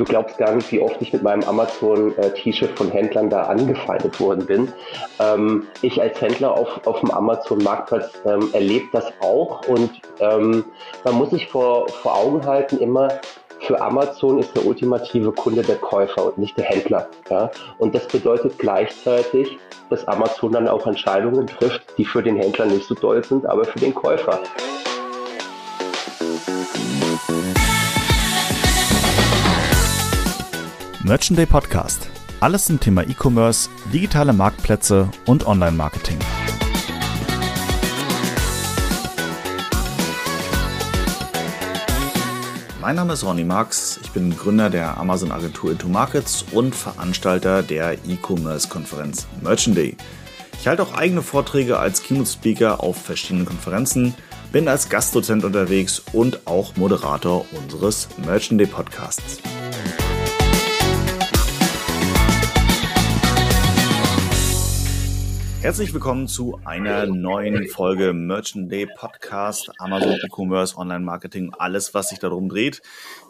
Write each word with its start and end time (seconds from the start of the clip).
du 0.00 0.04
glaubst 0.04 0.38
gar 0.38 0.54
nicht, 0.54 0.72
wie 0.72 0.80
oft 0.80 0.96
ich 1.00 1.12
mit 1.12 1.22
meinem 1.22 1.42
Amazon-T-Shirt 1.44 2.76
von 2.76 2.90
Händlern 2.90 3.28
da 3.28 3.42
angefeindet 3.42 4.18
worden 4.18 4.46
bin. 4.46 4.72
Ähm, 5.18 5.66
ich 5.82 6.00
als 6.00 6.18
Händler 6.20 6.56
auf, 6.56 6.86
auf 6.86 7.00
dem 7.00 7.10
Amazon-Marktplatz 7.10 8.12
ähm, 8.24 8.48
erlebe 8.54 8.86
das 8.92 9.12
auch 9.20 9.66
und 9.68 9.90
ähm, 10.20 10.64
man 11.04 11.14
muss 11.14 11.30
sich 11.30 11.48
vor, 11.48 11.86
vor 11.88 12.16
Augen 12.16 12.46
halten 12.46 12.78
immer, 12.78 13.08
für 13.60 13.78
Amazon 13.78 14.38
ist 14.38 14.56
der 14.56 14.64
ultimative 14.64 15.32
Kunde 15.32 15.60
der 15.60 15.76
Käufer 15.76 16.24
und 16.24 16.38
nicht 16.38 16.56
der 16.56 16.64
Händler. 16.64 17.06
Ja? 17.28 17.50
Und 17.76 17.94
das 17.94 18.08
bedeutet 18.08 18.58
gleichzeitig, 18.58 19.58
dass 19.90 20.08
Amazon 20.08 20.52
dann 20.52 20.66
auch 20.66 20.86
Entscheidungen 20.86 21.46
trifft, 21.46 21.82
die 21.98 22.06
für 22.06 22.22
den 22.22 22.36
Händler 22.36 22.64
nicht 22.64 22.86
so 22.86 22.94
doll 22.94 23.22
sind, 23.22 23.44
aber 23.44 23.66
für 23.66 23.78
den 23.78 23.94
Käufer. 23.94 24.40
Merchant 31.10 31.36
Day 31.40 31.46
Podcast. 31.46 32.08
Alles 32.38 32.66
zum 32.66 32.78
Thema 32.78 33.02
E-Commerce, 33.02 33.68
digitale 33.92 34.32
Marktplätze 34.32 35.10
und 35.26 35.44
Online-Marketing. 35.44 36.16
Mein 42.80 42.94
Name 42.94 43.14
ist 43.14 43.24
Ronny 43.24 43.42
Marx, 43.42 43.98
ich 44.04 44.12
bin 44.12 44.36
Gründer 44.36 44.70
der 44.70 44.98
Amazon 44.98 45.32
Agentur 45.32 45.72
Into 45.72 45.88
Markets 45.88 46.44
und 46.52 46.76
Veranstalter 46.76 47.64
der 47.64 47.94
E-Commerce-Konferenz 48.06 49.26
Merchant 49.42 49.76
Day. 49.76 49.96
Ich 50.60 50.68
halte 50.68 50.84
auch 50.84 50.94
eigene 50.94 51.22
Vorträge 51.22 51.80
als 51.80 52.04
Keynote-Speaker 52.04 52.84
auf 52.84 52.96
verschiedenen 52.96 53.46
Konferenzen, 53.46 54.14
bin 54.52 54.68
als 54.68 54.88
Gastdozent 54.88 55.42
unterwegs 55.42 56.00
und 56.12 56.46
auch 56.46 56.76
Moderator 56.76 57.46
unseres 57.50 58.06
Merchant 58.24 58.60
Day 58.60 58.68
Podcasts. 58.68 59.40
Herzlich 65.60 65.92
willkommen 65.92 66.26
zu 66.26 66.58
einer 66.64 67.04
neuen 67.04 67.68
Folge 67.68 68.14
Merchant 68.14 68.72
Day 68.72 68.86
Podcast, 68.86 69.70
Amazon 69.78 70.16
E-Commerce, 70.24 70.74
Online 70.78 71.04
Marketing, 71.04 71.52
alles, 71.58 71.92
was 71.92 72.08
sich 72.08 72.18
darum 72.18 72.48
dreht. 72.48 72.80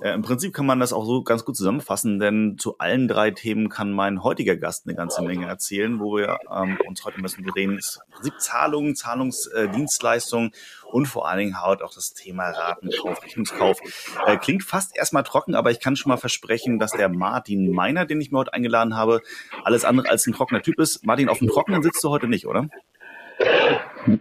Äh, 0.00 0.14
Im 0.14 0.22
Prinzip 0.22 0.54
kann 0.54 0.64
man 0.64 0.78
das 0.78 0.92
auch 0.92 1.04
so 1.04 1.24
ganz 1.24 1.44
gut 1.44 1.56
zusammenfassen, 1.56 2.20
denn 2.20 2.56
zu 2.56 2.78
allen 2.78 3.08
drei 3.08 3.32
Themen 3.32 3.68
kann 3.68 3.90
mein 3.90 4.22
heutiger 4.22 4.56
Gast 4.56 4.86
eine 4.86 4.94
ganze 4.94 5.22
Menge 5.22 5.48
erzählen, 5.48 5.98
wo 5.98 6.18
wir 6.18 6.38
ähm, 6.54 6.78
uns 6.86 7.04
heute 7.04 7.16
ein 7.16 7.22
bisschen 7.22 7.46
drehen, 7.46 7.76
ist 7.76 8.00
Zahlungen, 8.38 8.94
Zahlungsdienstleistungen 8.94 10.52
und 10.92 11.06
vor 11.06 11.28
allen 11.28 11.38
Dingen 11.38 11.62
halt 11.62 11.82
auch 11.82 11.94
das 11.94 12.12
Thema 12.12 12.50
Ratenkauf, 12.50 13.22
Rechnungskauf. 13.22 13.78
Äh, 14.26 14.36
klingt 14.36 14.62
fast 14.62 14.96
erstmal 14.96 15.22
trocken, 15.22 15.54
aber 15.54 15.70
ich 15.70 15.80
kann 15.80 15.96
schon 15.96 16.10
mal 16.10 16.16
versprechen, 16.16 16.78
dass 16.78 16.92
der 16.92 17.08
Martin 17.08 17.70
Meiner, 17.72 18.06
den 18.06 18.20
ich 18.20 18.30
mir 18.30 18.38
heute 18.38 18.52
eingeladen 18.52 18.96
habe, 18.96 19.20
alles 19.64 19.84
andere 19.84 20.08
als 20.08 20.26
ein 20.26 20.32
trockener 20.32 20.62
Typ 20.62 20.78
ist. 20.78 21.04
Martin, 21.06 21.28
auf 21.28 21.38
dem 21.38 21.48
Trockenen 21.48 21.82
sitzt 21.82 22.02
du 22.04 22.10
heute 22.10 22.28
nicht, 22.28 22.46
oder? 22.46 22.68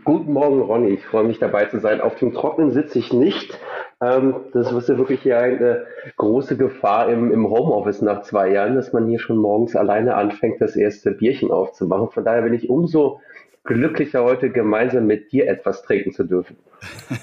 Guten 0.03 0.31
Morgen, 0.31 0.61
Ronny. 0.61 0.89
Ich 0.89 1.05
freue 1.05 1.25
mich 1.25 1.39
dabei 1.39 1.65
zu 1.65 1.79
sein. 1.79 1.99
Auf 1.99 2.15
dem 2.15 2.33
Trockenen 2.33 2.71
sitze 2.71 2.99
ich 2.99 3.11
nicht. 3.11 3.57
Ähm, 4.01 4.35
das 4.53 4.71
ist 4.71 4.87
ja 4.87 4.97
wirklich 4.97 5.21
hier 5.21 5.39
eine 5.39 5.85
große 6.15 6.55
Gefahr 6.55 7.09
im, 7.09 7.31
im 7.31 7.49
Homeoffice 7.49 8.01
nach 8.01 8.21
zwei 8.21 8.49
Jahren, 8.49 8.75
dass 8.75 8.93
man 8.93 9.07
hier 9.07 9.19
schon 9.19 9.37
morgens 9.37 9.75
alleine 9.75 10.15
anfängt, 10.15 10.61
das 10.61 10.77
erste 10.77 11.11
Bierchen 11.11 11.51
aufzumachen. 11.51 12.09
Von 12.11 12.23
daher 12.23 12.43
bin 12.43 12.53
ich 12.53 12.69
umso 12.69 13.19
glücklicher, 13.63 14.23
heute 14.23 14.49
gemeinsam 14.49 15.05
mit 15.05 15.31
dir 15.31 15.47
etwas 15.47 15.83
trinken 15.83 16.13
zu 16.13 16.23
dürfen. 16.23 16.57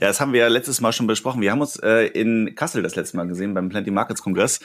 ja, 0.00 0.08
das 0.08 0.20
haben 0.20 0.32
wir 0.32 0.40
ja 0.40 0.48
letztes 0.48 0.80
Mal 0.80 0.92
schon 0.92 1.06
besprochen. 1.06 1.40
Wir 1.40 1.50
haben 1.50 1.60
uns 1.60 1.76
äh, 1.76 2.06
in 2.06 2.54
Kassel 2.54 2.82
das 2.82 2.94
letzte 2.94 3.16
Mal 3.16 3.26
gesehen 3.26 3.52
beim 3.54 3.68
Plenty 3.68 3.90
Markets 3.90 4.22
Kongress, 4.22 4.60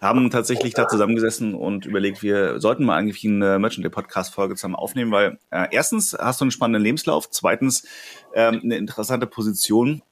haben 0.00 0.30
tatsächlich 0.30 0.74
da 0.74 0.86
zusammengesessen 0.86 1.54
und 1.54 1.86
überlegt, 1.86 2.22
wir 2.22 2.60
sollten 2.60 2.84
mal 2.84 2.96
eigentlich 2.96 3.24
eine 3.24 3.58
Merchant 3.58 3.84
Day 3.84 3.90
Podcast 3.90 4.34
Folge 4.34 4.54
zusammen 4.56 4.76
aufnehmen, 4.76 5.10
weil 5.10 5.38
äh, 5.50 5.66
erstens 5.70 6.16
hast 6.18 6.40
du 6.40 6.44
einen 6.44 6.50
spannenden 6.50 6.82
Lebenslauf, 6.82 7.30
zweitens 7.30 7.86
ähm, 8.34 8.60
eine 8.62 8.76
interessante 8.76 9.26
Position 9.26 10.02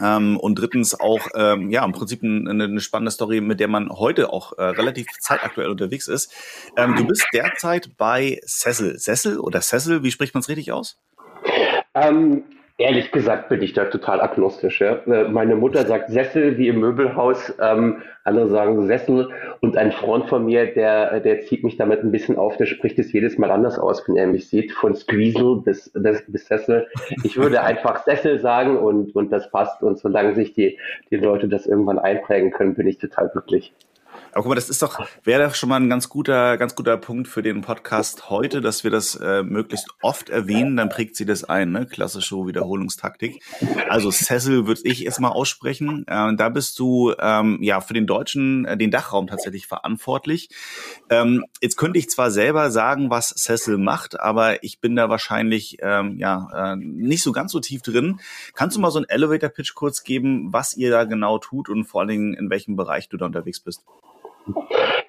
ähm, 0.00 0.38
und 0.38 0.56
drittens 0.56 0.98
auch, 0.98 1.28
ähm, 1.34 1.70
ja, 1.70 1.84
im 1.84 1.92
Prinzip 1.92 2.22
eine, 2.22 2.50
eine 2.50 2.80
spannende 2.80 3.10
Story, 3.10 3.40
mit 3.40 3.60
der 3.60 3.68
man 3.68 3.90
heute 3.90 4.32
auch 4.32 4.56
äh, 4.58 4.62
relativ 4.62 5.06
zeitaktuell 5.20 5.68
unterwegs 5.68 6.08
ist. 6.08 6.32
Ähm, 6.76 6.96
du 6.96 7.06
bist 7.06 7.26
derzeit 7.32 7.96
bei 7.96 8.40
Cecil. 8.46 8.98
Cecil 8.98 9.38
oder 9.38 9.60
Cecil, 9.60 10.02
wie 10.02 10.10
spricht 10.10 10.34
man 10.34 10.40
es 10.40 10.48
richtig 10.48 10.72
aus? 10.72 10.98
Ähm, 11.94 12.44
Ehrlich 12.82 13.12
gesagt 13.12 13.48
bin 13.48 13.62
ich 13.62 13.74
da 13.74 13.84
total 13.84 14.20
agnostisch. 14.20 14.80
Ja. 14.80 14.94
Äh, 15.06 15.28
meine 15.28 15.54
Mutter 15.54 15.86
sagt 15.86 16.10
Sessel 16.10 16.58
wie 16.58 16.66
im 16.66 16.80
Möbelhaus, 16.80 17.54
ähm, 17.60 18.02
andere 18.24 18.48
sagen 18.48 18.88
Sessel 18.88 19.28
und 19.60 19.76
ein 19.76 19.92
Freund 19.92 20.28
von 20.28 20.44
mir, 20.44 20.66
der, 20.74 21.20
der 21.20 21.42
zieht 21.42 21.62
mich 21.62 21.76
damit 21.76 22.02
ein 22.02 22.10
bisschen 22.10 22.36
auf, 22.36 22.56
der 22.56 22.66
spricht 22.66 22.98
es 22.98 23.12
jedes 23.12 23.38
Mal 23.38 23.52
anders 23.52 23.78
aus, 23.78 24.02
wenn 24.08 24.16
er 24.16 24.26
mich 24.26 24.48
sieht, 24.48 24.72
von 24.72 24.96
Squeezle 24.96 25.62
bis, 25.64 25.92
bis, 25.94 26.24
bis 26.26 26.46
Sessel. 26.48 26.88
Ich 27.22 27.36
würde 27.36 27.62
einfach 27.62 28.02
Sessel 28.02 28.40
sagen 28.40 28.76
und, 28.76 29.14
und 29.14 29.30
das 29.30 29.48
passt 29.52 29.80
und 29.84 30.00
solange 30.00 30.34
sich 30.34 30.52
die, 30.52 30.76
die 31.12 31.16
Leute 31.16 31.46
das 31.46 31.66
irgendwann 31.66 32.00
einprägen 32.00 32.50
können, 32.50 32.74
bin 32.74 32.88
ich 32.88 32.98
total 32.98 33.28
glücklich. 33.28 33.72
Aber 34.32 34.44
guck 34.44 34.48
mal, 34.48 34.54
das 34.54 34.70
ist 34.70 34.80
doch, 34.80 34.98
wäre 35.24 35.44
doch 35.44 35.54
schon 35.54 35.68
mal 35.68 35.76
ein 35.76 35.90
ganz 35.90 36.08
guter, 36.08 36.56
ganz 36.56 36.74
guter 36.74 36.96
Punkt 36.96 37.28
für 37.28 37.42
den 37.42 37.60
Podcast 37.60 38.30
heute, 38.30 38.62
dass 38.62 38.82
wir 38.82 38.90
das 38.90 39.14
äh, 39.14 39.42
möglichst 39.42 39.88
oft 40.00 40.30
erwähnen, 40.30 40.74
dann 40.76 40.88
prägt 40.88 41.16
sie 41.16 41.26
das 41.26 41.44
ein, 41.44 41.70
ne? 41.70 41.84
Klassische 41.84 42.36
Wiederholungstaktik. 42.46 43.42
Also 43.90 44.10
Cecil 44.10 44.66
würde 44.66 44.80
ich 44.84 45.04
erstmal 45.04 45.32
aussprechen. 45.32 46.06
Äh, 46.06 46.34
da 46.36 46.48
bist 46.48 46.78
du 46.78 47.12
ähm, 47.18 47.58
ja 47.60 47.82
für 47.82 47.92
den 47.92 48.06
deutschen, 48.06 48.64
äh, 48.64 48.78
den 48.78 48.90
Dachraum 48.90 49.26
tatsächlich 49.26 49.66
verantwortlich. 49.66 50.48
Ähm, 51.10 51.44
jetzt 51.60 51.76
könnte 51.76 51.98
ich 51.98 52.08
zwar 52.08 52.30
selber 52.30 52.70
sagen, 52.70 53.10
was 53.10 53.34
Cecil 53.36 53.76
macht, 53.76 54.18
aber 54.18 54.64
ich 54.64 54.80
bin 54.80 54.96
da 54.96 55.10
wahrscheinlich 55.10 55.76
ähm, 55.82 56.16
ja 56.18 56.72
äh, 56.72 56.76
nicht 56.76 57.22
so 57.22 57.32
ganz 57.32 57.52
so 57.52 57.60
tief 57.60 57.82
drin. 57.82 58.18
Kannst 58.54 58.76
du 58.76 58.80
mal 58.80 58.90
so 58.90 58.98
einen 58.98 59.10
Elevator-Pitch 59.10 59.74
kurz 59.74 60.04
geben, 60.04 60.54
was 60.54 60.74
ihr 60.74 60.90
da 60.90 61.04
genau 61.04 61.36
tut 61.36 61.68
und 61.68 61.84
vor 61.84 62.00
allen 62.00 62.08
Dingen 62.08 62.34
in 62.34 62.48
welchem 62.48 62.76
Bereich 62.76 63.10
du 63.10 63.18
da 63.18 63.26
unterwegs 63.26 63.60
bist? 63.60 63.84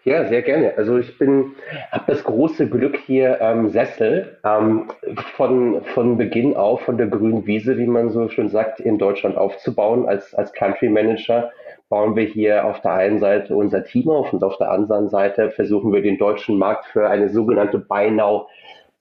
Ja, 0.03 0.27
sehr 0.27 0.41
gerne. 0.41 0.73
Also 0.77 0.97
ich 0.97 1.17
bin, 1.17 1.53
habe 1.91 2.03
das 2.07 2.23
große 2.23 2.67
Glück 2.67 2.97
hier 2.97 3.39
ähm, 3.39 3.69
Sessel 3.69 4.37
ähm, 4.43 4.89
von 5.35 5.81
von 5.93 6.17
Beginn 6.17 6.55
auf 6.55 6.81
von 6.81 6.97
der 6.97 7.07
grünen 7.07 7.45
Wiese, 7.45 7.77
wie 7.77 7.87
man 7.87 8.09
so 8.09 8.27
schön 8.27 8.49
sagt, 8.49 8.79
in 8.79 8.97
Deutschland 8.97 9.37
aufzubauen. 9.37 10.07
Als 10.07 10.33
als 10.35 10.51
Country 10.53 10.89
Manager 10.89 11.51
bauen 11.89 12.15
wir 12.15 12.25
hier 12.25 12.65
auf 12.65 12.81
der 12.81 12.93
einen 12.93 13.19
Seite 13.19 13.55
unser 13.55 13.83
Team 13.85 14.09
auf 14.09 14.33
und 14.33 14.43
auf 14.43 14.57
der 14.57 14.71
anderen 14.71 15.09
Seite 15.09 15.51
versuchen 15.51 15.93
wir 15.93 16.01
den 16.01 16.17
deutschen 16.17 16.57
Markt 16.57 16.85
für 16.87 17.09
eine 17.09 17.29
sogenannte 17.29 17.79
Buy 17.79 18.11
Now 18.11 18.47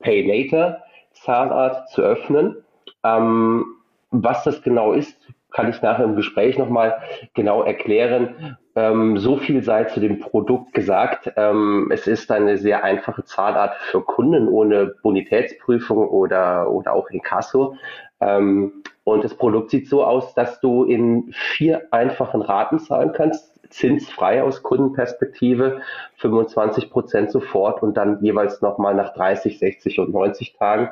Pay 0.00 0.22
Later 0.22 0.82
Zahlart 1.12 1.88
zu 1.90 2.02
öffnen. 2.02 2.56
Ähm, 3.04 3.64
was 4.10 4.44
das 4.44 4.62
genau 4.62 4.92
ist, 4.92 5.16
kann 5.50 5.70
ich 5.70 5.82
nachher 5.82 6.04
im 6.04 6.16
Gespräch 6.16 6.58
nochmal 6.58 7.00
genau 7.34 7.62
erklären. 7.62 8.56
Ähm, 8.74 9.18
so 9.18 9.36
viel 9.36 9.62
sei 9.62 9.84
zu 9.84 10.00
dem 10.00 10.18
Produkt 10.18 10.72
gesagt. 10.72 11.32
Ähm, 11.36 11.90
es 11.92 12.06
ist 12.06 12.30
eine 12.30 12.56
sehr 12.56 12.84
einfache 12.84 13.24
Zahlart 13.24 13.76
für 13.76 14.02
Kunden 14.02 14.48
ohne 14.48 14.94
Bonitätsprüfung 15.02 16.08
oder, 16.08 16.70
oder 16.70 16.94
auch 16.94 17.10
Inkasso. 17.10 17.76
Ähm, 18.20 18.82
und 19.04 19.24
das 19.24 19.34
Produkt 19.34 19.70
sieht 19.70 19.88
so 19.88 20.04
aus, 20.04 20.34
dass 20.34 20.60
du 20.60 20.84
in 20.84 21.32
vier 21.32 21.88
einfachen 21.90 22.40
Raten 22.40 22.78
zahlen 22.78 23.12
kannst, 23.12 23.60
zinsfrei 23.68 24.42
aus 24.42 24.62
Kundenperspektive, 24.62 25.80
25 26.16 26.90
Prozent 26.90 27.30
sofort 27.30 27.82
und 27.82 27.96
dann 27.96 28.22
jeweils 28.22 28.62
nochmal 28.62 28.94
nach 28.94 29.12
30, 29.14 29.58
60 29.58 29.98
und 29.98 30.12
90 30.12 30.54
Tagen. 30.54 30.90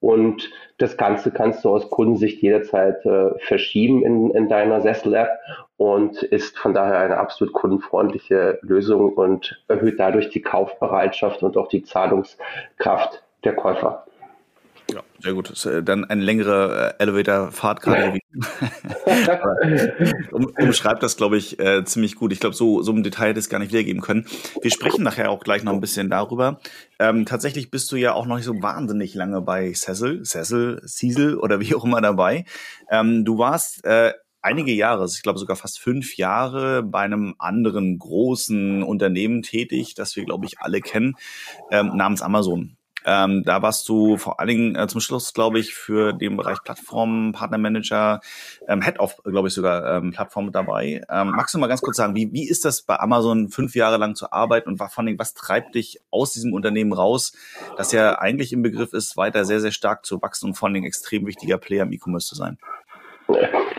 Und 0.00 0.50
das 0.78 0.96
Ganze 0.96 1.30
kannst 1.30 1.64
du 1.64 1.70
aus 1.70 1.90
Kundensicht 1.90 2.42
jederzeit 2.42 3.04
äh, 3.06 3.30
verschieben 3.40 4.04
in, 4.04 4.30
in 4.30 4.48
deiner 4.48 4.80
Sessel-App 4.80 5.30
und 5.76 6.22
ist 6.22 6.58
von 6.58 6.74
daher 6.74 6.98
eine 6.98 7.18
absolut 7.18 7.52
kundenfreundliche 7.52 8.58
Lösung 8.62 9.12
und 9.12 9.62
erhöht 9.68 9.98
dadurch 9.98 10.30
die 10.30 10.42
Kaufbereitschaft 10.42 11.42
und 11.42 11.56
auch 11.56 11.68
die 11.68 11.82
Zahlungskraft 11.82 13.22
der 13.44 13.54
Käufer. 13.54 14.05
Ja, 14.92 15.02
sehr 15.20 15.34
gut. 15.34 15.66
Äh, 15.66 15.82
dann 15.82 16.04
eine 16.04 16.22
längere 16.22 16.94
äh, 16.98 17.02
Elevator-Fahrt 17.02 17.82
gerade. 17.82 18.18
um, 20.32 20.46
umschreibt 20.46 21.02
das, 21.02 21.16
glaube 21.16 21.36
ich, 21.36 21.58
äh, 21.58 21.84
ziemlich 21.84 22.14
gut. 22.14 22.32
Ich 22.32 22.38
glaube, 22.38 22.54
so, 22.54 22.82
so 22.82 22.92
im 22.92 23.02
Detail 23.02 23.30
hätte 23.30 23.40
es 23.40 23.48
gar 23.48 23.58
nicht 23.58 23.72
wiedergeben 23.72 24.00
können. 24.00 24.26
Wir 24.62 24.70
sprechen 24.70 25.02
nachher 25.02 25.30
auch 25.30 25.40
gleich 25.40 25.64
noch 25.64 25.72
ein 25.72 25.80
bisschen 25.80 26.08
darüber. 26.08 26.60
Ähm, 27.00 27.26
tatsächlich 27.26 27.70
bist 27.70 27.90
du 27.90 27.96
ja 27.96 28.12
auch 28.12 28.26
noch 28.26 28.36
nicht 28.36 28.44
so 28.44 28.62
wahnsinnig 28.62 29.14
lange 29.14 29.40
bei 29.40 29.72
Cecil, 29.72 30.22
Cecil, 30.22 30.80
Cecil 30.86 31.36
oder 31.36 31.58
wie 31.60 31.74
auch 31.74 31.84
immer 31.84 32.00
dabei. 32.00 32.44
Ähm, 32.88 33.24
du 33.24 33.38
warst 33.38 33.84
äh, 33.84 34.12
einige 34.46 34.72
Jahre, 34.72 35.06
ich 35.06 35.22
glaube 35.22 35.40
sogar 35.40 35.56
fast 35.56 35.80
fünf 35.80 36.16
Jahre 36.16 36.84
bei 36.84 37.00
einem 37.00 37.34
anderen 37.38 37.98
großen 37.98 38.84
Unternehmen 38.84 39.42
tätig, 39.42 39.94
das 39.94 40.14
wir, 40.14 40.24
glaube 40.24 40.46
ich, 40.46 40.60
alle 40.60 40.80
kennen, 40.80 41.14
ähm, 41.72 41.96
namens 41.96 42.22
Amazon. 42.22 42.75
Ähm, 43.06 43.44
da 43.44 43.62
warst 43.62 43.88
du 43.88 44.16
vor 44.16 44.40
allen 44.40 44.48
Dingen 44.48 44.74
äh, 44.74 44.88
zum 44.88 45.00
Schluss, 45.00 45.32
glaube 45.32 45.60
ich, 45.60 45.74
für 45.74 46.12
den 46.12 46.36
Bereich 46.36 46.60
Plattform, 46.64 47.30
Partnermanager, 47.32 48.20
ähm, 48.66 48.82
Head 48.82 48.98
of, 48.98 49.16
glaube 49.22 49.46
ich, 49.46 49.54
sogar 49.54 49.96
ähm, 49.96 50.10
Plattform 50.10 50.50
dabei. 50.50 51.02
Ähm, 51.08 51.30
magst 51.30 51.54
du 51.54 51.58
mal 51.58 51.68
ganz 51.68 51.82
kurz 51.82 51.96
sagen, 51.96 52.16
wie, 52.16 52.32
wie 52.32 52.48
ist 52.48 52.64
das 52.64 52.82
bei 52.82 52.98
Amazon 52.98 53.48
fünf 53.48 53.76
Jahre 53.76 53.96
lang 53.96 54.16
zu 54.16 54.32
arbeiten 54.32 54.68
und 54.70 54.78
vor 54.78 54.90
allen 54.96 55.06
Dingen, 55.06 55.18
was 55.20 55.34
treibt 55.34 55.76
dich 55.76 56.00
aus 56.10 56.32
diesem 56.32 56.52
Unternehmen 56.52 56.92
raus, 56.92 57.32
das 57.76 57.92
ja 57.92 58.18
eigentlich 58.18 58.52
im 58.52 58.62
Begriff 58.62 58.92
ist, 58.92 59.16
weiter 59.16 59.44
sehr, 59.44 59.60
sehr 59.60 59.70
stark 59.70 60.04
zu 60.04 60.20
wachsen 60.20 60.46
und 60.46 60.54
vor 60.54 60.66
allen 60.66 60.74
Dingen 60.74 60.86
extrem 60.86 61.26
wichtiger 61.26 61.58
Player 61.58 61.84
im 61.84 61.92
E-Commerce 61.92 62.26
zu 62.26 62.34
sein? 62.34 62.58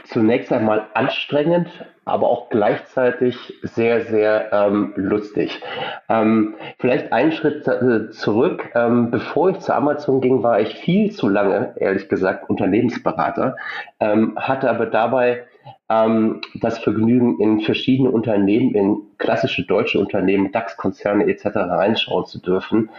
Zunächst 0.04 0.52
einmal 0.52 0.88
anstrengend, 0.94 1.68
aber 2.06 2.30
auch 2.30 2.50
gleichzeitig 2.50 3.54
sehr, 3.62 4.02
sehr 4.06 4.52
ähm, 4.54 4.94
lustig. 4.96 5.62
Ähm, 6.10 6.56
vielleicht 6.80 7.12
einen 7.12 7.32
Schritt 7.32 7.68
äh, 7.68 8.10
zurück. 8.12 8.70
Ähm, 8.76 9.12
bevor 9.12 9.50
ich 9.50 9.60
zu 9.60 9.74
Amazon 9.74 10.22
ging, 10.22 10.44
war 10.44 10.60
ich 10.62 10.76
viel 10.76 11.12
zu 11.12 11.28
lange, 11.30 11.74
ehrlich 11.78 12.10
gesagt, 12.10 12.50
Unternehmensberater, 12.50 13.58
ähm, 14.00 14.38
hatte 14.38 14.70
aber 14.70 14.86
dabei 14.86 15.44
ähm, 15.90 16.42
das 16.56 16.80
Vergnügen, 16.80 17.40
in 17.40 17.62
verschiedene 17.62 18.12
Unternehmen, 18.12 18.74
in 18.74 18.98
klassische 19.18 19.66
deutsche 19.66 20.00
Unternehmen, 20.00 20.52
DAX-Konzerne 20.52 21.26
etc. 21.28 21.46
reinschauen 21.56 22.26
zu 22.26 22.42
dürfen. 22.42 22.90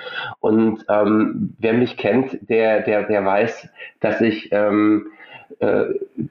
Und 0.40 0.84
ähm, 0.88 1.54
wer 1.58 1.74
mich 1.74 1.96
kennt, 1.96 2.38
der, 2.48 2.80
der, 2.82 3.04
der 3.04 3.24
weiß, 3.24 3.68
dass 4.00 4.20
ich 4.20 4.50
äh, 5.60 5.86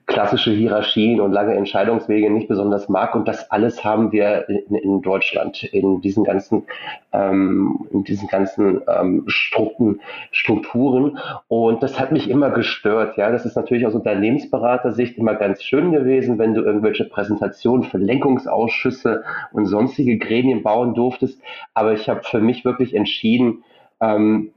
klassische 0.05 0.51
Hierarchien 0.51 1.19
und 1.19 1.31
lange 1.31 1.55
Entscheidungswege 1.55 2.29
nicht 2.29 2.47
besonders 2.47 2.87
mag. 2.87 3.15
Und 3.15 3.27
das 3.27 3.51
alles 3.51 3.83
haben 3.83 4.11
wir 4.11 4.47
in, 4.47 4.75
in 4.75 5.01
Deutschland, 5.01 5.63
in 5.63 6.01
diesen 6.01 6.23
ganzen, 6.23 6.63
ähm, 7.11 7.87
in 7.91 8.03
diesen 8.03 8.27
ganzen 8.27 8.81
ähm, 8.87 9.23
Strukturen, 9.27 10.01
Strukturen. 10.31 11.17
Und 11.47 11.83
das 11.83 11.99
hat 11.99 12.11
mich 12.11 12.29
immer 12.29 12.51
gestört. 12.51 13.17
Ja, 13.17 13.31
das 13.31 13.45
ist 13.45 13.55
natürlich 13.55 13.85
aus 13.85 13.95
Unternehmensberatersicht 13.95 15.17
immer 15.17 15.35
ganz 15.35 15.63
schön 15.63 15.91
gewesen, 15.91 16.37
wenn 16.37 16.53
du 16.53 16.61
irgendwelche 16.61 17.05
Präsentationen 17.05 17.83
für 17.83 17.97
Lenkungsausschüsse 17.97 19.23
und 19.51 19.65
sonstige 19.65 20.17
Gremien 20.17 20.63
bauen 20.63 20.93
durftest. 20.93 21.41
Aber 21.73 21.93
ich 21.93 22.07
habe 22.07 22.23
für 22.23 22.39
mich 22.39 22.65
wirklich 22.65 22.93
entschieden, 22.93 23.63
ähm, 23.99 24.51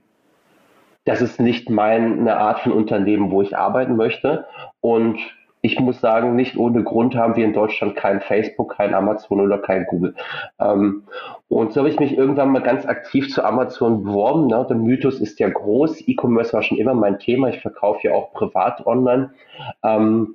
das 1.05 1.23
ist 1.23 1.41
nicht 1.41 1.71
meine 1.71 2.37
Art 2.37 2.61
von 2.61 2.73
Unternehmen, 2.73 3.31
wo 3.31 3.43
ich 3.43 3.57
arbeiten 3.57 3.97
möchte. 3.97 4.47
Und 4.81 5.19
ich 5.63 5.79
muss 5.79 6.01
sagen, 6.01 6.37
nicht 6.37 6.57
ohne 6.57 6.83
Grund 6.83 7.15
haben 7.15 7.37
wir 7.37 7.45
in 7.45 7.53
Deutschland 7.53 7.95
kein 7.95 8.21
Facebook, 8.21 8.77
kein 8.77 8.95
Amazon 8.95 9.41
oder 9.41 9.59
kein 9.59 9.85
Google. 9.87 10.15
Ähm, 10.59 11.05
und 11.49 11.73
so 11.73 11.81
habe 11.81 11.91
ich 11.91 12.01
mich 12.01 12.17
irgendwann 12.17 12.51
mal 12.51 12.63
ganz 12.63 12.87
aktiv 12.87 13.33
zu 13.33 13.45
Amazon 13.45 14.05
beworben. 14.05 14.47
Ne? 14.47 14.67
Der 14.69 14.77
Mythos 14.77 15.21
ist 15.21 15.39
ja 15.39 15.49
groß. 15.49 16.09
E-Commerce 16.09 16.53
war 16.53 16.63
schon 16.63 16.79
immer 16.79 16.95
mein 16.95 17.19
Thema. 17.19 17.49
Ich 17.49 17.61
verkaufe 17.61 18.09
ja 18.09 18.15
auch 18.15 18.33
privat 18.33 18.87
online. 18.87 19.31
Ähm, 19.83 20.35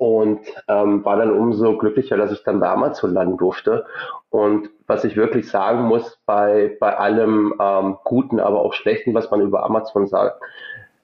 und 0.00 0.40
ähm, 0.66 1.04
war 1.04 1.18
dann 1.18 1.30
umso 1.30 1.76
glücklicher, 1.76 2.16
dass 2.16 2.32
ich 2.32 2.42
dann 2.42 2.58
bei 2.58 2.70
Amazon 2.70 3.12
landen 3.12 3.36
durfte. 3.36 3.84
Und 4.30 4.70
was 4.86 5.04
ich 5.04 5.14
wirklich 5.14 5.50
sagen 5.50 5.82
muss, 5.82 6.18
bei, 6.24 6.74
bei 6.80 6.96
allem 6.96 7.52
ähm, 7.60 7.98
Guten, 8.04 8.40
aber 8.40 8.62
auch 8.62 8.72
Schlechten, 8.72 9.12
was 9.12 9.30
man 9.30 9.42
über 9.42 9.62
Amazon 9.62 10.06
sagt, 10.06 10.40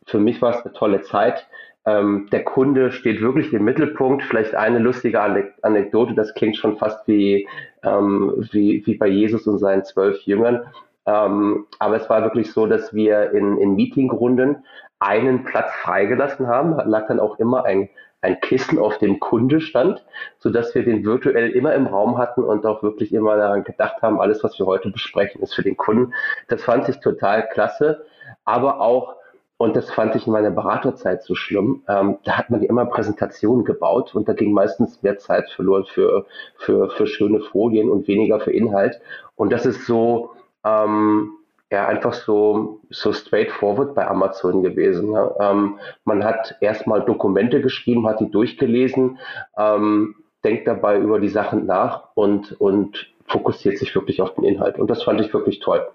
für 0.06 0.18
mich 0.18 0.40
war 0.40 0.54
es 0.54 0.64
eine 0.64 0.72
tolle 0.72 1.02
Zeit. 1.02 1.46
Ähm, 1.84 2.28
der 2.32 2.42
Kunde 2.44 2.90
steht 2.90 3.20
wirklich 3.20 3.52
im 3.52 3.64
Mittelpunkt. 3.64 4.22
Vielleicht 4.22 4.54
eine 4.54 4.78
lustige 4.78 5.20
Anekdote, 5.20 6.14
das 6.14 6.32
klingt 6.32 6.56
schon 6.56 6.78
fast 6.78 7.06
wie, 7.06 7.46
ähm, 7.82 8.48
wie, 8.50 8.82
wie 8.86 8.94
bei 8.94 9.08
Jesus 9.08 9.46
und 9.46 9.58
seinen 9.58 9.84
zwölf 9.84 10.22
Jüngern. 10.22 10.62
Ähm, 11.04 11.66
aber 11.78 11.96
es 11.96 12.08
war 12.08 12.22
wirklich 12.22 12.50
so, 12.50 12.66
dass 12.66 12.94
wir 12.94 13.32
in, 13.32 13.58
in 13.58 13.74
Meetingrunden 13.76 14.64
einen 15.00 15.44
Platz 15.44 15.70
freigelassen 15.82 16.46
haben. 16.46 16.78
Da 16.78 16.84
lag 16.84 17.08
dann 17.08 17.20
auch 17.20 17.38
immer 17.38 17.66
ein 17.66 17.90
ein 18.20 18.40
Kissen, 18.40 18.78
auf 18.78 18.98
dem 18.98 19.20
Kunde 19.20 19.60
stand, 19.60 20.04
so 20.38 20.50
dass 20.50 20.74
wir 20.74 20.84
den 20.84 21.04
virtuell 21.04 21.50
immer 21.50 21.74
im 21.74 21.86
Raum 21.86 22.18
hatten 22.18 22.42
und 22.42 22.66
auch 22.66 22.82
wirklich 22.82 23.12
immer 23.12 23.36
daran 23.36 23.64
gedacht 23.64 24.02
haben, 24.02 24.20
alles, 24.20 24.42
was 24.42 24.58
wir 24.58 24.66
heute 24.66 24.90
besprechen, 24.90 25.42
ist 25.42 25.54
für 25.54 25.62
den 25.62 25.76
Kunden. 25.76 26.12
Das 26.48 26.62
fand 26.62 26.88
ich 26.88 27.00
total 27.00 27.48
klasse, 27.48 28.04
aber 28.44 28.80
auch 28.80 29.16
und 29.58 29.74
das 29.74 29.90
fand 29.90 30.14
ich 30.14 30.26
in 30.26 30.34
meiner 30.34 30.50
Beraterzeit 30.50 31.22
so 31.22 31.34
schlimm. 31.34 31.82
Ähm, 31.88 32.18
da 32.24 32.36
hat 32.36 32.50
man 32.50 32.62
immer 32.62 32.84
Präsentationen 32.84 33.64
gebaut 33.64 34.14
und 34.14 34.28
da 34.28 34.34
ging 34.34 34.52
meistens 34.52 35.02
mehr 35.02 35.16
Zeit 35.18 35.48
verloren 35.50 35.86
für, 35.86 36.26
für, 36.56 36.90
für 36.90 37.06
schöne 37.06 37.40
Folien 37.40 37.88
und 37.88 38.06
weniger 38.06 38.38
für 38.38 38.52
Inhalt. 38.52 39.00
Und 39.34 39.52
das 39.52 39.64
ist 39.64 39.86
so, 39.86 40.32
ähm, 40.62 41.32
ja 41.70 41.86
einfach 41.88 42.14
so, 42.14 42.80
so 42.90 43.12
straightforward 43.12 43.94
bei 43.94 44.06
Amazon 44.06 44.62
gewesen. 44.62 45.10
Ne? 45.10 45.34
Ähm, 45.40 45.78
man 46.04 46.24
hat 46.24 46.56
erstmal 46.60 47.04
Dokumente 47.04 47.60
geschrieben, 47.60 48.06
hat 48.06 48.20
die 48.20 48.30
durchgelesen, 48.30 49.18
ähm, 49.58 50.14
denkt 50.44 50.68
dabei 50.68 50.98
über 50.98 51.18
die 51.18 51.28
Sachen 51.28 51.66
nach 51.66 52.08
und, 52.14 52.52
und 52.60 53.12
fokussiert 53.26 53.78
sich 53.78 53.94
wirklich 53.94 54.22
auf 54.22 54.34
den 54.34 54.44
Inhalt. 54.44 54.78
Und 54.78 54.88
das 54.88 55.02
fand 55.02 55.20
ich 55.20 55.32
wirklich 55.34 55.58
toll. 55.58 55.86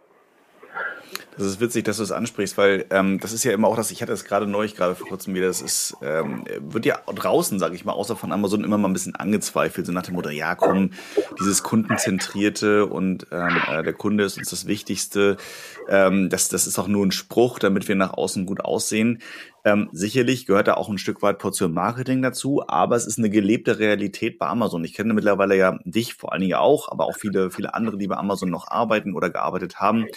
Das 1.37 1.47
ist 1.47 1.59
witzig, 1.59 1.85
dass 1.85 1.97
du 1.97 2.03
es 2.03 2.11
ansprichst, 2.11 2.57
weil 2.57 2.85
ähm, 2.89 3.19
das 3.19 3.31
ist 3.33 3.43
ja 3.43 3.51
immer 3.53 3.67
auch 3.67 3.75
das, 3.75 3.91
ich 3.91 4.01
hatte 4.01 4.11
es 4.11 4.25
gerade 4.25 4.47
neulich, 4.47 4.75
gerade 4.75 4.95
vor 4.95 5.07
kurzem 5.07 5.33
wieder, 5.33 5.47
das 5.47 5.61
ist, 5.61 5.95
ähm, 6.01 6.45
wird 6.59 6.85
ja 6.85 6.99
draußen, 7.05 7.57
sage 7.57 7.75
ich 7.75 7.85
mal, 7.85 7.93
außer 7.93 8.15
von 8.15 8.31
Amazon 8.31 8.63
immer 8.63 8.77
mal 8.77 8.89
ein 8.89 8.93
bisschen 8.93 9.15
angezweifelt, 9.15 9.85
so 9.85 9.91
nach 9.91 10.03
dem 10.03 10.15
Motto, 10.15 10.29
ja 10.29 10.55
komm, 10.55 10.91
dieses 11.39 11.63
Kundenzentrierte 11.63 12.85
und 12.85 13.27
ähm, 13.31 13.61
äh, 13.71 13.83
der 13.83 13.93
Kunde 13.93 14.23
ist 14.23 14.37
uns 14.37 14.49
das 14.49 14.67
Wichtigste, 14.67 15.37
ähm, 15.87 16.29
das, 16.29 16.49
das 16.49 16.67
ist 16.67 16.77
auch 16.79 16.87
nur 16.87 17.05
ein 17.05 17.11
Spruch, 17.11 17.59
damit 17.59 17.87
wir 17.87 17.95
nach 17.95 18.13
außen 18.13 18.45
gut 18.45 18.61
aussehen. 18.61 19.19
Ähm, 19.63 19.89
sicherlich 19.91 20.45
gehört 20.45 20.67
da 20.67 20.73
auch 20.75 20.89
ein 20.89 20.97
Stück 20.97 21.21
weit 21.21 21.37
Portion 21.37 21.73
Marketing 21.73 22.21
dazu, 22.21 22.63
aber 22.67 22.95
es 22.95 23.05
ist 23.05 23.19
eine 23.19 23.29
gelebte 23.29 23.79
Realität 23.79 24.39
bei 24.39 24.47
Amazon. 24.47 24.83
Ich 24.83 24.93
kenne 24.93 25.13
mittlerweile 25.13 25.55
ja 25.55 25.77
dich 25.85 26.15
vor 26.15 26.31
allen 26.31 26.41
Dingen 26.41 26.55
auch, 26.55 26.91
aber 26.91 27.05
auch 27.05 27.15
viele, 27.15 27.51
viele 27.51 27.73
andere, 27.73 27.97
die 27.97 28.07
bei 28.07 28.17
Amazon 28.17 28.49
noch 28.49 28.67
arbeiten 28.67 29.13
oder 29.13 29.29
gearbeitet 29.29 29.79
haben. 29.79 30.07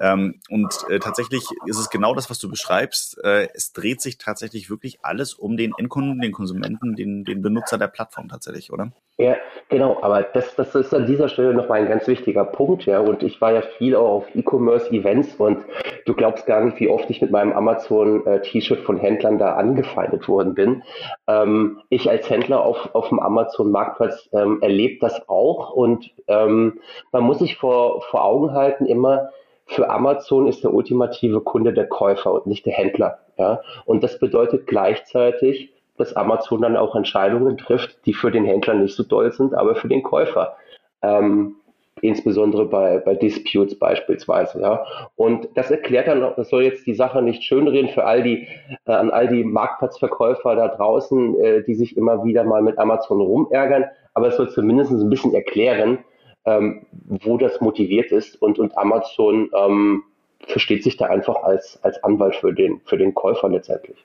Ähm, 0.00 0.40
und 0.50 0.84
äh, 0.88 0.98
tatsächlich 0.98 1.44
ist 1.66 1.78
es 1.78 1.90
genau 1.90 2.14
das, 2.14 2.30
was 2.30 2.38
du 2.38 2.48
beschreibst. 2.48 3.22
Äh, 3.24 3.48
es 3.54 3.72
dreht 3.72 4.00
sich 4.00 4.18
tatsächlich 4.18 4.70
wirklich 4.70 5.04
alles 5.04 5.34
um 5.34 5.56
den 5.56 5.72
Endkunden, 5.78 6.20
den 6.20 6.32
Konsumenten, 6.32 6.94
den, 6.94 7.24
den 7.24 7.42
Benutzer 7.42 7.78
der 7.78 7.88
Plattform 7.88 8.28
tatsächlich, 8.28 8.72
oder? 8.72 8.92
Ja, 9.18 9.36
genau, 9.68 9.98
aber 10.02 10.22
das, 10.22 10.54
das 10.56 10.74
ist 10.74 10.94
an 10.94 11.06
dieser 11.06 11.28
Stelle 11.28 11.54
nochmal 11.54 11.82
ein 11.82 11.88
ganz 11.88 12.08
wichtiger 12.08 12.44
Punkt, 12.44 12.86
ja. 12.86 12.98
Und 13.00 13.22
ich 13.22 13.40
war 13.40 13.52
ja 13.52 13.62
viel 13.78 13.94
auch 13.94 14.08
auf 14.08 14.34
E-Commerce-Events 14.34 15.36
und 15.36 15.58
du 16.06 16.14
glaubst 16.14 16.46
gar 16.46 16.64
nicht, 16.64 16.80
wie 16.80 16.88
oft 16.88 17.08
ich 17.10 17.20
mit 17.20 17.30
meinem 17.30 17.52
Amazon-T-Shirt 17.52 18.81
von 18.82 18.98
Händlern 18.98 19.38
da 19.38 19.54
angefeindet 19.54 20.28
worden 20.28 20.54
bin. 20.54 20.82
Ähm, 21.26 21.80
ich 21.88 22.10
als 22.10 22.28
Händler 22.28 22.64
auf, 22.64 22.94
auf 22.94 23.08
dem 23.08 23.20
Amazon-Marktplatz 23.20 24.28
ähm, 24.32 24.58
erlebe 24.60 24.98
das 25.00 25.28
auch 25.28 25.70
und 25.70 26.10
ähm, 26.28 26.80
man 27.12 27.24
muss 27.24 27.38
sich 27.38 27.56
vor, 27.56 28.02
vor 28.02 28.24
Augen 28.24 28.52
halten 28.52 28.86
immer, 28.86 29.30
für 29.66 29.88
Amazon 29.88 30.46
ist 30.46 30.64
der 30.64 30.74
ultimative 30.74 31.40
Kunde 31.40 31.72
der 31.72 31.86
Käufer 31.86 32.32
und 32.32 32.46
nicht 32.46 32.66
der 32.66 32.74
Händler. 32.74 33.18
Ja? 33.38 33.60
Und 33.84 34.02
das 34.04 34.18
bedeutet 34.18 34.66
gleichzeitig, 34.66 35.72
dass 35.96 36.16
Amazon 36.16 36.62
dann 36.62 36.76
auch 36.76 36.94
Entscheidungen 36.94 37.58
trifft, 37.58 38.04
die 38.06 38.14
für 38.14 38.30
den 38.30 38.44
Händler 38.44 38.74
nicht 38.74 38.94
so 38.94 39.02
doll 39.02 39.32
sind, 39.32 39.54
aber 39.54 39.74
für 39.74 39.88
den 39.88 40.02
Käufer. 40.02 40.56
Ähm, 41.02 41.56
insbesondere 42.02 42.66
bei, 42.66 42.98
bei 42.98 43.14
Disputes 43.14 43.78
beispielsweise. 43.78 44.60
Ja. 44.60 44.84
Und 45.16 45.48
das 45.54 45.70
erklärt 45.70 46.08
dann, 46.08 46.20
das 46.36 46.50
soll 46.50 46.64
jetzt 46.64 46.86
die 46.86 46.94
Sache 46.94 47.22
nicht 47.22 47.44
schönreden 47.44 47.88
für 47.90 48.04
all 48.04 48.22
die, 48.22 48.48
äh, 48.86 48.92
an 48.92 49.10
all 49.10 49.28
die 49.28 49.44
Marktplatzverkäufer 49.44 50.56
da 50.56 50.68
draußen, 50.68 51.40
äh, 51.40 51.62
die 51.62 51.74
sich 51.74 51.96
immer 51.96 52.24
wieder 52.24 52.44
mal 52.44 52.60
mit 52.60 52.78
Amazon 52.78 53.20
rumärgern, 53.20 53.84
aber 54.14 54.28
es 54.28 54.36
soll 54.36 54.50
zumindest 54.50 54.90
ein 54.90 55.08
bisschen 55.08 55.32
erklären, 55.32 55.98
ähm, 56.44 56.86
wo 56.92 57.38
das 57.38 57.60
motiviert 57.60 58.10
ist 58.10 58.40
und, 58.42 58.58
und 58.58 58.76
Amazon 58.76 59.48
ähm, 59.56 60.02
versteht 60.40 60.82
sich 60.82 60.96
da 60.96 61.06
einfach 61.06 61.44
als, 61.44 61.78
als 61.82 62.02
Anwalt 62.02 62.34
für 62.34 62.52
den, 62.52 62.80
für 62.84 62.98
den 62.98 63.14
Käufer 63.14 63.48
letztendlich. 63.48 64.04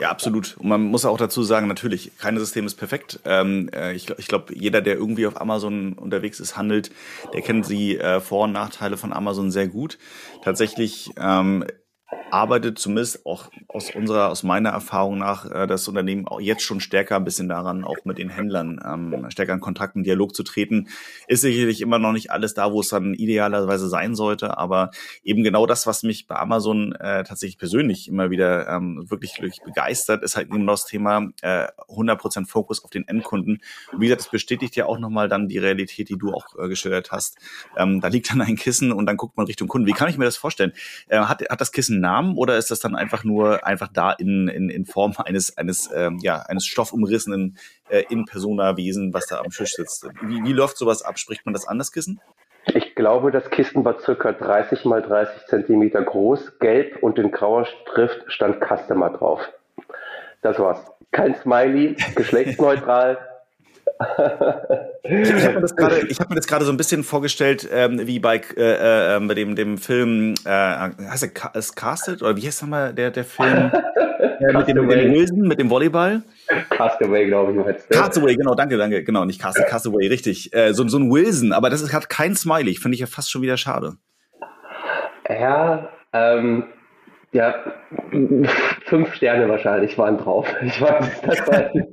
Ja, 0.00 0.10
absolut. 0.10 0.56
Und 0.58 0.68
man 0.68 0.82
muss 0.82 1.04
auch 1.04 1.18
dazu 1.18 1.42
sagen, 1.42 1.68
natürlich, 1.68 2.12
kein 2.18 2.36
System 2.38 2.66
ist 2.66 2.74
perfekt. 2.74 3.20
Ähm, 3.24 3.70
äh, 3.72 3.92
ich 3.94 4.10
ich 4.18 4.26
glaube, 4.26 4.54
jeder, 4.54 4.80
der 4.80 4.94
irgendwie 4.96 5.26
auf 5.26 5.40
Amazon 5.40 5.92
unterwegs 5.92 6.40
ist, 6.40 6.56
handelt, 6.56 6.90
der 7.32 7.42
kennt 7.42 7.68
die 7.68 7.98
äh, 7.98 8.20
Vor- 8.20 8.44
und 8.44 8.52
Nachteile 8.52 8.96
von 8.96 9.12
Amazon 9.12 9.50
sehr 9.50 9.68
gut. 9.68 9.98
Tatsächlich 10.42 11.10
ähm, 11.16 11.64
arbeitet 12.30 12.78
zumindest 12.78 13.24
auch 13.26 13.48
aus 13.68 13.94
unserer, 13.94 14.28
aus 14.28 14.42
meiner 14.42 14.70
Erfahrung 14.70 15.18
nach, 15.18 15.50
äh, 15.50 15.66
das 15.66 15.86
Unternehmen 15.86 16.26
auch 16.26 16.40
jetzt 16.40 16.62
schon 16.62 16.80
stärker 16.80 17.16
ein 17.16 17.24
bisschen 17.24 17.48
daran, 17.48 17.84
auch 17.84 17.96
mit 18.04 18.18
den 18.18 18.28
Händlern 18.28 18.80
ähm, 18.84 19.26
stärker 19.30 19.54
in 19.54 19.60
Kontakt, 19.60 19.94
in 19.94 20.02
Dialog 20.02 20.34
zu 20.34 20.42
treten. 20.42 20.88
Ist 21.28 21.42
sicherlich 21.42 21.80
immer 21.80 21.98
noch 21.98 22.12
nicht 22.12 22.32
alles 22.32 22.54
da, 22.54 22.72
wo 22.72 22.80
es 22.80 22.88
dann 22.88 23.14
idealerweise 23.14 23.88
sein 23.88 24.14
sollte, 24.14 24.58
aber 24.58 24.90
eben 25.22 25.44
genau 25.44 25.66
das, 25.66 25.86
was 25.86 26.02
mich 26.02 26.26
bei 26.26 26.36
Amazon 26.36 26.92
äh, 26.92 27.22
tatsächlich 27.24 27.58
persönlich 27.58 28.08
immer 28.08 28.30
wieder 28.30 28.68
ähm, 28.68 29.04
wirklich, 29.08 29.40
wirklich 29.40 29.62
begeistert, 29.62 30.22
ist 30.24 30.36
halt 30.36 30.48
eben 30.48 30.66
das 30.66 30.86
Thema 30.86 31.28
äh, 31.42 31.68
100% 31.88 32.48
Fokus 32.48 32.82
auf 32.82 32.90
den 32.90 33.06
Endkunden. 33.06 33.60
Und 33.92 34.00
wie 34.00 34.06
gesagt, 34.06 34.22
das 34.22 34.30
bestätigt 34.30 34.74
ja 34.76 34.86
auch 34.86 34.98
nochmal 34.98 35.28
dann 35.28 35.48
die 35.48 35.58
Realität, 35.58 36.08
die 36.08 36.18
du 36.18 36.32
auch 36.32 36.46
äh, 36.58 36.68
geschildert 36.68 37.12
hast. 37.12 37.38
Ähm, 37.76 38.00
da 38.00 38.08
liegt 38.08 38.30
dann 38.30 38.40
ein 38.40 38.56
Kissen 38.56 38.92
und 38.92 39.06
dann 39.06 39.16
guckt 39.16 39.36
man 39.36 39.46
Richtung 39.46 39.68
Kunden. 39.68 39.86
Wie 39.86 39.92
kann 39.92 40.08
ich 40.08 40.18
mir 40.18 40.24
das 40.24 40.36
vorstellen? 40.36 40.72
Äh, 41.08 41.18
hat, 41.18 41.42
hat 41.48 41.60
das 41.60 41.72
Kissen 41.72 42.00
Namen 42.04 42.36
oder 42.36 42.58
ist 42.58 42.70
das 42.70 42.80
dann 42.80 42.94
einfach 42.94 43.24
nur 43.24 43.66
einfach 43.66 43.88
da 43.88 44.12
in, 44.12 44.48
in, 44.48 44.68
in 44.68 44.84
Form 44.84 45.14
eines, 45.24 45.56
eines, 45.56 45.90
ähm, 45.94 46.18
ja, 46.22 46.40
eines 46.42 46.66
stoffumrissenen 46.66 47.56
äh, 47.88 48.04
In-Persona-Wesen, 48.10 49.14
was 49.14 49.26
da 49.26 49.38
am 49.38 49.50
Tisch 49.50 49.72
sitzt? 49.72 50.06
Wie, 50.22 50.44
wie 50.44 50.52
läuft 50.52 50.76
sowas 50.76 51.02
ab? 51.02 51.18
Spricht 51.18 51.46
man 51.46 51.54
das 51.54 51.66
an, 51.66 51.78
das 51.78 51.92
Kissen? 51.92 52.20
Ich 52.66 52.94
glaube, 52.94 53.30
das 53.30 53.50
Kissen 53.50 53.84
war 53.84 54.00
circa 54.00 54.32
30 54.32 54.84
mal 54.84 55.02
30 55.02 55.46
Zentimeter 55.46 56.02
groß, 56.02 56.58
gelb 56.58 57.02
und 57.02 57.18
in 57.18 57.30
grauer 57.30 57.66
Schrift 57.66 58.24
stand 58.28 58.62
Customer 58.62 59.10
drauf. 59.10 59.40
Das 60.42 60.58
war's. 60.58 60.78
Kein 61.10 61.34
Smiley, 61.34 61.96
geschlechtsneutral, 62.14 63.18
ich 65.04 65.44
habe 65.44 65.54
mir 65.54 65.60
das 65.60 65.76
gerade, 65.76 65.96
hab 65.96 66.30
mir 66.30 66.36
das 66.36 66.46
gerade 66.46 66.64
so 66.64 66.72
ein 66.72 66.76
bisschen 66.76 67.04
vorgestellt, 67.04 67.68
ähm, 67.72 68.06
wie 68.06 68.18
bei, 68.18 68.40
äh, 68.56 69.16
äh, 69.16 69.20
bei 69.20 69.34
dem, 69.34 69.54
dem 69.54 69.78
Film, 69.78 70.34
äh, 70.44 70.48
heißt 70.48 71.22
er 71.22 71.28
Casted 71.30 72.22
oder 72.22 72.36
wie 72.36 72.46
heißt 72.46 72.62
nochmal 72.62 72.92
der, 72.92 73.10
der 73.10 73.24
Film 73.24 73.70
äh, 74.40 74.52
mit, 74.52 74.68
dem, 74.68 74.86
mit 74.86 74.98
dem 74.98 75.12
Wilson, 75.12 75.40
mit 75.42 75.60
dem 75.60 75.70
Volleyball? 75.70 76.22
Castaway, 76.70 77.26
glaube 77.26 77.52
ich, 77.52 77.58
meinst 77.58 77.86
du. 77.88 77.98
Castaway, 77.98 78.34
genau, 78.34 78.54
danke, 78.54 78.76
danke, 78.76 79.04
genau, 79.04 79.24
nicht 79.24 79.40
Casted, 79.40 79.66
Castaway, 79.66 80.08
richtig. 80.08 80.52
Äh, 80.52 80.72
so, 80.72 80.86
so 80.88 80.98
ein 80.98 81.10
Wilson, 81.10 81.52
aber 81.52 81.70
das 81.70 81.80
ist, 81.80 81.92
hat 81.92 82.08
kein 82.08 82.34
Smiley, 82.34 82.74
finde 82.74 82.94
ich 82.94 83.00
ja 83.00 83.06
fast 83.06 83.30
schon 83.30 83.42
wieder 83.42 83.56
schade. 83.56 83.94
Ja, 85.28 85.88
ähm, 86.12 86.64
ja, 87.32 87.54
fünf 88.84 89.14
Sterne 89.14 89.48
wahrscheinlich 89.48 89.96
waren 89.98 90.18
drauf. 90.18 90.46
Ich 90.62 90.80
weiß 90.80 91.06
es 91.22 91.74
nicht. 91.74 91.92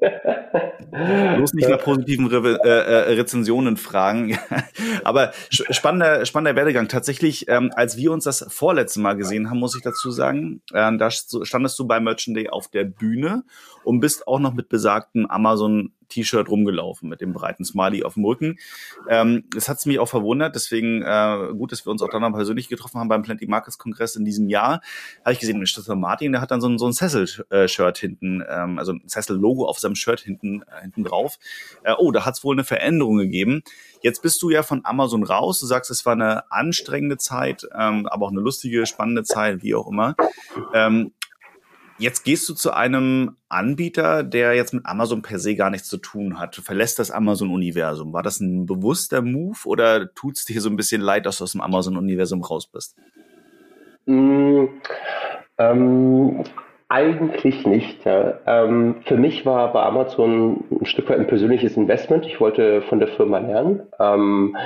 Bloß 1.37 1.53
nicht 1.53 1.69
nach 1.69 1.79
positiven 1.79 2.27
Re 2.27 2.59
äh, 2.63 2.67
äh 2.67 3.13
Rezensionen 3.13 3.77
fragen. 3.77 4.37
Aber 5.03 5.31
spannender, 5.49 6.25
spannender 6.25 6.55
Werdegang. 6.55 6.89
Tatsächlich, 6.89 7.47
ähm, 7.47 7.71
als 7.75 7.95
wir 7.95 8.11
uns 8.11 8.25
das 8.25 8.45
vorletzte 8.49 8.99
Mal 8.99 9.13
gesehen 9.13 9.49
haben, 9.49 9.59
muss 9.59 9.75
ich 9.75 9.81
dazu 9.81 10.11
sagen, 10.11 10.61
äh, 10.73 10.97
da 10.97 11.09
standest 11.09 11.79
du 11.79 11.87
bei 11.87 11.99
Merchant 11.99 12.35
Day 12.35 12.49
auf 12.49 12.67
der 12.67 12.83
Bühne 12.83 13.43
und 13.83 14.01
bist 14.01 14.27
auch 14.27 14.39
noch 14.39 14.53
mit 14.53 14.67
besagtem 14.67 15.25
Amazon 15.27 15.93
T-Shirt 16.11 16.49
rumgelaufen 16.49 17.09
mit 17.09 17.21
dem 17.21 17.33
breiten 17.33 17.65
Smiley 17.65 18.03
auf 18.03 18.13
dem 18.13 18.25
Rücken. 18.25 18.59
Ähm, 19.09 19.45
das 19.55 19.67
hat 19.69 19.83
mich 19.85 19.97
auch 19.99 20.07
verwundert, 20.07 20.55
deswegen 20.55 21.01
äh, 21.01 21.53
gut, 21.57 21.71
dass 21.71 21.85
wir 21.85 21.91
uns 21.91 22.01
auch 22.01 22.09
dann 22.09 22.33
persönlich 22.33 22.69
getroffen 22.69 22.99
haben 22.99 23.07
beim 23.07 23.23
Plenty 23.23 23.47
Markets 23.47 23.77
Kongress 23.77 24.15
in 24.15 24.25
diesem 24.25 24.47
Jahr. 24.49 24.81
Habe 25.23 25.33
ich 25.33 25.39
gesehen, 25.39 25.65
Stefan 25.65 25.99
Martin, 25.99 26.33
der 26.33 26.41
hat 26.41 26.51
dann 26.51 26.61
so 26.61 26.67
ein, 26.67 26.77
so 26.81 26.87
ein 26.87 26.93
Cecil-Shirt 26.93 27.97
hinten, 27.97 28.43
ähm, 28.47 28.77
also 28.77 28.93
ein 28.93 29.07
Cecil-Logo 29.07 29.65
auf 29.65 29.79
seinem 29.79 29.95
Shirt 29.95 30.19
hinten, 30.19 30.63
äh, 30.63 30.81
hinten 30.81 31.03
drauf. 31.03 31.39
Äh, 31.83 31.93
oh, 31.97 32.11
da 32.11 32.25
hat 32.25 32.35
es 32.35 32.43
wohl 32.43 32.55
eine 32.55 32.63
Veränderung 32.63 33.17
gegeben. 33.17 33.63
Jetzt 34.01 34.21
bist 34.21 34.41
du 34.41 34.49
ja 34.49 34.63
von 34.63 34.81
Amazon 34.83 35.23
raus. 35.23 35.59
Du 35.59 35.65
sagst, 35.65 35.91
es 35.91 36.05
war 36.05 36.13
eine 36.13 36.51
anstrengende 36.51 37.17
Zeit, 37.17 37.67
ähm, 37.77 38.07
aber 38.07 38.25
auch 38.25 38.31
eine 38.31 38.41
lustige, 38.41 38.85
spannende 38.85 39.23
Zeit, 39.23 39.63
wie 39.63 39.75
auch 39.75 39.87
immer. 39.87 40.15
Ähm, 40.73 41.11
Jetzt 42.01 42.23
gehst 42.23 42.49
du 42.49 42.55
zu 42.55 42.71
einem 42.71 43.37
Anbieter, 43.47 44.23
der 44.23 44.55
jetzt 44.55 44.73
mit 44.73 44.87
Amazon 44.87 45.21
per 45.21 45.37
se 45.37 45.53
gar 45.53 45.69
nichts 45.69 45.87
zu 45.87 45.97
tun 45.97 46.39
hat. 46.39 46.57
Du 46.57 46.63
verlässt 46.63 46.97
das 46.97 47.11
Amazon-Universum. 47.11 48.11
War 48.11 48.23
das 48.23 48.39
ein 48.39 48.65
bewusster 48.65 49.21
Move 49.21 49.59
oder 49.65 50.11
tut 50.15 50.35
es 50.35 50.45
dir 50.45 50.61
so 50.61 50.69
ein 50.69 50.77
bisschen 50.77 50.99
leid, 50.99 51.27
dass 51.27 51.37
du 51.37 51.43
aus 51.43 51.51
dem 51.51 51.61
Amazon-Universum 51.61 52.41
raus 52.41 52.65
bist? 52.65 52.97
Mm, 54.07 54.65
ähm, 55.59 56.43
eigentlich 56.91 57.65
nicht. 57.65 58.05
Ja. 58.05 58.39
Ähm, 58.45 58.97
für 59.05 59.15
mich 59.15 59.45
war 59.45 59.71
bei 59.71 59.81
Amazon 59.81 60.65
ein 60.69 60.85
Stück 60.85 61.09
weit 61.09 61.19
ein 61.19 61.27
persönliches 61.27 61.77
Investment. 61.77 62.25
Ich 62.25 62.41
wollte 62.41 62.81
von 62.83 62.99
der 62.99 63.07
Firma 63.07 63.39
lernen. 63.39 63.83
Ähm, 63.97 64.57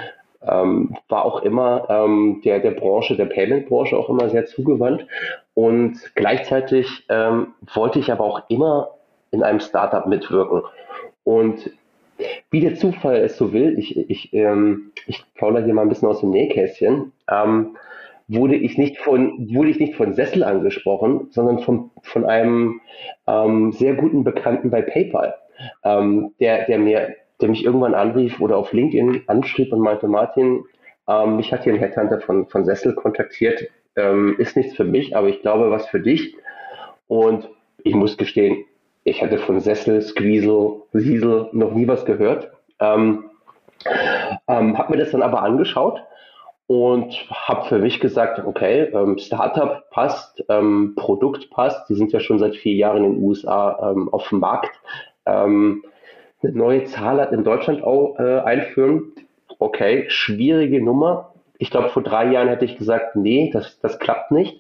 ähm, 0.42 0.98
war 1.08 1.24
auch 1.24 1.44
immer 1.44 1.88
ähm, 1.90 2.42
der, 2.44 2.60
der 2.60 2.72
Branche, 2.72 3.16
der 3.16 3.26
Payment-Branche 3.26 3.96
auch 3.96 4.10
immer 4.10 4.30
sehr 4.30 4.46
zugewandt. 4.46 5.06
Und 5.54 6.00
gleichzeitig 6.16 7.06
ähm, 7.10 7.54
wollte 7.74 8.00
ich 8.00 8.12
aber 8.12 8.24
auch 8.24 8.50
immer 8.50 8.90
in 9.30 9.44
einem 9.44 9.60
Startup 9.60 10.08
mitwirken. 10.08 10.64
Und 11.24 11.70
wie 12.50 12.60
der 12.60 12.76
Zufall 12.76 13.18
es 13.18 13.38
so 13.38 13.54
will, 13.54 13.78
ich, 13.78 13.98
ich, 14.10 14.34
ähm, 14.34 14.92
ich 15.06 15.24
plaudere 15.36 15.64
hier 15.64 15.74
mal 15.74 15.84
ein 15.84 15.90
bisschen 15.90 16.08
aus 16.08 16.22
dem 16.22 16.32
Nähkästchen, 16.32 17.12
ähm, 17.30 17.76
wurde 18.28 18.56
ich 18.56 18.78
nicht 18.78 18.98
von, 18.98 19.50
wurde 19.54 19.70
ich 19.70 19.80
nicht 19.80 19.96
von 19.96 20.14
Sessel 20.14 20.44
angesprochen, 20.44 21.28
sondern 21.32 21.60
von, 21.60 21.92
von 22.02 22.26
einem 22.26 22.82
ähm, 23.28 23.72
sehr 23.72 23.94
guten 23.94 24.24
Bekannten 24.24 24.72
bei 24.72 24.82
PayPal, 24.82 25.36
ähm, 25.84 26.34
der, 26.40 26.66
der 26.66 26.80
mir 26.80 27.16
der 27.42 27.50
mich 27.50 27.66
irgendwann 27.66 27.94
anrief 27.94 28.40
oder 28.40 28.58
auf 28.58 28.72
LinkedIn 28.72 29.24
anschrieb 29.28 29.74
und 29.74 29.82
meinte, 29.82 30.08
Martin, 30.08 30.64
ähm, 31.08 31.38
mich 31.38 31.52
hat 31.52 31.64
hier 31.64 31.74
ein 31.74 31.80
Headhunter 31.80 32.22
von, 32.22 32.48
von 32.48 32.66
Sessel 32.66 32.96
kontaktiert, 32.96 33.68
ähm, 33.96 34.36
ist 34.38 34.56
nichts 34.56 34.76
für 34.76 34.84
mich, 34.84 35.16
aber 35.16 35.28
ich 35.28 35.42
glaube, 35.42 35.72
was 35.72 35.88
für 35.88 36.00
dich. 36.00 36.36
Und 37.08 37.50
ich 37.84 37.94
muss 37.94 38.18
gestehen, 38.18 38.66
ich 39.04 39.22
hatte 39.22 39.38
von 39.38 39.60
Sessel, 39.60 40.02
Squeezle, 40.02 40.82
Siesel 40.94 41.50
noch 41.52 41.74
nie 41.74 41.88
was 41.88 42.06
gehört. 42.06 42.52
Ähm, 42.80 43.26
ähm, 44.48 44.78
habe 44.78 44.94
mir 44.94 44.98
das 44.98 45.12
dann 45.12 45.22
aber 45.22 45.44
angeschaut 45.44 46.02
und 46.68 47.14
habe 47.30 47.66
für 47.66 47.80
mich 47.80 48.00
gesagt, 48.00 48.44
okay, 48.46 48.90
ähm, 48.94 49.18
Startup 49.18 49.90
passt, 49.92 50.44
ähm, 50.50 50.94
Produkt 50.96 51.50
passt. 51.52 51.88
Die 51.90 51.96
sind 51.96 52.12
ja 52.12 52.20
schon 52.20 52.40
seit 52.40 52.56
vier 52.56 52.74
Jahren 52.74 53.04
in 53.04 53.14
den 53.14 53.24
USA 53.24 53.92
ähm, 53.92 54.10
auf 54.12 54.30
dem 54.30 54.40
Markt. 54.40 54.72
Ähm, 55.26 55.84
eine 56.42 56.54
neue 56.54 56.84
Zahl 56.86 57.22
hat 57.22 57.32
in 57.32 57.44
Deutschland 57.44 57.84
auch 57.84 58.18
äh, 58.20 58.40
einführen. 58.40 59.14
Okay, 59.60 60.06
schwierige 60.10 60.84
Nummer. 60.84 61.34
Ich 61.58 61.70
glaube, 61.70 61.90
vor 61.90 62.04
drei 62.04 62.32
Jahren 62.32 62.50
hätte 62.50 62.66
ich 62.66 62.78
gesagt, 62.78 63.16
nee, 63.16 63.50
das, 63.54 63.80
das 63.80 64.00
klappt 64.00 64.32
nicht. 64.32 64.60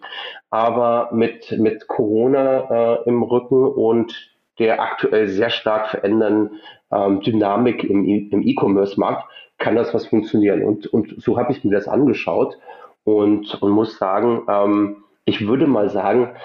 Aber 0.49 1.09
mit, 1.11 1.51
mit 1.57 1.87
Corona 1.87 2.99
äh, 3.01 3.09
im 3.09 3.23
Rücken 3.23 3.65
und 3.65 4.34
der 4.59 4.81
aktuell 4.81 5.27
sehr 5.27 5.49
stark 5.49 5.89
verändernden 5.89 6.59
ähm, 6.91 7.21
Dynamik 7.21 7.83
im, 7.83 8.05
im 8.05 8.41
E-Commerce-Markt 8.41 9.25
kann 9.57 9.75
das 9.75 9.93
was 9.93 10.07
funktionieren. 10.07 10.63
Und, 10.63 10.87
und 10.87 11.15
so 11.17 11.37
habe 11.37 11.51
ich 11.51 11.63
mir 11.63 11.71
das 11.71 11.87
angeschaut 11.87 12.57
und, 13.03 13.61
und 13.61 13.71
muss 13.71 13.97
sagen, 13.97 14.43
ähm, 14.47 14.97
ich 15.25 15.47
würde 15.47 15.67
mal 15.67 15.89
sagen, 15.89 16.35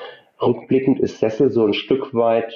rückblickend 0.40 1.00
ist 1.00 1.18
Sessel 1.18 1.50
so 1.50 1.66
ein 1.66 1.74
Stück 1.74 2.14
weit 2.14 2.52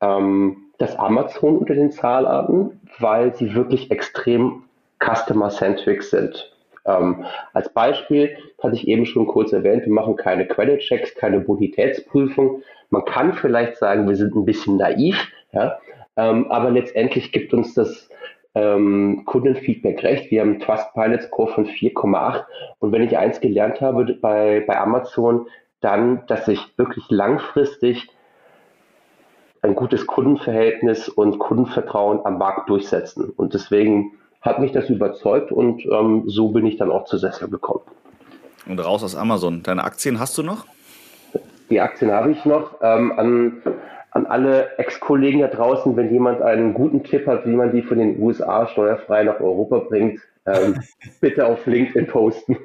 ähm, 0.00 0.56
das 0.78 0.98
Amazon 0.98 1.58
unter 1.58 1.74
den 1.74 1.90
Zahlarten, 1.90 2.80
weil 2.98 3.34
sie 3.34 3.54
wirklich 3.54 3.90
extrem 3.90 4.64
customer-centric 4.98 6.02
sind. 6.02 6.51
Ähm, 6.84 7.24
als 7.52 7.72
Beispiel 7.72 8.36
hatte 8.62 8.74
ich 8.74 8.88
eben 8.88 9.06
schon 9.06 9.26
kurz 9.26 9.52
erwähnt, 9.52 9.86
wir 9.86 9.92
machen 9.92 10.16
keine 10.16 10.46
Credit-Checks, 10.46 11.14
keine 11.14 11.40
Bonitätsprüfung. 11.40 12.62
Man 12.90 13.04
kann 13.04 13.34
vielleicht 13.34 13.76
sagen, 13.76 14.08
wir 14.08 14.16
sind 14.16 14.34
ein 14.34 14.44
bisschen 14.44 14.76
naiv, 14.76 15.16
ja, 15.52 15.78
ähm, 16.16 16.50
aber 16.50 16.70
letztendlich 16.70 17.32
gibt 17.32 17.54
uns 17.54 17.74
das 17.74 18.08
ähm, 18.54 19.22
Kundenfeedback 19.24 20.02
recht. 20.02 20.30
Wir 20.30 20.40
haben 20.40 20.50
einen 20.50 20.60
Trustpilot-Score 20.60 21.52
von 21.52 21.66
4,8 21.66 22.44
und 22.80 22.92
wenn 22.92 23.02
ich 23.02 23.16
eins 23.16 23.40
gelernt 23.40 23.80
habe 23.80 24.14
bei, 24.20 24.64
bei 24.66 24.78
Amazon, 24.78 25.46
dann, 25.80 26.24
dass 26.26 26.48
ich 26.48 26.60
wirklich 26.76 27.04
langfristig 27.08 28.08
ein 29.62 29.74
gutes 29.76 30.06
Kundenverhältnis 30.06 31.08
und 31.08 31.38
Kundenvertrauen 31.38 32.24
am 32.26 32.38
Markt 32.38 32.68
durchsetzen. 32.68 33.30
Und 33.30 33.54
deswegen 33.54 34.18
hat 34.42 34.58
mich 34.58 34.72
das 34.72 34.90
überzeugt 34.90 35.52
und 35.52 35.86
ähm, 35.86 36.24
so 36.26 36.48
bin 36.48 36.66
ich 36.66 36.76
dann 36.76 36.90
auch 36.90 37.04
zu 37.04 37.16
Sessel 37.16 37.48
gekommen. 37.48 37.82
Und 38.66 38.78
raus 38.78 39.02
aus 39.02 39.16
Amazon. 39.16 39.62
Deine 39.62 39.84
Aktien 39.84 40.20
hast 40.20 40.36
du 40.36 40.42
noch? 40.42 40.66
Die 41.70 41.80
Aktien 41.80 42.10
habe 42.10 42.32
ich 42.32 42.44
noch. 42.44 42.74
Ähm, 42.82 43.12
an, 43.18 43.62
an 44.10 44.26
alle 44.26 44.78
Ex-Kollegen 44.78 45.40
da 45.40 45.48
draußen, 45.48 45.96
wenn 45.96 46.12
jemand 46.12 46.42
einen 46.42 46.74
guten 46.74 47.02
Tipp 47.02 47.26
hat, 47.26 47.46
wie 47.46 47.54
man 47.54 47.72
die 47.72 47.82
von 47.82 47.98
den 47.98 48.20
USA 48.20 48.66
steuerfrei 48.66 49.24
nach 49.24 49.40
Europa 49.40 49.78
bringt, 49.78 50.20
ähm, 50.46 50.82
bitte 51.20 51.46
auf 51.46 51.64
LinkedIn 51.66 52.08
posten. 52.08 52.56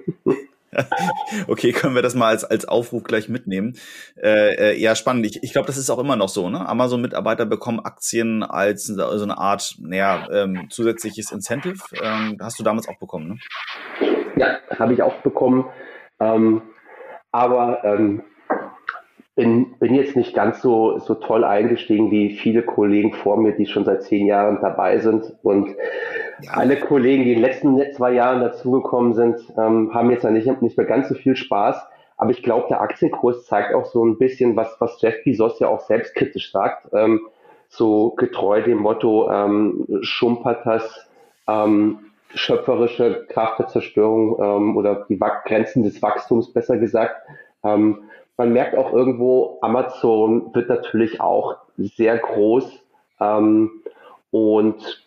okay, 1.48 1.72
können 1.72 1.96
wir 1.96 2.02
das 2.02 2.16
mal 2.16 2.28
als, 2.28 2.44
als 2.44 2.68
Aufruf 2.68 3.04
gleich 3.04 3.30
mitnehmen. 3.30 3.78
Äh, 4.22 4.74
äh, 4.74 4.80
ja, 4.80 4.96
spannend. 4.96 5.26
Ich, 5.26 5.44
ich 5.44 5.54
glaube, 5.54 5.68
das 5.68 5.78
ist 5.78 5.90
auch 5.90 6.00
immer 6.00 6.16
noch 6.16 6.30
so. 6.30 6.50
Ne? 6.50 6.68
Amazon-Mitarbeiter 6.68 7.46
bekommen 7.46 7.80
Aktien 7.80 8.44
als 8.44 8.86
so 8.86 9.24
eine 9.24 9.38
Art 9.38 9.76
naja, 9.80 10.28
ähm, 10.32 10.68
zusätzliches 10.70 11.32
Incentive. 11.32 11.84
Ähm, 12.02 12.38
hast 12.42 12.60
du 12.60 12.64
damals 12.64 12.88
auch 12.88 13.00
bekommen, 13.00 13.28
ne? 13.28 13.38
Ja, 14.36 14.60
habe 14.78 14.94
ich 14.94 15.02
auch 15.02 15.16
bekommen. 15.22 15.66
Ähm, 16.20 16.62
aber 17.32 17.84
ähm, 17.84 18.24
bin, 19.38 19.76
bin 19.78 19.94
jetzt 19.94 20.16
nicht 20.16 20.34
ganz 20.34 20.64
so, 20.64 20.98
so 20.98 21.14
toll 21.14 21.44
eingestiegen 21.44 22.10
wie 22.10 22.36
viele 22.36 22.64
Kollegen 22.64 23.14
vor 23.14 23.38
mir, 23.38 23.52
die 23.52 23.68
schon 23.68 23.86
seit 23.86 24.02
zehn 24.02 24.26
Jahren 24.26 24.58
dabei 24.62 24.98
sind. 24.98 25.32
Und 25.44 25.70
ja. 26.42 26.54
alle 26.54 26.76
Kollegen, 26.76 27.24
die 27.24 27.34
in 27.34 27.42
den 27.42 27.44
letzten 27.44 27.80
zwei 27.94 28.14
Jahren 28.14 28.42
dazugekommen 28.42 29.14
sind, 29.14 29.40
ähm, 29.56 29.94
haben 29.94 30.10
jetzt 30.10 30.24
nicht, 30.24 30.62
nicht 30.64 30.76
mehr 30.76 30.88
ganz 30.88 31.08
so 31.08 31.14
viel 31.14 31.36
Spaß. 31.36 31.80
Aber 32.18 32.32
ich 32.32 32.42
glaube, 32.42 32.66
der 32.68 32.82
Aktienkurs 32.82 33.46
zeigt 33.46 33.76
auch 33.76 33.86
so 33.86 34.04
ein 34.04 34.18
bisschen, 34.18 34.56
was, 34.56 34.76
was 34.80 35.00
Jeff 35.04 35.24
Bezos 35.24 35.60
ja 35.60 35.68
auch 35.68 35.82
selbstkritisch 35.82 36.52
sagt. 36.52 36.92
Ähm, 36.92 37.22
so 37.70 38.16
getreu 38.18 38.64
dem 38.64 38.80
Motto, 38.80 39.30
ähm, 39.32 39.86
schumpert 40.02 40.66
das 40.66 41.08
ähm, 41.48 42.00
schöpferische 42.34 43.28
Kraft 43.30 43.60
der 43.60 43.68
Zerstörung 43.68 44.40
ähm, 44.42 44.78
oder 44.78 45.06
die 45.08 45.20
Grenzen 45.46 45.84
des 45.84 46.02
Wachstums 46.02 46.52
besser 46.52 46.78
gesagt. 46.78 47.18
Ähm, 47.64 48.00
man 48.38 48.54
merkt 48.54 48.78
auch 48.78 48.94
irgendwo, 48.94 49.58
Amazon 49.62 50.54
wird 50.54 50.70
natürlich 50.70 51.20
auch 51.20 51.58
sehr 51.78 52.18
groß 52.18 52.84
ähm, 53.20 53.72
und 54.32 55.04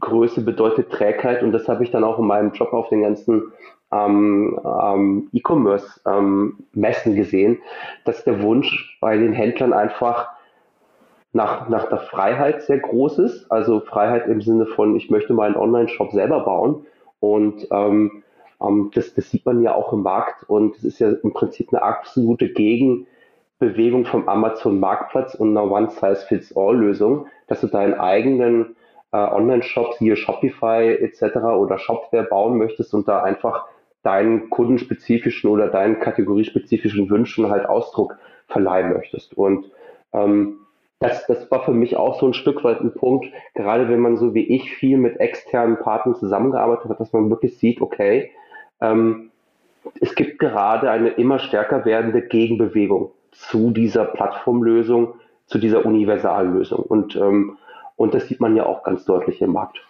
Größe 0.00 0.42
bedeutet 0.42 0.90
Trägheit 0.90 1.42
und 1.42 1.52
das 1.52 1.68
habe 1.68 1.82
ich 1.82 1.90
dann 1.90 2.04
auch 2.04 2.18
in 2.18 2.26
meinem 2.26 2.52
Job 2.52 2.72
auf 2.72 2.88
den 2.88 3.02
ganzen 3.02 3.52
ähm, 3.90 4.60
ähm, 4.64 5.28
E-Commerce-Messen 5.32 7.12
ähm, 7.12 7.16
gesehen, 7.16 7.58
dass 8.04 8.24
der 8.24 8.42
Wunsch 8.42 8.98
bei 9.00 9.16
den 9.16 9.32
Händlern 9.32 9.72
einfach 9.72 10.28
nach, 11.32 11.68
nach 11.68 11.88
der 11.88 11.98
Freiheit 11.98 12.62
sehr 12.62 12.78
groß 12.78 13.18
ist. 13.18 13.50
Also 13.50 13.80
Freiheit 13.80 14.26
im 14.26 14.40
Sinne 14.40 14.66
von, 14.66 14.96
ich 14.96 15.10
möchte 15.10 15.32
meinen 15.32 15.56
Online-Shop 15.56 16.12
selber 16.12 16.40
bauen 16.40 16.86
und 17.20 17.66
ähm, 17.70 18.22
das, 18.94 19.14
das 19.14 19.30
sieht 19.30 19.46
man 19.46 19.62
ja 19.62 19.74
auch 19.74 19.92
im 19.92 20.02
Markt 20.02 20.48
und 20.48 20.76
es 20.76 20.84
ist 20.84 20.98
ja 20.98 21.10
im 21.10 21.32
Prinzip 21.32 21.72
eine 21.72 21.82
absolute 21.82 22.48
Gegenbewegung 22.48 24.04
vom 24.04 24.28
Amazon-Marktplatz 24.28 25.34
und 25.34 25.56
einer 25.56 25.70
One-Size-Fits-All-Lösung, 25.70 27.26
dass 27.46 27.60
du 27.60 27.68
deinen 27.68 27.94
eigenen 27.94 28.76
äh, 29.12 29.16
Online-Shop, 29.16 29.94
hier 29.98 30.16
Shopify 30.16 30.92
etc. 30.92 31.36
oder 31.36 31.78
Shopware 31.78 32.24
bauen 32.24 32.58
möchtest 32.58 32.94
und 32.94 33.06
da 33.06 33.22
einfach 33.22 33.66
deinen 34.02 34.50
kundenspezifischen 34.50 35.50
oder 35.50 35.68
deinen 35.68 36.00
kategoriespezifischen 36.00 37.10
Wünschen 37.10 37.50
halt 37.50 37.68
Ausdruck 37.68 38.18
verleihen 38.48 38.92
möchtest. 38.92 39.36
Und 39.36 39.70
ähm, 40.12 40.58
das, 41.00 41.26
das 41.26 41.48
war 41.50 41.64
für 41.64 41.72
mich 41.72 41.96
auch 41.96 42.18
so 42.18 42.26
ein 42.26 42.34
Stück 42.34 42.64
weit 42.64 42.80
ein 42.80 42.92
Punkt, 42.92 43.26
gerade 43.54 43.88
wenn 43.88 44.00
man 44.00 44.16
so 44.16 44.34
wie 44.34 44.48
ich 44.48 44.72
viel 44.74 44.98
mit 44.98 45.20
externen 45.20 45.78
Partnern 45.78 46.16
zusammengearbeitet 46.16 46.90
hat, 46.90 47.00
dass 47.00 47.12
man 47.12 47.30
wirklich 47.30 47.56
sieht, 47.58 47.80
okay, 47.80 48.32
ähm, 48.80 49.30
es 50.00 50.14
gibt 50.14 50.38
gerade 50.38 50.90
eine 50.90 51.10
immer 51.10 51.38
stärker 51.38 51.84
werdende 51.84 52.22
Gegenbewegung 52.22 53.12
zu 53.32 53.70
dieser 53.70 54.04
Plattformlösung, 54.04 55.14
zu 55.46 55.58
dieser 55.58 55.86
Universallösung. 55.86 56.80
Und, 56.80 57.16
ähm, 57.16 57.58
und 57.96 58.14
das 58.14 58.28
sieht 58.28 58.40
man 58.40 58.56
ja 58.56 58.66
auch 58.66 58.82
ganz 58.82 59.04
deutlich 59.04 59.40
im 59.40 59.52
Markt. 59.52 59.80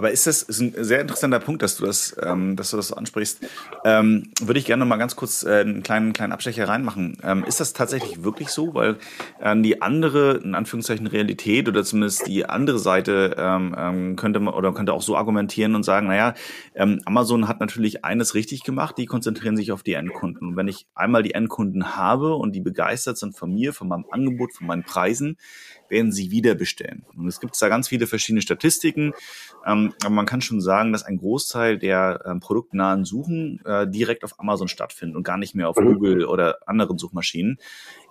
Aber 0.00 0.12
ist 0.12 0.26
das 0.26 0.40
ist 0.40 0.60
ein 0.60 0.72
sehr 0.78 1.02
interessanter 1.02 1.40
Punkt, 1.40 1.60
dass 1.60 1.76
du 1.76 1.84
das, 1.84 2.16
ähm, 2.22 2.56
dass 2.56 2.70
du 2.70 2.78
das 2.78 2.88
so 2.88 2.94
ansprichst. 2.94 3.46
Ähm, 3.84 4.30
würde 4.40 4.58
ich 4.58 4.64
gerne 4.64 4.86
mal 4.86 4.96
ganz 4.96 5.14
kurz 5.14 5.42
äh, 5.42 5.60
einen 5.60 5.82
kleinen 5.82 6.14
kleinen 6.14 6.32
Abstecher 6.32 6.66
reinmachen. 6.66 7.18
Ähm, 7.22 7.44
ist 7.44 7.60
das 7.60 7.74
tatsächlich 7.74 8.24
wirklich 8.24 8.48
so? 8.48 8.72
Weil 8.72 8.96
äh, 9.42 9.54
die 9.60 9.82
andere, 9.82 10.38
in 10.42 10.54
Anführungszeichen 10.54 11.06
Realität 11.06 11.68
oder 11.68 11.84
zumindest 11.84 12.26
die 12.26 12.46
andere 12.46 12.78
Seite 12.78 13.36
ähm, 13.36 13.76
ähm, 13.76 14.16
könnte 14.16 14.40
man 14.40 14.54
oder 14.54 14.72
könnte 14.72 14.94
auch 14.94 15.02
so 15.02 15.18
argumentieren 15.18 15.74
und 15.74 15.82
sagen, 15.82 16.06
naja, 16.06 16.32
ähm, 16.74 17.02
Amazon 17.04 17.46
hat 17.46 17.60
natürlich 17.60 18.02
eines 18.02 18.34
richtig 18.34 18.62
gemacht, 18.64 18.96
die 18.96 19.04
konzentrieren 19.04 19.58
sich 19.58 19.70
auf 19.70 19.82
die 19.82 19.92
Endkunden. 19.92 20.48
Und 20.48 20.56
wenn 20.56 20.68
ich 20.68 20.86
einmal 20.94 21.22
die 21.22 21.34
Endkunden 21.34 21.94
habe 21.94 22.36
und 22.36 22.56
die 22.56 22.60
begeistert 22.60 23.18
sind 23.18 23.36
von 23.36 23.52
mir, 23.52 23.74
von 23.74 23.88
meinem 23.88 24.06
Angebot, 24.10 24.54
von 24.54 24.66
meinen 24.66 24.82
Preisen, 24.82 25.36
werden 25.90 26.12
sie 26.12 26.30
wieder 26.30 26.54
bestellen. 26.54 27.04
Und 27.16 27.26
es 27.26 27.40
gibt 27.40 27.60
da 27.60 27.68
ganz 27.68 27.88
viele 27.88 28.06
verschiedene 28.06 28.40
Statistiken. 28.40 29.12
Ähm, 29.66 29.89
aber 30.04 30.14
man 30.14 30.26
kann 30.26 30.40
schon 30.40 30.60
sagen, 30.60 30.92
dass 30.92 31.02
ein 31.02 31.18
Großteil 31.18 31.78
der 31.78 32.22
ähm, 32.24 32.40
produktnahen 32.40 33.04
Suchen 33.04 33.60
äh, 33.64 33.86
direkt 33.86 34.24
auf 34.24 34.38
Amazon 34.38 34.68
stattfindet 34.68 35.16
und 35.16 35.22
gar 35.22 35.38
nicht 35.38 35.54
mehr 35.54 35.68
auf 35.68 35.76
mhm. 35.76 35.94
Google 35.94 36.24
oder 36.24 36.58
anderen 36.66 36.98
Suchmaschinen. 36.98 37.58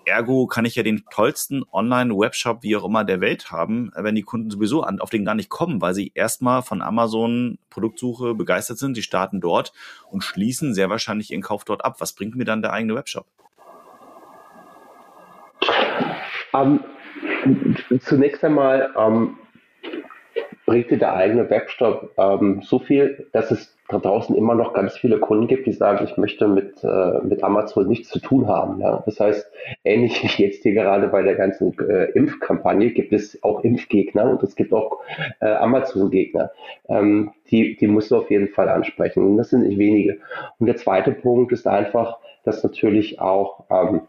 Ergo 0.05 0.47
kann 0.47 0.65
ich 0.65 0.75
ja 0.75 0.83
den 0.83 1.03
tollsten 1.11 1.63
Online-Webshop, 1.71 2.63
wie 2.63 2.75
auch 2.75 2.85
immer, 2.85 3.03
der 3.03 3.21
Welt 3.21 3.51
haben, 3.51 3.91
wenn 3.95 4.15
die 4.15 4.23
Kunden 4.23 4.49
sowieso 4.49 4.81
an, 4.81 4.99
auf 4.99 5.09
den 5.09 5.25
gar 5.25 5.35
nicht 5.35 5.49
kommen, 5.49 5.81
weil 5.81 5.93
sie 5.93 6.11
erstmal 6.15 6.61
von 6.61 6.81
Amazon 6.81 7.59
Produktsuche 7.69 8.33
begeistert 8.33 8.77
sind. 8.77 8.95
Sie 8.95 9.03
starten 9.03 9.41
dort 9.41 9.73
und 10.09 10.23
schließen 10.23 10.73
sehr 10.73 10.89
wahrscheinlich 10.89 11.31
ihren 11.31 11.41
Kauf 11.41 11.63
dort 11.63 11.85
ab. 11.85 11.97
Was 11.99 12.13
bringt 12.13 12.35
mir 12.35 12.45
dann 12.45 12.61
der 12.61 12.73
eigene 12.73 12.95
Webshop? 12.95 13.27
Um, 16.51 16.79
ähm, 17.45 17.75
zunächst 18.01 18.43
einmal 18.43 18.91
um, 18.95 19.13
ähm, 19.13 19.37
bringt 20.69 20.91
dir 20.91 20.99
der 20.99 21.15
eigene 21.15 21.49
Webshop 21.49 22.11
ähm, 22.15 22.61
so 22.61 22.77
viel, 22.77 23.25
dass 23.31 23.49
es 23.49 23.75
da 23.87 23.97
draußen 23.97 24.35
immer 24.35 24.53
noch 24.53 24.73
ganz 24.73 24.95
viele 24.95 25.17
Kunden 25.17 25.47
gibt, 25.47 25.65
die 25.65 25.71
sagen, 25.71 26.05
ich 26.05 26.15
möchte 26.15 26.47
mit, 26.47 26.83
äh, 26.83 27.21
mit 27.23 27.43
Amazon 27.43 27.87
nichts 27.87 28.09
zu 28.09 28.19
tun 28.19 28.47
haben. 28.47 28.79
Ja? 28.79 29.01
Das 29.03 29.19
heißt, 29.19 29.51
ähnlich 29.83 30.21
wie 30.21 30.43
jetzt 30.43 30.61
hier 30.61 30.73
gerade 30.73 31.07
bei 31.07 31.23
der 31.23 31.33
ganzen 31.33 31.75
äh, 31.79 32.11
Impfkampagne 32.11 32.91
gibt 32.91 33.13
es 33.13 33.41
auch 33.41 33.63
Impfgegner 33.63 34.29
und 34.29 34.43
es 34.43 34.55
gibt 34.55 34.71
auch 34.71 34.99
äh, 35.39 35.47
Amazon-Gegner. 35.47 36.51
Ähm, 36.87 37.31
die, 37.49 37.75
die 37.75 37.87
musst 37.87 38.11
du 38.11 38.17
auf 38.17 38.29
jeden 38.29 38.49
Fall 38.49 38.69
ansprechen. 38.69 39.25
Und 39.25 39.37
das 39.37 39.49
sind 39.49 39.67
nicht 39.67 39.79
wenige. 39.79 40.19
Und 40.59 40.67
der 40.67 40.75
zweite 40.75 41.13
Punkt 41.13 41.51
ist 41.51 41.65
einfach, 41.65 42.19
dass 42.43 42.63
natürlich 42.63 43.19
auch 43.19 43.63
ähm, 43.71 44.01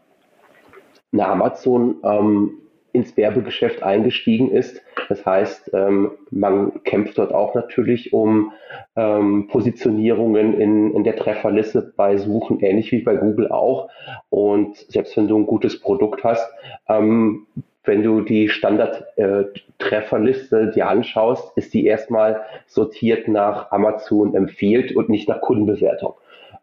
eine 1.10 1.26
Amazon 1.26 1.96
ähm, 2.04 2.50
ins 2.92 3.16
Werbegeschäft 3.16 3.82
eingestiegen 3.82 4.50
ist. 4.50 4.82
Das 5.08 5.24
heißt, 5.26 5.70
ähm, 5.74 6.12
man 6.30 6.82
kämpft 6.84 7.18
dort 7.18 7.32
auch 7.32 7.54
natürlich 7.54 8.12
um 8.12 8.52
ähm, 8.96 9.48
Positionierungen 9.48 10.60
in, 10.60 10.94
in 10.94 11.04
der 11.04 11.16
Trefferliste 11.16 11.92
bei 11.96 12.16
Suchen, 12.16 12.60
ähnlich 12.60 12.92
wie 12.92 13.02
bei 13.02 13.16
Google 13.16 13.50
auch. 13.50 13.88
Und 14.28 14.76
selbst 14.76 15.16
wenn 15.16 15.28
du 15.28 15.38
ein 15.38 15.46
gutes 15.46 15.80
Produkt 15.80 16.24
hast, 16.24 16.48
ähm, 16.88 17.46
wenn 17.84 18.02
du 18.02 18.20
die 18.20 18.48
Standard-Trefferliste 18.48 20.60
äh, 20.60 20.72
dir 20.72 20.88
anschaust, 20.88 21.56
ist 21.56 21.72
die 21.72 21.86
erstmal 21.86 22.42
sortiert 22.66 23.26
nach 23.26 23.72
Amazon 23.72 24.34
empfiehlt 24.34 24.94
und 24.94 25.08
nicht 25.08 25.28
nach 25.28 25.40
Kundenbewertung. 25.40 26.14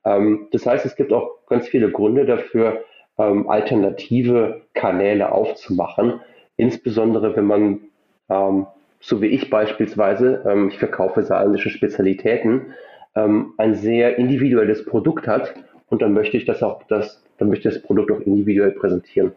Ähm, 0.05 0.47
das 0.51 0.65
heißt, 0.65 0.85
es 0.85 0.95
gibt 0.95 1.11
auch 1.11 1.45
ganz 1.47 1.67
viele 1.67 1.91
Gründe 1.91 2.25
dafür, 2.25 2.83
ähm, 3.17 3.49
alternative 3.49 4.61
Kanäle 4.73 5.31
aufzumachen. 5.31 6.21
Insbesondere 6.55 7.35
wenn 7.35 7.45
man, 7.45 7.79
ähm, 8.29 8.67
so 8.99 9.21
wie 9.21 9.27
ich 9.27 9.49
beispielsweise, 9.49 10.43
ähm, 10.47 10.69
ich 10.69 10.77
verkaufe 10.79 11.23
saarländische 11.23 11.69
Spezialitäten, 11.69 12.73
ähm, 13.15 13.53
ein 13.57 13.75
sehr 13.75 14.17
individuelles 14.17 14.85
Produkt 14.85 15.27
hat 15.27 15.53
und 15.89 16.01
dann 16.01 16.13
möchte 16.13 16.37
ich 16.37 16.45
das 16.45 16.63
auch, 16.63 16.83
das, 16.87 17.23
dann 17.37 17.49
möchte 17.49 17.69
ich 17.69 17.75
das 17.75 17.83
Produkt 17.83 18.11
auch 18.11 18.19
individuell 18.21 18.71
präsentieren. 18.71 19.31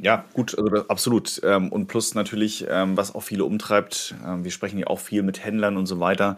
Ja, 0.00 0.24
gut, 0.34 0.58
also 0.58 0.88
absolut. 0.88 1.40
Ähm, 1.44 1.70
und 1.70 1.86
plus 1.86 2.14
natürlich, 2.14 2.66
ähm, 2.68 2.96
was 2.96 3.14
auch 3.14 3.22
viele 3.22 3.44
umtreibt, 3.44 4.14
wir 4.42 4.50
sprechen 4.50 4.78
ja 4.78 4.88
auch 4.88 4.98
viel 4.98 5.22
mit 5.22 5.44
Händlern 5.44 5.76
und 5.76 5.86
so 5.86 6.00
weiter. 6.00 6.36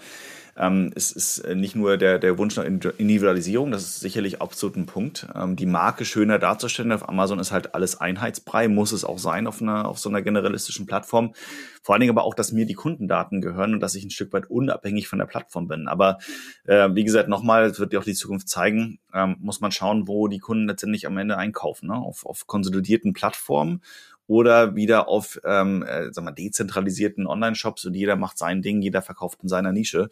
Ähm, 0.58 0.90
es 0.94 1.12
ist 1.12 1.38
äh, 1.40 1.54
nicht 1.54 1.76
nur 1.76 1.96
der, 1.98 2.18
der 2.18 2.38
Wunsch 2.38 2.56
nach 2.56 2.64
Individualisierung, 2.64 3.70
das 3.70 3.82
ist 3.82 4.00
sicherlich 4.00 4.40
absolut 4.40 4.76
ein 4.76 4.86
Punkt. 4.86 5.26
Ähm, 5.34 5.56
die 5.56 5.66
Marke 5.66 6.04
schöner 6.04 6.38
darzustellen 6.38 6.92
auf 6.92 7.08
Amazon 7.08 7.38
ist 7.38 7.52
halt 7.52 7.74
alles 7.74 8.00
Einheitsbrei, 8.00 8.68
muss 8.68 8.92
es 8.92 9.04
auch 9.04 9.18
sein 9.18 9.46
auf, 9.46 9.60
einer, 9.60 9.86
auf 9.86 9.98
so 9.98 10.08
einer 10.08 10.22
generalistischen 10.22 10.86
Plattform. 10.86 11.34
Vor 11.82 11.94
allen 11.94 12.00
Dingen 12.00 12.12
aber 12.12 12.24
auch, 12.24 12.34
dass 12.34 12.52
mir 12.52 12.66
die 12.66 12.74
Kundendaten 12.74 13.40
gehören 13.40 13.74
und 13.74 13.80
dass 13.80 13.94
ich 13.94 14.04
ein 14.04 14.10
Stück 14.10 14.32
weit 14.32 14.50
unabhängig 14.50 15.08
von 15.08 15.18
der 15.18 15.26
Plattform 15.26 15.68
bin. 15.68 15.88
Aber 15.88 16.18
äh, 16.64 16.88
wie 16.92 17.04
gesagt, 17.04 17.28
nochmal, 17.28 17.64
es 17.64 17.78
wird 17.78 17.92
ja 17.92 18.00
auch 18.00 18.04
die 18.04 18.14
Zukunft 18.14 18.48
zeigen, 18.48 18.98
ähm, 19.12 19.36
muss 19.40 19.60
man 19.60 19.72
schauen, 19.72 20.08
wo 20.08 20.26
die 20.26 20.38
Kunden 20.38 20.66
letztendlich 20.66 21.06
am 21.06 21.18
Ende 21.18 21.36
einkaufen. 21.36 21.88
Ne? 21.88 21.94
Auf, 21.94 22.24
auf 22.24 22.46
konsolidierten 22.46 23.12
Plattformen 23.12 23.82
oder 24.26 24.74
wieder 24.74 25.08
auf 25.08 25.40
ähm, 25.44 25.82
äh, 25.82 26.12
sag 26.12 26.24
mal, 26.24 26.32
dezentralisierten 26.32 27.26
Online-Shops 27.26 27.84
und 27.84 27.94
jeder 27.94 28.16
macht 28.16 28.38
sein 28.38 28.62
Ding, 28.62 28.82
jeder 28.82 29.02
verkauft 29.02 29.40
in 29.42 29.48
seiner 29.48 29.72
Nische. 29.72 30.08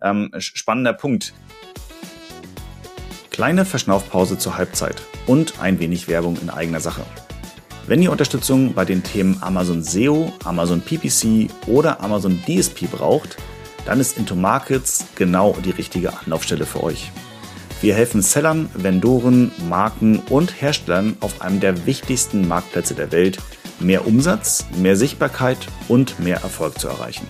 Ähm, 0.00 0.30
spannender 0.38 0.92
Punkt. 0.92 1.32
Kleine 3.30 3.64
Verschnaufpause 3.64 4.36
zur 4.38 4.56
Halbzeit 4.56 5.00
und 5.26 5.60
ein 5.60 5.78
wenig 5.78 6.08
Werbung 6.08 6.36
in 6.42 6.50
eigener 6.50 6.80
Sache. 6.80 7.04
Wenn 7.86 8.02
ihr 8.02 8.12
Unterstützung 8.12 8.74
bei 8.74 8.84
den 8.84 9.02
Themen 9.02 9.38
Amazon 9.40 9.82
SEO, 9.82 10.32
Amazon 10.44 10.80
PPC 10.80 11.50
oder 11.66 12.00
Amazon 12.00 12.40
DSP 12.46 12.90
braucht, 12.90 13.36
dann 13.86 13.98
ist 13.98 14.18
Into 14.18 14.36
Markets 14.36 15.06
genau 15.16 15.56
die 15.64 15.70
richtige 15.70 16.16
Anlaufstelle 16.16 16.66
für 16.66 16.82
euch. 16.82 17.10
Wir 17.82 17.96
helfen 17.96 18.22
Sellern, 18.22 18.70
Vendoren, 18.74 19.50
Marken 19.68 20.20
und 20.30 20.62
Herstellern 20.62 21.16
auf 21.18 21.42
einem 21.42 21.58
der 21.58 21.84
wichtigsten 21.84 22.46
Marktplätze 22.46 22.94
der 22.94 23.10
Welt, 23.10 23.38
mehr 23.80 24.06
Umsatz, 24.06 24.64
mehr 24.78 24.94
Sichtbarkeit 24.94 25.58
und 25.88 26.20
mehr 26.20 26.36
Erfolg 26.42 26.78
zu 26.78 26.86
erreichen. 26.86 27.26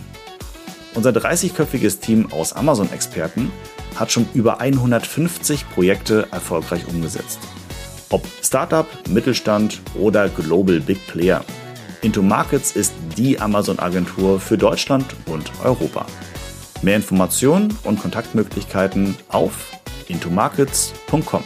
Unser 0.94 1.08
30-köpfiges 1.08 2.00
Team 2.00 2.30
aus 2.30 2.52
Amazon-Experten 2.52 3.50
hat 3.96 4.12
schon 4.12 4.28
über 4.34 4.60
150 4.60 5.70
Projekte 5.70 6.28
erfolgreich 6.30 6.86
umgesetzt. 6.86 7.38
Ob 8.10 8.26
Startup, 8.42 8.86
Mittelstand 9.08 9.80
oder 9.98 10.28
Global 10.28 10.80
Big 10.80 11.06
Player. 11.06 11.42
Into 12.02 12.20
Markets 12.20 12.72
ist 12.72 12.92
die 13.16 13.40
Amazon-Agentur 13.40 14.38
für 14.38 14.58
Deutschland 14.58 15.06
und 15.24 15.50
Europa. 15.64 16.04
Mehr 16.82 16.96
Informationen 16.96 17.74
und 17.84 18.02
Kontaktmöglichkeiten 18.02 19.16
auf 19.28 19.81
intomarkets.com. 20.08 21.44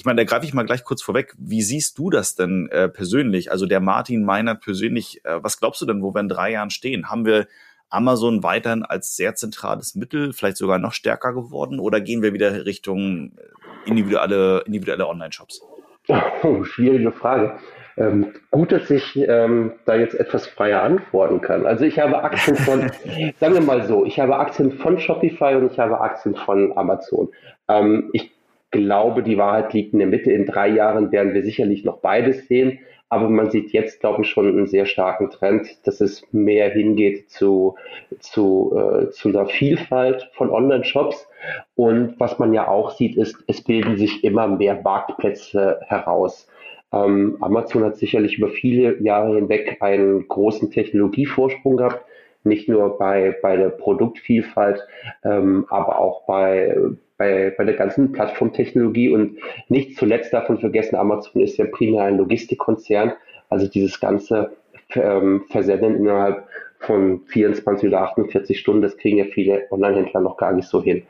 Ich 0.00 0.06
meine, 0.06 0.16
da 0.16 0.24
greife 0.24 0.46
ich 0.46 0.54
mal 0.54 0.64
gleich 0.64 0.82
kurz 0.82 1.02
vorweg. 1.02 1.34
Wie 1.36 1.60
siehst 1.60 1.98
du 1.98 2.08
das 2.08 2.34
denn 2.34 2.70
äh, 2.70 2.88
persönlich? 2.88 3.52
Also 3.52 3.66
der 3.66 3.80
Martin 3.80 4.24
Meinert 4.24 4.62
persönlich, 4.62 5.22
äh, 5.24 5.42
was 5.42 5.60
glaubst 5.60 5.82
du 5.82 5.86
denn, 5.86 6.02
wo 6.02 6.14
wir 6.14 6.20
in 6.20 6.28
drei 6.28 6.52
Jahren 6.52 6.70
stehen? 6.70 7.10
Haben 7.10 7.26
wir 7.26 7.48
Amazon 7.90 8.42
weiterhin 8.42 8.82
als 8.82 9.14
sehr 9.16 9.34
zentrales 9.34 9.94
Mittel, 9.96 10.32
vielleicht 10.32 10.56
sogar 10.56 10.78
noch 10.78 10.94
stärker 10.94 11.34
geworden? 11.34 11.80
Oder 11.80 12.00
gehen 12.00 12.22
wir 12.22 12.32
wieder 12.32 12.64
Richtung 12.64 13.32
äh, 13.36 13.88
individuelle, 13.88 14.60
individuelle 14.60 15.06
Online-Shops? 15.06 15.60
Oh, 16.08 16.64
schwierige 16.64 17.12
Frage. 17.12 17.58
Ähm, 17.96 18.32
gut, 18.50 18.72
dass 18.72 18.90
ich 18.90 19.16
ähm, 19.16 19.72
da 19.84 19.96
jetzt 19.96 20.14
etwas 20.14 20.46
freier 20.46 20.82
antworten 20.82 21.40
kann. 21.40 21.66
Also 21.66 21.84
ich 21.84 21.98
habe 21.98 22.22
Aktien 22.22 22.56
von, 22.56 22.90
sagen 23.40 23.54
wir 23.54 23.60
mal 23.60 23.82
so, 23.82 24.04
ich 24.04 24.18
habe 24.20 24.36
Aktien 24.36 24.72
von 24.72 24.98
Shopify 24.98 25.54
und 25.56 25.72
ich 25.72 25.78
habe 25.78 26.00
Aktien 26.00 26.34
von 26.34 26.76
Amazon. 26.76 27.28
Ähm, 27.68 28.10
ich 28.12 28.30
glaube, 28.70 29.22
die 29.22 29.38
Wahrheit 29.38 29.72
liegt 29.72 29.92
in 29.92 29.98
der 29.98 30.08
Mitte. 30.08 30.32
In 30.32 30.46
drei 30.46 30.68
Jahren 30.68 31.10
werden 31.12 31.34
wir 31.34 31.42
sicherlich 31.42 31.84
noch 31.84 31.98
beides 31.98 32.46
sehen. 32.46 32.78
Aber 33.12 33.28
man 33.28 33.50
sieht 33.50 33.72
jetzt, 33.72 33.98
glaube 33.98 34.22
ich, 34.22 34.30
schon 34.30 34.46
einen 34.46 34.68
sehr 34.68 34.86
starken 34.86 35.30
Trend, 35.30 35.84
dass 35.84 36.00
es 36.00 36.22
mehr 36.32 36.70
hingeht 36.70 37.28
zu, 37.28 37.74
zu, 38.20 38.72
äh, 38.76 39.10
zu 39.10 39.30
einer 39.30 39.46
Vielfalt 39.46 40.30
von 40.34 40.48
Online-Shops. 40.48 41.28
Und 41.74 42.14
was 42.20 42.38
man 42.38 42.54
ja 42.54 42.68
auch 42.68 42.92
sieht, 42.92 43.16
ist, 43.16 43.36
es 43.48 43.64
bilden 43.64 43.96
sich 43.96 44.22
immer 44.22 44.46
mehr 44.46 44.80
Marktplätze 44.80 45.80
heraus. 45.88 46.46
Ähm, 46.92 47.36
Amazon 47.40 47.84
hat 47.84 47.96
sicherlich 47.96 48.38
über 48.38 48.48
viele 48.48 49.00
Jahre 49.02 49.36
hinweg 49.36 49.78
einen 49.80 50.26
großen 50.26 50.70
Technologievorsprung 50.70 51.76
gehabt, 51.76 52.04
nicht 52.42 52.68
nur 52.68 52.98
bei, 52.98 53.36
bei 53.42 53.56
der 53.56 53.68
Produktvielfalt, 53.68 54.86
ähm, 55.24 55.66
aber 55.68 55.98
auch 55.98 56.24
bei, 56.26 56.74
bei, 57.16 57.54
bei 57.56 57.64
der 57.64 57.74
ganzen 57.74 58.12
Plattformtechnologie 58.12 59.10
und 59.10 59.38
nicht 59.68 59.96
zuletzt 59.96 60.32
davon 60.32 60.58
vergessen, 60.58 60.96
Amazon 60.96 61.42
ist 61.42 61.58
ja 61.58 61.66
primär 61.66 62.04
ein 62.04 62.16
Logistikkonzern, 62.16 63.12
also 63.50 63.68
dieses 63.68 64.00
ganze 64.00 64.56
ähm, 64.94 65.44
Versenden 65.50 65.96
innerhalb 65.96 66.46
von 66.80 67.20
24 67.26 67.88
oder 67.88 68.00
48 68.02 68.58
Stunden, 68.58 68.82
das 68.82 68.96
kriegen 68.96 69.18
ja 69.18 69.26
viele 69.26 69.66
Online-Händler 69.70 70.20
noch 70.20 70.38
gar 70.38 70.52
nicht 70.52 70.68
so 70.68 70.82
hin. 70.82 71.02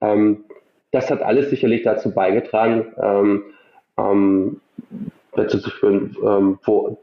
Ähm, 0.00 0.44
das 0.92 1.10
hat 1.10 1.22
alles 1.22 1.50
sicherlich 1.50 1.82
dazu 1.82 2.12
beigetragen, 2.12 2.92
ähm, 3.02 3.44
ähm, 3.98 4.60
dazu 5.36 5.58
zu 5.58 5.70
führen, 5.70 6.16
ähm, 6.24 6.58
wo, 6.64 6.98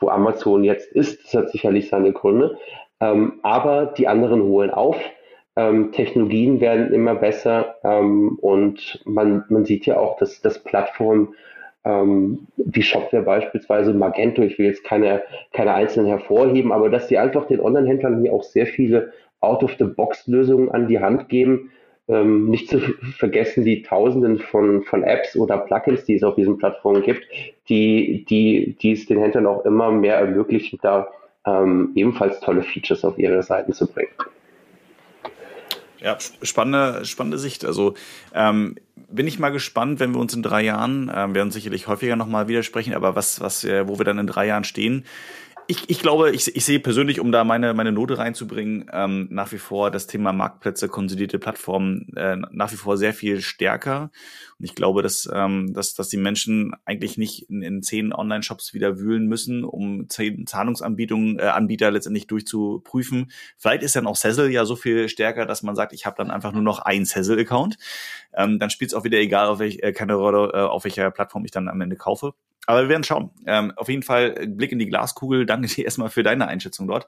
wo 0.00 0.08
Amazon 0.08 0.64
jetzt 0.64 0.92
ist. 0.92 1.24
Das 1.24 1.34
hat 1.34 1.50
sicherlich 1.50 1.88
seine 1.88 2.12
Gründe. 2.12 2.58
Ähm, 3.00 3.34
aber 3.42 3.86
die 3.86 4.08
anderen 4.08 4.42
holen 4.42 4.70
auf. 4.70 4.96
Ähm, 5.56 5.92
Technologien 5.92 6.60
werden 6.60 6.92
immer 6.92 7.14
besser 7.14 7.76
ähm, 7.84 8.38
und 8.40 9.00
man, 9.04 9.44
man 9.48 9.64
sieht 9.64 9.86
ja 9.86 9.98
auch, 9.98 10.16
dass, 10.16 10.40
dass 10.40 10.64
Plattformen 10.64 11.34
ähm, 11.84 12.48
wie 12.56 12.82
Shopware 12.82 13.22
beispielsweise, 13.22 13.92
Magento, 13.92 14.42
ich 14.42 14.58
will 14.58 14.66
jetzt 14.66 14.84
keine, 14.84 15.22
keine 15.52 15.74
einzelnen 15.74 16.08
hervorheben, 16.08 16.72
aber 16.72 16.88
dass 16.90 17.06
die 17.06 17.18
einfach 17.18 17.46
den 17.46 17.60
Online-Händlern 17.60 18.22
hier 18.22 18.32
auch 18.32 18.42
sehr 18.42 18.66
viele 18.66 19.12
Out-of-the-Box-Lösungen 19.40 20.70
an 20.70 20.88
die 20.88 21.00
Hand 21.00 21.28
geben. 21.28 21.70
Ähm, 22.06 22.50
nicht 22.50 22.68
zu 22.68 22.80
vergessen 23.16 23.64
die 23.64 23.82
Tausenden 23.82 24.38
von, 24.38 24.82
von 24.82 25.02
Apps 25.02 25.36
oder 25.36 25.56
Plugins, 25.56 26.04
die 26.04 26.16
es 26.16 26.22
auf 26.22 26.34
diesen 26.34 26.58
Plattformen 26.58 27.02
gibt, 27.02 27.24
die, 27.70 28.26
die, 28.28 28.76
die 28.80 28.92
es 28.92 29.06
den 29.06 29.18
Händlern 29.18 29.46
auch 29.46 29.64
immer 29.64 29.90
mehr 29.90 30.16
ermöglichen, 30.16 30.78
da 30.82 31.08
ähm, 31.46 31.92
ebenfalls 31.94 32.40
tolle 32.40 32.62
Features 32.62 33.04
auf 33.04 33.18
ihre 33.18 33.42
Seiten 33.42 33.72
zu 33.72 33.86
bringen. 33.86 34.10
Ja, 35.98 36.18
spannende, 36.42 37.06
spannende 37.06 37.38
Sicht. 37.38 37.64
Also 37.64 37.94
ähm, 38.34 38.76
bin 39.08 39.26
ich 39.26 39.38
mal 39.38 39.48
gespannt, 39.48 39.98
wenn 39.98 40.12
wir 40.12 40.20
uns 40.20 40.34
in 40.34 40.42
drei 40.42 40.60
Jahren, 40.60 41.08
äh, 41.08 41.34
werden 41.34 41.50
sicherlich 41.50 41.88
häufiger 41.88 42.16
nochmal 42.16 42.48
widersprechen, 42.48 42.92
aber 42.92 43.16
was, 43.16 43.40
was, 43.40 43.64
wo 43.64 43.98
wir 43.98 44.04
dann 44.04 44.18
in 44.18 44.26
drei 44.26 44.46
Jahren 44.46 44.64
stehen, 44.64 45.06
ich, 45.66 45.88
ich 45.88 46.00
glaube, 46.00 46.30
ich, 46.30 46.54
ich 46.54 46.64
sehe 46.64 46.80
persönlich, 46.80 47.20
um 47.20 47.32
da 47.32 47.44
meine, 47.44 47.74
meine 47.74 47.92
Note 47.92 48.18
reinzubringen, 48.18 48.90
ähm, 48.92 49.28
nach 49.30 49.52
wie 49.52 49.58
vor 49.58 49.90
das 49.90 50.06
Thema 50.06 50.32
Marktplätze, 50.32 50.88
konsolidierte 50.88 51.38
Plattformen 51.38 52.12
äh, 52.16 52.36
nach 52.50 52.72
wie 52.72 52.76
vor 52.76 52.96
sehr 52.96 53.14
viel 53.14 53.40
stärker. 53.40 54.10
Und 54.58 54.64
ich 54.64 54.74
glaube, 54.74 55.02
dass, 55.02 55.28
ähm, 55.32 55.72
dass, 55.72 55.94
dass 55.94 56.08
die 56.08 56.16
Menschen 56.16 56.72
eigentlich 56.84 57.18
nicht 57.18 57.48
in, 57.50 57.62
in 57.62 57.82
zehn 57.82 58.12
Online-Shops 58.12 58.74
wieder 58.74 58.98
wühlen 58.98 59.26
müssen, 59.26 59.64
um 59.64 60.08
zehn 60.08 60.46
Zahlungsanbietungen, 60.46 61.38
äh, 61.38 61.44
Anbieter 61.44 61.90
letztendlich 61.90 62.26
durchzuprüfen. 62.26 63.30
Vielleicht 63.56 63.82
ist 63.82 63.96
dann 63.96 64.06
auch 64.06 64.16
Sessel 64.16 64.50
ja 64.50 64.64
so 64.64 64.76
viel 64.76 65.08
stärker, 65.08 65.46
dass 65.46 65.62
man 65.62 65.76
sagt, 65.76 65.92
ich 65.92 66.06
habe 66.06 66.16
dann 66.16 66.30
einfach 66.30 66.52
nur 66.52 66.62
noch 66.62 66.80
einen 66.80 67.04
Sessel-Account. 67.04 67.76
Ähm, 68.34 68.58
dann 68.58 68.70
spielt 68.70 68.90
es 68.90 68.94
auch 68.94 69.04
wieder 69.04 69.18
egal, 69.18 69.46
auf 69.46 69.58
welch, 69.58 69.78
äh, 69.82 69.92
keine 69.92 70.14
Rolle, 70.14 70.52
äh, 70.52 70.60
auf 70.60 70.84
welcher 70.84 71.10
Plattform 71.10 71.44
ich 71.44 71.50
dann 71.50 71.68
am 71.68 71.80
Ende 71.80 71.96
kaufe. 71.96 72.34
Aber 72.66 72.82
wir 72.82 72.88
werden 72.88 73.04
schauen. 73.04 73.30
Ähm, 73.46 73.72
auf 73.76 73.88
jeden 73.88 74.02
Fall 74.02 74.34
äh, 74.38 74.46
Blick 74.46 74.72
in 74.72 74.78
die 74.78 74.86
Glaskugel. 74.86 75.44
Danke 75.44 75.68
dir 75.68 75.84
erstmal 75.84 76.08
für 76.08 76.22
deine 76.22 76.48
Einschätzung 76.48 76.86
dort. 76.86 77.06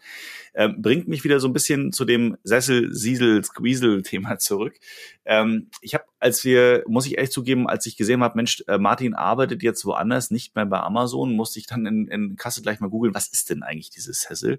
Ähm, 0.55 0.83
bringt 0.83 1.09
mich 1.09 1.25
wieder 1.25 1.41
so 1.41 1.49
ein 1.49 1.53
bisschen 1.53 1.93
zu 1.93 2.05
dem 2.05 2.37
Sessel, 2.43 2.93
Siesel, 2.93 3.43
Squeezle-Thema 3.43 4.39
zurück. 4.39 4.75
Ähm, 5.25 5.71
ich 5.81 5.95
habe, 5.95 6.05
als 6.21 6.45
wir, 6.45 6.85
muss 6.87 7.07
ich 7.07 7.17
ehrlich 7.17 7.33
zugeben, 7.33 7.69
als 7.69 7.87
ich 7.87 7.97
gesehen 7.97 8.23
habe, 8.23 8.37
Mensch, 8.37 8.63
äh, 8.69 8.79
Martin 8.79 9.15
arbeitet 9.15 9.63
jetzt 9.63 9.85
woanders, 9.85 10.31
nicht 10.31 10.55
mehr 10.55 10.67
bei 10.67 10.81
Amazon, 10.81 11.33
musste 11.33 11.59
ich 11.59 11.67
dann 11.67 11.87
in, 11.87 12.07
in 12.09 12.37
Kasse 12.37 12.63
gleich 12.63 12.81
mal 12.81 12.91
googeln, 12.91 13.15
was 13.15 13.29
ist 13.29 13.51
denn 13.51 13.63
eigentlich 13.63 13.91
dieses 13.91 14.23
Sessel? 14.23 14.59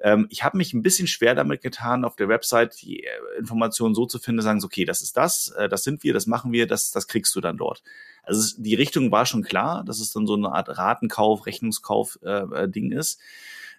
Ähm, 0.00 0.26
ich 0.30 0.44
habe 0.44 0.56
mich 0.56 0.72
ein 0.72 0.82
bisschen 0.82 1.06
schwer 1.06 1.34
damit 1.34 1.60
getan, 1.60 2.04
auf 2.04 2.16
der 2.16 2.28
Website 2.28 2.80
die 2.80 3.04
äh, 3.04 3.10
Informationen 3.38 3.94
so 3.94 4.06
zu 4.06 4.18
finden, 4.18 4.42
sagen, 4.42 4.62
okay, 4.64 4.84
das 4.84 5.02
ist 5.02 5.16
das, 5.16 5.48
äh, 5.48 5.68
das 5.68 5.84
sind 5.84 6.02
wir, 6.02 6.14
das 6.14 6.26
machen 6.26 6.52
wir, 6.52 6.66
das, 6.66 6.90
das 6.90 7.06
kriegst 7.06 7.34
du 7.34 7.40
dann 7.40 7.56
dort. 7.56 7.82
Also 8.30 8.62
die 8.62 8.76
Richtung 8.76 9.10
war 9.10 9.26
schon 9.26 9.42
klar, 9.42 9.82
dass 9.84 9.98
es 9.98 10.12
dann 10.12 10.24
so 10.24 10.34
eine 10.34 10.52
Art 10.52 10.68
Ratenkauf, 10.68 11.46
Rechnungskauf-Ding 11.46 12.92
äh, 12.92 12.96
ist. 12.96 13.20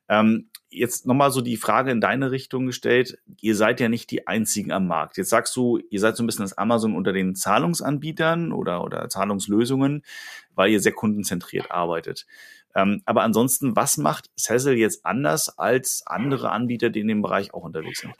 Ähm, 0.09 0.49
jetzt 0.69 1.05
nochmal 1.05 1.31
so 1.31 1.39
die 1.39 1.55
Frage 1.55 1.89
in 1.89 2.01
deine 2.01 2.31
Richtung 2.31 2.65
gestellt. 2.65 3.17
Ihr 3.39 3.55
seid 3.55 3.79
ja 3.79 3.87
nicht 3.87 4.11
die 4.11 4.27
einzigen 4.27 4.73
am 4.73 4.87
Markt. 4.87 5.15
Jetzt 5.15 5.29
sagst 5.29 5.55
du, 5.55 5.79
ihr 5.89 6.01
seid 6.01 6.17
so 6.17 6.23
ein 6.23 6.25
bisschen 6.25 6.43
das 6.43 6.57
Amazon 6.57 6.97
unter 6.97 7.13
den 7.13 7.33
Zahlungsanbietern 7.33 8.51
oder, 8.51 8.83
oder 8.83 9.07
Zahlungslösungen, 9.07 10.03
weil 10.53 10.71
ihr 10.71 10.81
sehr 10.81 10.91
kundenzentriert 10.91 11.71
arbeitet. 11.71 12.25
Ähm, 12.75 13.01
aber 13.05 13.23
ansonsten, 13.23 13.77
was 13.77 13.95
macht 13.95 14.29
Cecil 14.37 14.73
jetzt 14.73 15.05
anders 15.05 15.57
als 15.57 16.03
andere 16.05 16.51
Anbieter, 16.51 16.89
die 16.89 16.99
in 16.99 17.07
dem 17.07 17.21
Bereich 17.21 17.53
auch 17.53 17.63
unterwegs 17.63 18.01
sind? 18.01 18.13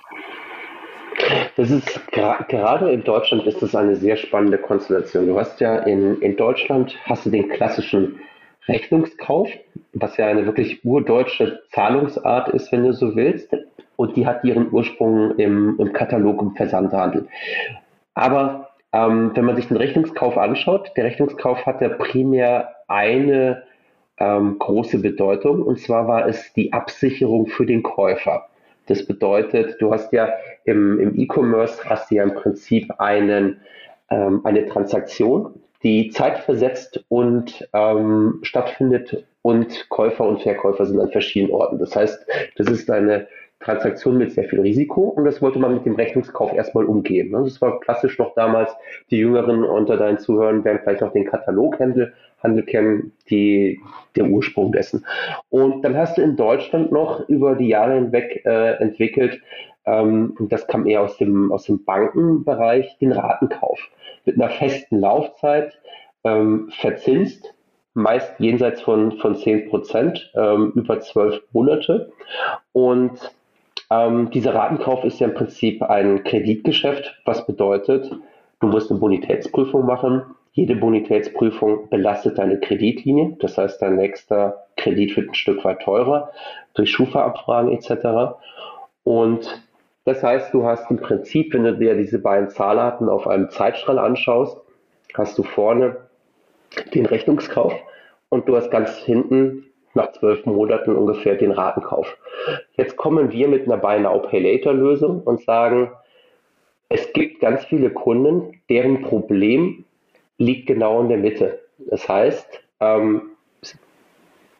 Das 1.56 1.70
ist 1.70 2.08
gerade 2.08 2.92
in 2.92 3.04
Deutschland 3.04 3.46
ist 3.46 3.62
das 3.62 3.76
eine 3.76 3.96
sehr 3.96 4.18
spannende 4.18 4.58
Konstellation. 4.58 5.28
Du 5.28 5.40
hast 5.40 5.60
ja 5.60 5.78
in, 5.80 6.22
in 6.22 6.36
Deutschland 6.36 6.96
hast 7.06 7.26
du 7.26 7.30
den 7.30 7.50
klassischen 7.50 8.20
Rechnungskauf, 8.68 9.50
was 9.94 10.18
ja 10.18 10.28
eine 10.28 10.46
wirklich 10.46 10.84
urdeutsche 10.86 11.62
Zahlungsart 11.72 12.50
ist, 12.50 12.72
wenn 12.72 12.84
du 12.84 12.94
so 12.94 13.16
willst. 13.16 13.56
Und 13.96 14.16
die 14.16 14.26
hat 14.26 14.44
ihren 14.44 14.72
Ursprung 14.72 15.38
im, 15.38 15.78
im 15.80 15.94
Katalog 15.94 16.42
im 16.42 16.56
Versandhandel. 16.56 17.28
Aber 18.14 18.70
ähm, 18.94 19.32
wenn 19.36 19.46
man 19.46 19.56
sich 19.56 19.68
den 19.68 19.78
Rechnungskauf 19.78 20.38
anschaut, 20.38 20.92
der 20.98 21.06
Rechnungskauf 21.06 21.66
hat 21.66 21.82
ja 21.82 21.90
primär 21.90 22.76
eine 22.88 23.64
ähm, 24.18 24.58
große 24.60 25.00
Bedeutung, 25.00 25.64
und 25.64 25.80
zwar 25.80 26.08
war 26.08 26.28
es 26.28 26.54
die 26.54 26.74
Absicherung 26.74 27.48
für 27.48 27.66
den 27.66 27.84
Käufer. 27.84 28.48
Das 28.88 29.06
bedeutet, 29.06 29.82
du 29.82 29.92
hast 29.94 30.12
ja 30.12 30.30
im, 30.66 31.00
im 31.00 31.20
E-Commerce 31.20 31.84
hast 31.86 32.12
du 32.12 32.16
ja 32.16 32.24
im 32.24 32.34
Prinzip 32.34 32.92
einen, 33.00 33.62
ähm, 34.10 34.42
eine 34.44 34.66
Transaktion, 34.68 35.62
die 35.84 36.10
zeitversetzt 36.10 37.04
und 37.10 37.68
ähm, 37.74 38.40
stattfindet 38.44 39.26
und 39.42 39.90
Käufer 39.90 40.26
und 40.26 40.42
Verkäufer 40.42 40.86
sind 40.86 41.00
an 41.00 41.10
verschiedenen 41.10 41.54
Orten. 41.54 41.80
Das 41.80 41.96
heißt, 41.96 42.26
das 42.58 42.68
ist 42.68 42.90
eine 42.92 43.28
Transaktion 43.60 44.18
mit 44.18 44.32
sehr 44.32 44.46
viel 44.46 44.60
Risiko 44.62 45.02
und 45.02 45.24
das 45.26 45.42
wollte 45.42 45.60
man 45.60 45.74
mit 45.74 45.86
dem 45.86 45.96
Rechnungskauf 45.96 46.54
erstmal 46.54 46.86
umgehen. 46.86 47.32
Das 47.32 47.62
war 47.62 47.80
klassisch 47.80 48.18
noch 48.18 48.34
damals, 48.34 48.72
die 49.10 49.18
Jüngeren 49.18 49.64
unter 49.64 49.98
deinen 49.98 50.18
Zuhörern 50.18 50.64
werden 50.64 50.80
vielleicht 50.84 51.02
noch 51.02 51.14
den 51.14 51.26
Kataloghandel 51.26 52.14
Handel 52.44 52.64
kennen, 52.64 53.12
die, 53.30 53.80
der 54.16 54.26
Ursprung 54.26 54.72
dessen. 54.72 55.06
Und 55.50 55.84
dann 55.84 55.96
hast 55.96 56.18
du 56.18 56.22
in 56.22 56.36
Deutschland 56.36 56.92
noch 56.92 57.28
über 57.30 57.56
die 57.56 57.68
Jahre 57.68 57.96
hinweg 57.96 58.42
äh, 58.46 58.74
entwickelt, 58.76 59.42
ähm, 59.86 60.36
und 60.38 60.52
das 60.52 60.68
kam 60.68 60.86
eher 60.86 61.02
aus 61.02 61.18
dem, 61.18 61.52
aus 61.52 61.66
dem 61.66 61.84
Bankenbereich, 61.84 62.98
den 63.00 63.12
Ratenkauf 63.12 63.80
mit 64.26 64.36
einer 64.36 64.50
festen 64.50 65.00
Laufzeit, 65.00 65.80
ähm, 66.24 66.70
verzinst, 66.80 67.54
meist 67.94 68.40
jenseits 68.40 68.82
von, 68.82 69.14
von 69.14 69.36
10 69.36 69.70
Prozent, 69.70 70.32
ähm, 70.36 70.72
über 70.76 71.00
zwölf 71.00 71.42
Monate. 71.52 72.12
Und 72.74 73.34
ähm, 73.90 74.30
dieser 74.32 74.54
Ratenkauf 74.54 75.04
ist 75.04 75.20
ja 75.20 75.28
im 75.28 75.34
Prinzip 75.34 75.82
ein 75.82 76.24
Kreditgeschäft, 76.24 77.20
was 77.26 77.46
bedeutet, 77.46 78.12
du 78.60 78.68
musst 78.68 78.92
eine 78.92 79.00
Bonitätsprüfung 79.00 79.86
machen, 79.86 80.24
Jede 80.54 80.76
Bonitätsprüfung 80.76 81.90
belastet 81.90 82.38
deine 82.38 82.60
Kreditlinie. 82.60 83.38
Das 83.40 83.58
heißt, 83.58 83.82
dein 83.82 83.96
nächster 83.96 84.66
Kredit 84.76 85.16
wird 85.16 85.30
ein 85.30 85.36
Stück 85.36 85.64
weit 85.64 85.82
teurer 85.82 86.32
durch 86.74 86.92
Schufa-Abfragen 86.92 87.72
etc. 87.72 88.36
Und 89.04 89.64
das 90.04 90.22
heißt, 90.24 90.54
du 90.54 90.66
hast 90.66 90.92
im 90.92 90.98
Prinzip, 90.98 91.54
wenn 91.54 91.64
du 91.64 91.78
dir 91.78 91.96
diese 91.96 92.20
beiden 92.20 92.50
Zahlarten 92.50 93.08
auf 93.08 93.28
einem 93.28 93.50
Zeitstrahl 93.50 94.00
anschaust, 94.00 94.58
hast 95.14 95.38
du 95.38 95.44
vorne 95.44 95.98
den 96.94 97.06
Rechnungskauf 97.06 97.74
und 98.30 98.48
du 98.48 98.56
hast 98.56 98.72
ganz 98.72 98.98
hinten 98.98 99.66
nach 99.94 100.12
zwölf 100.14 100.46
Monaten 100.46 100.96
ungefähr 100.96 101.36
den 101.36 101.52
Ratenkauf. 101.52 102.18
Jetzt 102.76 102.98
kommen 102.98 103.32
wir 103.32 103.48
mit 103.48 103.66
einer 103.66 103.78
Buy 103.78 104.00
Now 104.00 104.20
Pay 104.20 104.40
Later 104.40 104.74
Lösung 104.74 105.22
und 105.24 105.42
sagen, 105.42 105.92
es 106.90 107.12
gibt 107.14 107.40
ganz 107.40 107.64
viele 107.66 107.90
Kunden, 107.90 108.62
deren 108.70 109.02
Problem 109.02 109.86
liegt 110.42 110.68
genau 110.68 111.02
in 111.02 111.10
der 111.10 111.18
Mitte. 111.18 111.60
Das 111.78 112.08
heißt, 112.10 112.48
ähm, 112.80 113.32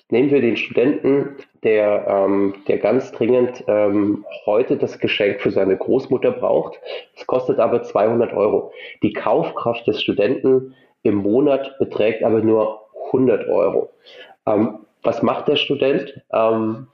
nehmen 0.10 0.30
wir 0.30 0.42
den 0.42 0.58
Studenten, 0.58 1.38
der, 1.64 2.06
ähm, 2.08 2.56
der 2.68 2.78
ganz 2.78 3.12
dringend 3.12 3.64
ähm, 3.68 4.26
heute 4.46 4.78
das 4.78 5.00
Geschenk 5.00 5.42
für 5.42 5.52
seine 5.52 5.78
Großmutter 5.78 6.32
braucht. 6.32 6.80
Es 7.16 7.26
kostet 7.26 7.60
aber 7.60 7.84
200 7.84 8.34
Euro. 8.34 8.72
Die 9.04 9.14
Kaufkraft 9.14 9.88
des 9.88 10.02
Studenten 10.02 10.76
im 11.04 11.16
Monat 11.16 11.78
beträgt 11.80 12.24
aber 12.24 12.42
nur 12.42 12.82
100 13.08 13.48
Euro. 13.48 13.90
Ähm, 14.46 14.80
was 15.04 15.24
macht 15.24 15.48
der 15.48 15.56
Student? 15.56 16.22
Ähm, 16.32 16.88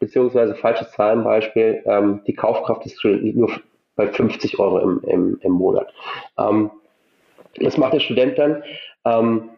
beziehungsweise 0.00 0.54
falsches 0.56 0.90
Zahlenbeispiel, 0.92 1.82
ähm, 1.86 2.20
die 2.26 2.34
Kaufkraft 2.34 2.84
des 2.84 2.98
Studenten 2.98 3.26
liegt 3.26 3.38
nur 3.38 3.50
bei 3.96 4.08
50 4.08 4.58
Euro 4.58 4.78
im, 4.80 5.00
im, 5.04 5.38
im 5.40 5.52
Monat. 5.52 5.92
Was 7.60 7.76
macht 7.78 7.94
der 7.94 8.00
Student 8.00 8.38
dann? 8.38 8.62
Ähm, 9.04 9.50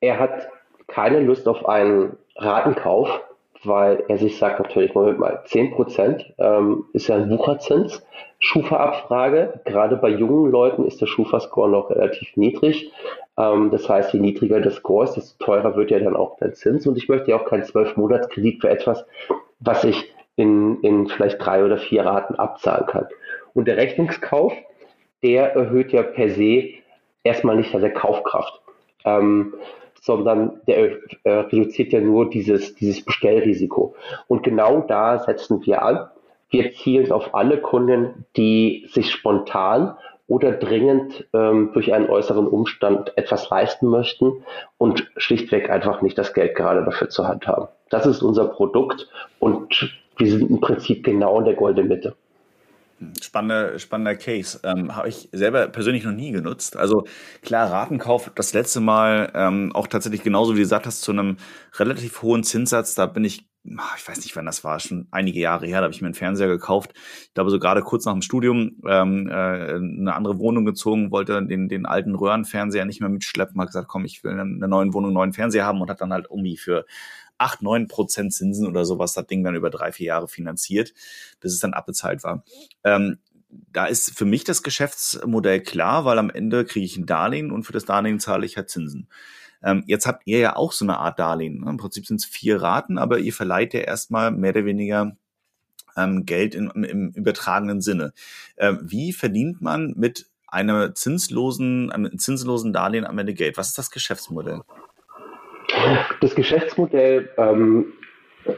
er 0.00 0.18
hat 0.18 0.48
keine 0.86 1.20
Lust 1.20 1.48
auf 1.48 1.68
einen 1.68 2.16
Ratenkauf, 2.36 3.08
weil 3.64 4.04
er 4.08 4.18
sich 4.18 4.38
sagt, 4.38 4.60
natürlich, 4.60 4.94
Moment 4.94 5.18
mal, 5.18 5.42
10 5.44 5.72
Prozent 5.72 6.32
ähm, 6.38 6.84
ist 6.92 7.08
ja 7.08 7.16
ein 7.16 7.30
Wucherzins. 7.30 8.04
Schufa-Abfrage, 8.38 9.60
gerade 9.64 9.96
bei 9.96 10.10
jungen 10.10 10.50
Leuten 10.50 10.84
ist 10.84 11.00
der 11.00 11.06
Schufa-Score 11.06 11.70
noch 11.70 11.90
relativ 11.90 12.36
niedrig. 12.36 12.92
Ähm, 13.38 13.70
das 13.70 13.88
heißt, 13.88 14.12
je 14.12 14.20
niedriger 14.20 14.60
der 14.60 14.72
Score 14.72 15.04
ist, 15.04 15.14
desto 15.14 15.44
teurer 15.44 15.74
wird 15.76 15.90
ja 15.90 15.98
dann 15.98 16.16
auch 16.16 16.36
der 16.36 16.52
Zins. 16.52 16.86
Und 16.86 16.96
ich 16.96 17.08
möchte 17.08 17.30
ja 17.30 17.38
auch 17.38 17.46
keinen 17.46 17.64
12-Monats-Kredit 17.64 18.60
für 18.60 18.68
etwas, 18.70 19.04
was 19.60 19.84
ich 19.84 20.12
in, 20.36 20.80
in 20.82 21.06
vielleicht 21.08 21.44
drei 21.44 21.64
oder 21.64 21.78
vier 21.78 22.04
Raten 22.04 22.34
abzahlen 22.34 22.86
kann. 22.86 23.06
Und 23.54 23.66
der 23.66 23.78
Rechnungskauf, 23.78 24.52
der 25.22 25.54
erhöht 25.54 25.92
ja 25.92 26.02
per 26.02 26.28
se 26.28 26.74
erstmal 27.26 27.56
nicht 27.56 27.70
seine 27.70 27.92
Kaufkraft, 27.92 28.60
ähm, 29.04 29.54
sondern 30.00 30.60
der 30.66 30.98
äh, 31.24 31.30
reduziert 31.30 31.92
ja 31.92 32.00
nur 32.00 32.30
dieses, 32.30 32.74
dieses 32.74 33.04
Bestellrisiko. 33.04 33.94
Und 34.28 34.42
genau 34.42 34.80
da 34.80 35.18
setzen 35.18 35.64
wir 35.66 35.82
an. 35.82 36.08
Wir 36.48 36.72
zielen 36.72 37.10
auf 37.10 37.34
alle 37.34 37.60
Kunden, 37.60 38.24
die 38.36 38.86
sich 38.92 39.10
spontan 39.10 39.96
oder 40.28 40.52
dringend 40.52 41.26
ähm, 41.32 41.70
durch 41.72 41.92
einen 41.92 42.08
äußeren 42.08 42.46
Umstand 42.46 43.16
etwas 43.16 43.48
leisten 43.50 43.88
möchten 43.88 44.44
und 44.78 45.10
schlichtweg 45.16 45.70
einfach 45.70 46.02
nicht 46.02 46.18
das 46.18 46.34
Geld 46.34 46.54
gerade 46.54 46.84
dafür 46.84 47.08
zur 47.08 47.28
Hand 47.28 47.46
haben. 47.46 47.68
Das 47.90 48.06
ist 48.06 48.22
unser 48.22 48.46
Produkt 48.46 49.08
und 49.38 49.96
wir 50.16 50.30
sind 50.30 50.50
im 50.50 50.60
Prinzip 50.60 51.04
genau 51.04 51.38
in 51.38 51.44
der 51.44 51.54
goldenen 51.54 51.88
Mitte. 51.88 52.16
Spannender, 53.20 53.78
spannender 53.78 54.16
Case. 54.16 54.58
Ähm, 54.62 54.96
Habe 54.96 55.08
ich 55.08 55.28
selber 55.32 55.68
persönlich 55.68 56.04
noch 56.04 56.12
nie 56.12 56.32
genutzt. 56.32 56.76
Also 56.76 57.04
klar, 57.42 57.70
Ratenkauf 57.70 58.30
das 58.34 58.54
letzte 58.54 58.80
Mal 58.80 59.30
ähm, 59.34 59.70
auch 59.74 59.86
tatsächlich 59.86 60.22
genauso 60.22 60.52
wie 60.52 60.58
du 60.58 60.62
gesagt 60.62 60.86
hast, 60.86 61.02
zu 61.02 61.12
einem 61.12 61.36
relativ 61.74 62.22
hohen 62.22 62.42
Zinssatz. 62.42 62.94
Da 62.94 63.04
bin 63.04 63.24
ich, 63.24 63.50
ich 63.64 64.08
weiß 64.08 64.16
nicht, 64.18 64.34
wann 64.34 64.46
das 64.46 64.64
war, 64.64 64.80
schon 64.80 65.08
einige 65.10 65.40
Jahre 65.40 65.66
her, 65.66 65.80
da 65.80 65.84
habe 65.84 65.94
ich 65.94 66.00
mir 66.00 66.06
einen 66.06 66.14
Fernseher 66.14 66.48
gekauft. 66.48 66.92
Ich 67.20 67.34
glaube, 67.34 67.50
so 67.50 67.58
gerade 67.58 67.82
kurz 67.82 68.06
nach 68.06 68.14
dem 68.14 68.22
Studium 68.22 68.80
ähm, 68.88 69.28
äh, 69.28 69.32
eine 69.32 70.14
andere 70.14 70.38
Wohnung 70.38 70.64
gezogen, 70.64 71.10
wollte 71.10 71.44
den, 71.44 71.68
den 71.68 71.84
alten 71.84 72.14
Röhrenfernseher 72.14 72.86
nicht 72.86 73.00
mehr 73.00 73.10
mitschleppen, 73.10 73.60
hat 73.60 73.68
gesagt, 73.68 73.88
komm, 73.88 74.06
ich 74.06 74.24
will 74.24 74.32
in 74.32 74.40
einer 74.40 74.68
neuen 74.68 74.94
Wohnung 74.94 75.08
einen 75.08 75.14
neuen 75.14 75.32
Fernseher 75.34 75.66
haben 75.66 75.82
und 75.82 75.90
hat 75.90 76.00
dann 76.00 76.14
halt 76.14 76.28
irgendwie 76.30 76.56
für 76.56 76.86
8, 77.38 77.62
9 77.62 77.88
Prozent 77.88 78.32
Zinsen 78.32 78.66
oder 78.66 78.84
sowas 78.84 79.12
das 79.12 79.26
Ding 79.26 79.44
dann 79.44 79.54
über 79.54 79.70
drei, 79.70 79.92
vier 79.92 80.06
Jahre 80.06 80.28
finanziert, 80.28 80.92
bis 81.40 81.52
es 81.52 81.60
dann 81.60 81.74
abbezahlt 81.74 82.24
war. 82.24 82.44
Ähm, 82.84 83.18
da 83.48 83.86
ist 83.86 84.16
für 84.16 84.24
mich 84.24 84.44
das 84.44 84.62
Geschäftsmodell 84.62 85.60
klar, 85.60 86.04
weil 86.04 86.18
am 86.18 86.30
Ende 86.30 86.64
kriege 86.64 86.84
ich 86.84 86.96
ein 86.96 87.06
Darlehen 87.06 87.50
und 87.52 87.64
für 87.64 87.72
das 87.72 87.84
Darlehen 87.84 88.20
zahle 88.20 88.46
ich 88.46 88.56
halt 88.56 88.70
Zinsen. 88.70 89.08
Ähm, 89.62 89.84
jetzt 89.86 90.06
habt 90.06 90.22
ihr 90.26 90.38
ja 90.38 90.56
auch 90.56 90.72
so 90.72 90.84
eine 90.84 90.98
Art 90.98 91.18
Darlehen. 91.18 91.60
Ne? 91.60 91.70
Im 91.70 91.76
Prinzip 91.76 92.06
sind 92.06 92.20
es 92.20 92.26
vier 92.26 92.60
Raten, 92.60 92.98
aber 92.98 93.18
ihr 93.18 93.32
verleiht 93.32 93.74
ja 93.74 93.80
erstmal 93.80 94.30
mehr 94.30 94.50
oder 94.50 94.64
weniger 94.64 95.16
ähm, 95.96 96.26
Geld 96.26 96.54
in, 96.54 96.70
im, 96.70 96.84
im 96.84 97.10
übertragenen 97.10 97.80
Sinne. 97.80 98.12
Ähm, 98.58 98.80
wie 98.82 99.12
verdient 99.12 99.62
man 99.62 99.94
mit 99.96 100.26
einer 100.46 100.94
zinslosen, 100.94 101.90
einem 101.90 102.18
zinslosen 102.18 102.72
Darlehen 102.72 103.06
am 103.06 103.18
Ende 103.18 103.34
Geld? 103.34 103.56
Was 103.56 103.68
ist 103.68 103.78
das 103.78 103.90
Geschäftsmodell? 103.90 104.62
Das 106.20 106.34
Geschäftsmodell 106.34 107.30
ähm, 107.36 107.92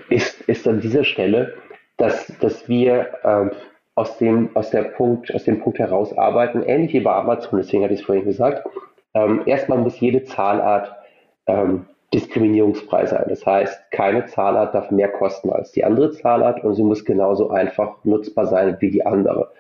ist, 0.08 0.40
ist 0.42 0.66
an 0.66 0.80
dieser 0.80 1.04
Stelle, 1.04 1.54
dass, 1.96 2.26
dass 2.40 2.68
wir 2.68 3.08
ähm, 3.24 3.50
aus, 3.94 4.18
dem, 4.18 4.56
aus, 4.56 4.70
der 4.70 4.82
Punkt, 4.82 5.34
aus 5.34 5.44
dem 5.44 5.60
Punkt 5.60 5.78
heraus 5.78 6.16
arbeiten, 6.16 6.62
ähnlich 6.62 6.92
wie 6.92 7.00
bei 7.00 7.14
Amazon, 7.14 7.58
deswegen 7.58 7.82
hatte 7.82 7.94
ich 7.94 8.00
es 8.00 8.06
vorhin 8.06 8.24
gesagt. 8.24 8.66
Ähm, 9.14 9.42
erstmal 9.46 9.78
muss 9.78 9.98
jede 9.98 10.24
Zahlart 10.24 10.94
ähm, 11.46 11.86
diskriminierungsfrei 12.14 13.06
sein. 13.06 13.26
Das 13.28 13.44
heißt, 13.44 13.90
keine 13.90 14.24
Zahlart 14.26 14.74
darf 14.74 14.90
mehr 14.90 15.08
kosten 15.08 15.50
als 15.50 15.72
die 15.72 15.84
andere 15.84 16.12
Zahlart 16.12 16.64
und 16.64 16.74
sie 16.74 16.82
muss 16.82 17.04
genauso 17.04 17.50
einfach 17.50 17.96
nutzbar 18.04 18.46
sein 18.46 18.76
wie 18.80 18.90
die 18.90 19.04
andere. 19.04 19.50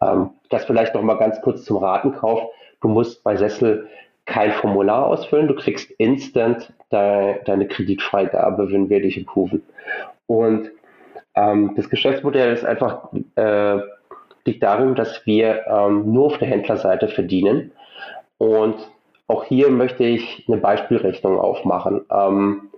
Ähm, 0.00 0.30
das 0.48 0.64
vielleicht 0.64 0.94
noch 0.94 1.02
mal 1.02 1.18
ganz 1.18 1.40
kurz 1.42 1.64
zum 1.64 1.78
Ratenkauf. 1.78 2.42
Du 2.80 2.88
musst 2.88 3.22
bei 3.24 3.36
Sessel 3.36 3.88
kein 4.28 4.52
Formular 4.52 5.06
ausfüllen, 5.06 5.48
du 5.48 5.54
kriegst 5.54 5.90
instant 5.92 6.72
de, 6.92 7.42
deine 7.44 7.66
Kreditfreigabe, 7.66 8.70
wenn 8.70 8.90
wir 8.90 9.00
dich 9.00 9.18
approven. 9.18 9.62
Und 10.26 10.70
ähm, 11.34 11.72
das 11.76 11.88
Geschäftsmodell 11.88 12.52
ist 12.52 12.64
einfach, 12.64 13.08
äh, 13.36 13.78
liegt 14.44 14.62
darin, 14.62 14.94
dass 14.94 15.24
wir 15.26 15.66
ähm, 15.66 16.12
nur 16.12 16.26
auf 16.26 16.38
der 16.38 16.48
Händlerseite 16.48 17.08
verdienen. 17.08 17.72
Und 18.36 18.76
auch 19.28 19.44
hier 19.44 19.70
möchte 19.70 20.04
ich 20.04 20.44
eine 20.46 20.58
Beispielrechnung 20.58 21.38
aufmachen. 21.38 22.02
Ähm, 22.10 22.68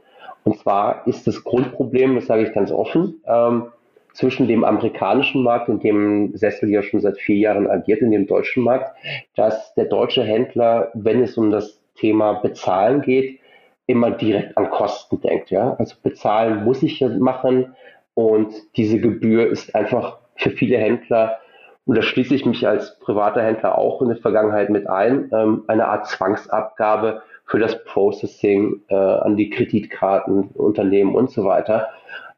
und 0.45 0.59
zwar 0.59 1.07
ist 1.09 1.27
das 1.27 1.43
Grundproblem, 1.43 2.15
das 2.15 2.27
sage 2.27 2.45
ich 2.45 2.53
ganz 2.53 2.71
offen, 2.71 3.21
ähm, 3.27 3.67
zwischen 4.13 4.49
dem 4.49 4.65
amerikanischen 4.65 5.43
Markt, 5.43 5.69
in 5.69 5.81
dem 5.81 6.37
Sessel 6.37 6.71
ja 6.71 6.83
schon 6.83 7.01
seit 7.01 7.19
vier 7.19 7.37
Jahren 7.37 7.69
agiert, 7.69 8.01
in 8.01 8.11
dem 8.11 8.27
deutschen 8.27 8.65
Markt, 8.65 8.95
dass 9.37 9.75
der 9.75 9.87
deutsche 9.87 10.25
Händler, 10.25 10.91
wenn 10.95 11.23
es 11.23 11.37
um 11.37 11.51
das 11.51 11.81
Thema 11.97 12.35
Bezahlen 12.35 13.03
geht, 13.03 13.41
immer 13.87 14.11
direkt 14.11 14.57
an 14.57 14.71
Kosten 14.71 15.21
denkt. 15.21 15.51
Ja? 15.51 15.75
Also 15.79 15.97
bezahlen 16.03 16.65
muss 16.65 16.83
ich 16.83 17.01
machen 17.01 17.75
und 18.15 18.53
diese 18.77 19.01
Gebühr 19.01 19.49
ist 19.49 19.75
einfach 19.75 20.19
für 20.37 20.51
viele 20.51 20.79
Händler, 20.79 21.39
und 21.87 21.97
da 21.97 22.03
schließe 22.03 22.35
ich 22.37 22.47
mich 22.47 22.69
als 22.69 23.01
privater 23.01 23.43
Händler 23.43 23.77
auch 23.77 24.01
in 24.01 24.09
der 24.09 24.17
Vergangenheit 24.17 24.71
mit 24.71 24.89
ein, 24.89 25.29
ähm, 25.33 25.65
eine 25.67 25.89
Art 25.89 26.07
Zwangsabgabe 26.07 27.23
für 27.47 27.59
das 27.59 27.83
Processing 27.85 28.83
äh, 28.89 28.95
an 28.95 29.37
die 29.37 29.51
Kreditkarten, 29.51 30.51
Unternehmen 30.55 31.17
und 31.17 31.31
so 31.31 31.45
weiter. 31.45 31.89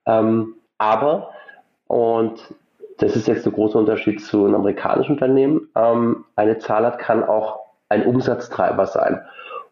Ähm, 0.07 0.55
aber 0.79 1.33
und 1.93 2.55
das 2.97 3.17
ist 3.17 3.29
jetzt 3.29 3.45
der 3.45 3.53
große 3.53 3.77
Unterschied 3.77 4.23
zu 4.23 4.47
einem 4.47 4.55
amerikanischen 4.55 5.13
Unternehmen. 5.13 5.69
Ähm, 5.77 6.25
eine 6.37 6.57
Zahlart 6.57 6.99
kann 6.99 7.23
auch 7.23 7.61
ein 7.91 8.07
Umsatztreiber 8.07 8.87
sein. 8.87 9.21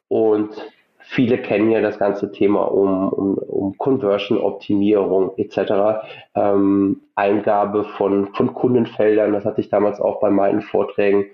Und 0.09 0.51
viele 0.99 1.39
kennen 1.39 1.71
ja 1.71 1.81
das 1.81 1.99
ganze 1.99 2.31
Thema 2.31 2.71
um, 2.71 3.09
um, 3.09 3.39
um 3.39 3.79
Conversion-Optimierung 3.79 5.33
etc. 5.39 6.05
Ähm, 6.35 7.01
Eingabe 7.15 7.85
von, 7.85 8.35
von 8.35 8.53
Kundenfeldern, 8.53 9.33
das 9.33 9.47
hatte 9.47 9.63
ich 9.63 9.71
damals 9.71 9.99
auch 9.99 10.21
bei 10.21 10.29
meinen 10.29 10.61
Vorträgen 10.61 11.25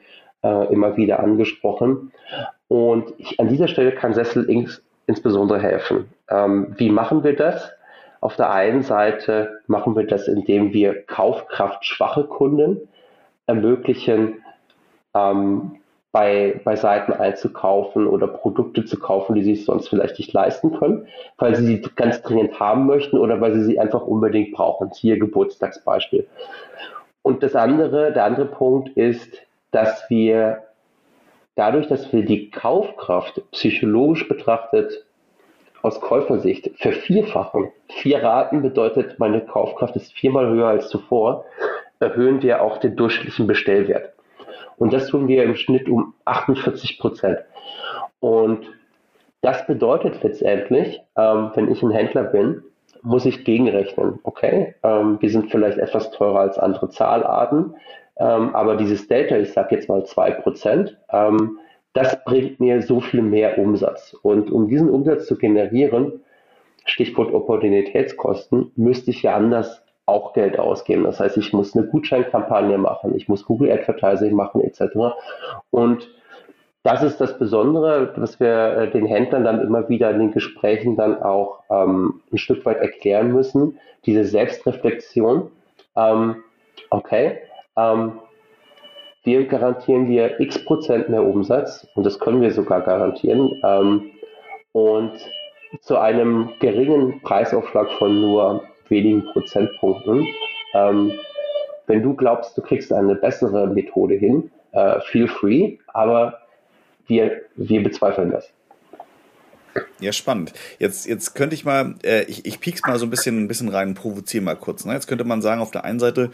äh, 0.44 0.72
immer 0.72 0.96
wieder 0.96 1.18
angesprochen. 1.18 2.12
Und 2.68 3.12
ich, 3.18 3.40
an 3.40 3.48
dieser 3.48 3.66
Stelle 3.66 3.90
kann 3.90 4.14
Sessel 4.14 4.48
ins, 4.48 4.84
insbesondere 5.08 5.58
helfen. 5.58 6.04
Ähm, 6.30 6.74
wie 6.76 6.90
machen 6.90 7.24
wir 7.24 7.34
das? 7.34 7.75
Auf 8.20 8.36
der 8.36 8.50
einen 8.50 8.82
Seite 8.82 9.60
machen 9.66 9.96
wir 9.96 10.06
das, 10.06 10.28
indem 10.28 10.72
wir 10.72 11.02
kaufkraftschwache 11.02 12.24
Kunden 12.24 12.88
ermöglichen, 13.46 14.42
ähm, 15.14 15.78
bei, 16.12 16.60
bei 16.64 16.76
Seiten 16.76 17.12
einzukaufen 17.12 18.06
oder 18.06 18.26
Produkte 18.26 18.86
zu 18.86 18.98
kaufen, 18.98 19.34
die 19.34 19.42
sie 19.42 19.56
sonst 19.56 19.88
vielleicht 19.88 20.18
nicht 20.18 20.32
leisten 20.32 20.74
können, 20.78 21.06
weil 21.36 21.54
sie 21.54 21.66
sie 21.66 21.82
ganz 21.94 22.22
dringend 22.22 22.58
haben 22.58 22.86
möchten 22.86 23.18
oder 23.18 23.40
weil 23.42 23.52
sie 23.52 23.64
sie 23.64 23.78
einfach 23.78 24.00
unbedingt 24.00 24.52
brauchen. 24.52 24.90
Hier 24.94 25.18
Geburtstagsbeispiel. 25.18 26.26
Und 27.20 27.42
das 27.42 27.54
andere, 27.54 28.12
der 28.12 28.24
andere 28.24 28.46
Punkt 28.46 28.96
ist, 28.96 29.30
dass 29.72 30.08
wir 30.08 30.62
dadurch, 31.54 31.88
dass 31.88 32.10
wir 32.12 32.24
die 32.24 32.50
Kaufkraft 32.50 33.42
psychologisch 33.50 34.26
betrachtet 34.26 35.05
aus 35.86 36.00
Käufersicht 36.00 36.70
vervierfachen, 36.78 37.70
vier 37.88 38.20
Raten 38.22 38.60
bedeutet, 38.60 39.20
meine 39.20 39.40
Kaufkraft 39.40 39.94
ist 39.94 40.12
viermal 40.12 40.48
höher 40.48 40.66
als 40.66 40.88
zuvor, 40.88 41.44
erhöhen 42.00 42.42
wir 42.42 42.60
auch 42.60 42.78
den 42.78 42.96
durchschnittlichen 42.96 43.46
Bestellwert. 43.46 44.12
Und 44.78 44.92
das 44.92 45.06
tun 45.06 45.28
wir 45.28 45.44
im 45.44 45.54
Schnitt 45.54 45.88
um 45.88 46.12
48 46.24 46.98
Prozent. 46.98 47.38
Und 48.18 48.66
das 49.42 49.64
bedeutet 49.68 50.20
letztendlich, 50.24 51.00
ähm, 51.16 51.52
wenn 51.54 51.70
ich 51.70 51.80
ein 51.84 51.92
Händler 51.92 52.24
bin, 52.24 52.64
muss 53.02 53.24
ich 53.24 53.44
gegenrechnen. 53.44 54.18
Okay, 54.24 54.74
ähm, 54.82 55.18
wir 55.20 55.30
sind 55.30 55.52
vielleicht 55.52 55.78
etwas 55.78 56.10
teurer 56.10 56.40
als 56.40 56.58
andere 56.58 56.88
Zahlarten, 56.88 57.76
ähm, 58.18 58.56
aber 58.56 58.76
dieses 58.76 59.06
Delta, 59.06 59.36
ich 59.36 59.52
sage 59.52 59.76
jetzt 59.76 59.88
mal 59.88 60.04
2%, 60.04 60.96
ähm, 61.12 61.60
das 61.96 62.24
bringt 62.24 62.60
mir 62.60 62.82
so 62.82 63.00
viel 63.00 63.22
mehr 63.22 63.58
Umsatz. 63.58 64.14
Und 64.22 64.50
um 64.50 64.68
diesen 64.68 64.90
Umsatz 64.90 65.26
zu 65.26 65.36
generieren, 65.36 66.20
Stichwort 66.84 67.32
Opportunitätskosten, 67.32 68.70
müsste 68.76 69.10
ich 69.10 69.22
ja 69.22 69.34
anders 69.34 69.82
auch 70.04 70.34
Geld 70.34 70.58
ausgeben. 70.58 71.04
Das 71.04 71.18
heißt, 71.18 71.36
ich 71.36 71.52
muss 71.52 71.76
eine 71.76 71.86
Gutscheinkampagne 71.86 72.78
machen, 72.78 73.16
ich 73.16 73.28
muss 73.28 73.44
Google 73.44 73.72
Advertising 73.72 74.34
machen 74.34 74.60
etc. 74.60 75.16
Und 75.70 76.08
das 76.84 77.02
ist 77.02 77.20
das 77.20 77.36
Besondere, 77.38 78.12
was 78.16 78.38
wir 78.38 78.76
äh, 78.76 78.90
den 78.90 79.06
Händlern 79.06 79.42
dann 79.42 79.60
immer 79.60 79.88
wieder 79.88 80.10
in 80.10 80.20
den 80.20 80.30
Gesprächen 80.30 80.96
dann 80.96 81.20
auch 81.20 81.64
ähm, 81.68 82.20
ein 82.30 82.38
Stück 82.38 82.64
weit 82.64 82.78
erklären 82.78 83.32
müssen. 83.32 83.78
Diese 84.04 84.24
Selbstreflexion. 84.24 85.50
Ähm, 85.96 86.36
okay, 86.90 87.38
ähm, 87.76 88.20
wir 89.26 89.44
garantieren 89.44 90.06
dir 90.06 90.40
x 90.40 90.64
Prozent 90.64 91.08
mehr 91.08 91.22
Umsatz 91.22 91.86
und 91.96 92.04
das 92.04 92.18
können 92.20 92.40
wir 92.40 92.52
sogar 92.52 92.80
garantieren. 92.80 93.60
Ähm, 93.64 94.10
und 94.70 95.12
zu 95.80 95.98
einem 95.98 96.50
geringen 96.60 97.20
Preisaufschlag 97.22 97.90
von 97.98 98.20
nur 98.20 98.64
wenigen 98.88 99.24
Prozentpunkten. 99.32 100.28
Ähm, 100.74 101.12
wenn 101.88 102.02
du 102.02 102.14
glaubst, 102.14 102.56
du 102.56 102.62
kriegst 102.62 102.92
eine 102.92 103.16
bessere 103.16 103.66
Methode 103.66 104.14
hin, 104.14 104.50
äh, 104.70 105.00
feel 105.00 105.26
free, 105.26 105.78
aber 105.88 106.38
wir, 107.08 107.42
wir 107.56 107.82
bezweifeln 107.82 108.30
das. 108.30 108.52
Ja, 110.00 110.12
spannend. 110.12 110.52
Jetzt, 110.78 111.06
jetzt 111.06 111.34
könnte 111.34 111.54
ich 111.54 111.64
mal, 111.64 111.96
äh, 112.04 112.22
ich, 112.24 112.46
ich 112.46 112.60
piek's 112.60 112.82
mal 112.86 112.98
so 112.98 113.06
ein 113.06 113.10
bisschen, 113.10 113.42
ein 113.42 113.48
bisschen 113.48 113.68
rein, 113.68 113.94
provoziere 113.94 114.44
mal 114.44 114.56
kurz. 114.56 114.84
Ne? 114.84 114.92
Jetzt 114.92 115.06
könnte 115.06 115.24
man 115.24 115.42
sagen, 115.42 115.60
auf 115.60 115.70
der 115.70 115.84
einen 115.84 115.98
Seite, 115.98 116.30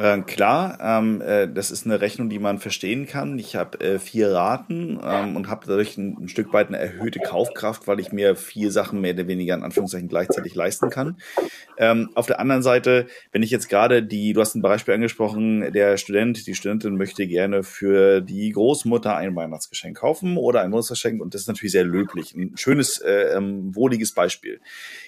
äh, 0.00 0.22
klar, 0.22 0.78
ähm, 0.80 1.20
äh, 1.20 1.46
das 1.46 1.70
ist 1.70 1.84
eine 1.84 2.00
Rechnung, 2.00 2.30
die 2.30 2.38
man 2.38 2.58
verstehen 2.58 3.06
kann. 3.06 3.38
Ich 3.38 3.54
habe 3.54 3.78
äh, 3.80 3.98
vier 3.98 4.32
Raten 4.32 4.98
ähm, 5.04 5.36
und 5.36 5.48
habe 5.48 5.66
dadurch 5.66 5.98
ein, 5.98 6.16
ein, 6.18 6.28
Stück 6.28 6.54
weit 6.54 6.68
eine 6.68 6.78
erhöhte 6.78 7.20
Kaufkraft, 7.20 7.86
weil 7.86 8.00
ich 8.00 8.10
mir 8.10 8.34
vier 8.34 8.72
Sachen 8.72 9.02
mehr 9.02 9.12
oder 9.12 9.28
weniger 9.28 9.54
in 9.54 9.62
Anführungszeichen 9.62 10.08
gleichzeitig 10.08 10.54
leisten 10.54 10.88
kann. 10.88 11.18
Ähm, 11.76 12.08
auf 12.14 12.26
der 12.26 12.40
anderen 12.40 12.62
Seite, 12.62 13.08
wenn 13.32 13.42
ich 13.42 13.50
jetzt 13.50 13.68
gerade 13.68 14.02
die, 14.02 14.32
du 14.32 14.40
hast 14.40 14.54
ein 14.54 14.62
Beispiel 14.62 14.94
angesprochen, 14.94 15.70
der 15.72 15.98
Student, 15.98 16.46
die 16.46 16.54
Studentin 16.54 16.96
möchte 16.96 17.26
gerne 17.26 17.62
für 17.62 18.22
die 18.22 18.52
Großmutter 18.52 19.14
ein 19.16 19.36
Weihnachtsgeschenk 19.36 19.98
kaufen 19.98 20.38
oder 20.38 20.62
ein 20.62 20.72
Weihnachtsgeschenk 20.72 21.20
und 21.20 21.34
das 21.34 21.42
ist 21.42 21.48
natürlich 21.48 21.72
sehr 21.72 21.84
löblich. 21.84 22.34
Ein 22.34 22.56
schönes, 22.56 22.98
äh, 22.98 23.36
ähm, 23.36 23.74
wohliges 23.76 24.12
Beispiel. 24.12 24.60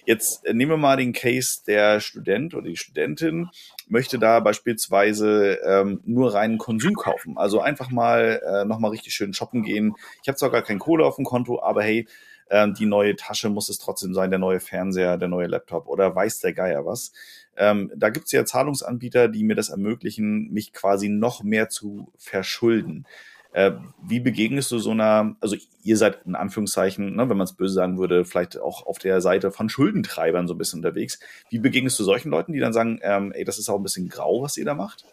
Jetzt 0.04 0.44
äh, 0.44 0.52
nehmen 0.52 0.72
wir 0.72 0.76
mal 0.76 0.98
den 0.98 1.14
Case 1.14 1.60
der 1.66 2.00
Student 2.00 2.54
oder 2.54 2.68
die 2.68 2.76
Studentin 2.76 3.48
möchte 3.92 4.18
da 4.18 4.40
beispielsweise 4.40 5.60
ähm, 5.64 6.00
nur 6.04 6.32
reinen 6.32 6.56
Konsum 6.56 6.94
kaufen. 6.94 7.36
Also 7.36 7.60
einfach 7.60 7.90
mal 7.90 8.40
äh, 8.44 8.64
nochmal 8.64 8.90
richtig 8.90 9.14
schön 9.14 9.34
shoppen 9.34 9.62
gehen. 9.62 9.94
Ich 10.22 10.28
habe 10.28 10.38
zwar 10.38 10.50
gar 10.50 10.62
kein 10.62 10.78
Kohle 10.78 11.04
auf 11.04 11.16
dem 11.16 11.26
Konto, 11.26 11.62
aber 11.62 11.82
hey, 11.82 12.08
ähm, 12.48 12.72
die 12.72 12.86
neue 12.86 13.16
Tasche 13.16 13.50
muss 13.50 13.68
es 13.68 13.78
trotzdem 13.78 14.14
sein, 14.14 14.30
der 14.30 14.38
neue 14.38 14.60
Fernseher, 14.60 15.18
der 15.18 15.28
neue 15.28 15.46
Laptop 15.46 15.88
oder 15.88 16.14
weiß 16.14 16.40
der 16.40 16.54
Geier 16.54 16.86
was. 16.86 17.12
Ähm, 17.54 17.92
da 17.94 18.08
gibt 18.08 18.26
es 18.26 18.32
ja 18.32 18.46
Zahlungsanbieter, 18.46 19.28
die 19.28 19.44
mir 19.44 19.56
das 19.56 19.68
ermöglichen, 19.68 20.50
mich 20.50 20.72
quasi 20.72 21.10
noch 21.10 21.42
mehr 21.42 21.68
zu 21.68 22.10
verschulden. 22.16 23.06
Äh, 23.52 23.72
wie 24.02 24.20
begegnest 24.20 24.72
du 24.72 24.78
so 24.78 24.90
einer, 24.90 25.36
also 25.40 25.56
ihr 25.82 25.96
seid 25.96 26.20
in 26.24 26.34
Anführungszeichen, 26.34 27.16
ne, 27.16 27.28
wenn 27.28 27.36
man 27.36 27.44
es 27.44 27.54
böse 27.54 27.74
sagen 27.74 27.98
würde, 27.98 28.24
vielleicht 28.24 28.58
auch 28.58 28.86
auf 28.86 28.98
der 28.98 29.20
Seite 29.20 29.50
von 29.50 29.68
Schuldentreibern 29.68 30.48
so 30.48 30.54
ein 30.54 30.58
bisschen 30.58 30.78
unterwegs. 30.78 31.20
Wie 31.50 31.58
begegnest 31.58 31.98
du 31.98 32.04
solchen 32.04 32.30
Leuten, 32.30 32.52
die 32.52 32.60
dann 32.60 32.72
sagen, 32.72 32.98
ähm, 33.02 33.32
ey, 33.32 33.44
das 33.44 33.58
ist 33.58 33.68
auch 33.68 33.76
ein 33.76 33.82
bisschen 33.82 34.08
grau, 34.08 34.42
was 34.42 34.56
ihr 34.56 34.64
da 34.64 34.74
macht? 34.74 35.04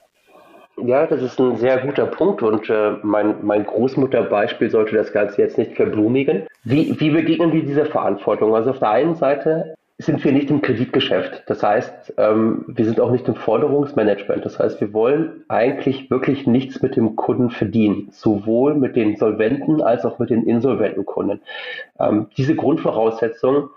Ja, 0.86 1.06
das 1.06 1.22
ist 1.22 1.40
ein 1.40 1.58
sehr 1.58 1.80
guter 1.80 2.06
Punkt 2.06 2.42
und 2.42 2.70
äh, 2.70 2.94
mein, 3.04 3.46
mein 3.46 3.66
Großmutterbeispiel 3.66 4.70
sollte 4.70 4.96
das 4.96 5.12
Ganze 5.12 5.42
jetzt 5.42 5.58
nicht 5.58 5.76
verblumigen. 5.76 6.48
Wie, 6.64 6.98
wie 7.00 7.10
begegnen 7.10 7.52
wir 7.52 7.64
dieser 7.64 7.86
Verantwortung? 7.86 8.56
Also 8.56 8.70
auf 8.70 8.80
der 8.80 8.92
einen 8.92 9.16
Seite 9.16 9.76
sind 10.02 10.24
wir 10.24 10.32
nicht 10.32 10.50
im 10.50 10.62
Kreditgeschäft. 10.62 11.44
Das 11.48 11.62
heißt, 11.62 12.14
ähm, 12.18 12.64
wir 12.68 12.86
sind 12.86 13.02
auch 13.02 13.12
nicht 13.12 13.28
im 13.28 13.36
Forderungsmanagement. 13.36 14.46
Das 14.46 14.58
heißt, 14.58 14.80
wir 14.80 14.94
wollen 14.94 15.44
eigentlich 15.50 16.10
wirklich 16.10 16.48
nichts 16.48 16.82
mit 16.82 16.96
dem 16.96 17.18
Kunden 17.18 17.50
verdienen, 17.50 18.08
sowohl 18.12 18.76
mit 18.76 18.96
den 18.96 19.18
solventen 19.18 19.82
als 19.82 20.06
auch 20.06 20.18
mit 20.18 20.30
den 20.30 20.44
insolventen 20.44 21.06
Kunden. 21.06 21.42
Ähm, 22.00 22.28
diese 22.38 22.56
Grundvoraussetzung 22.56 23.72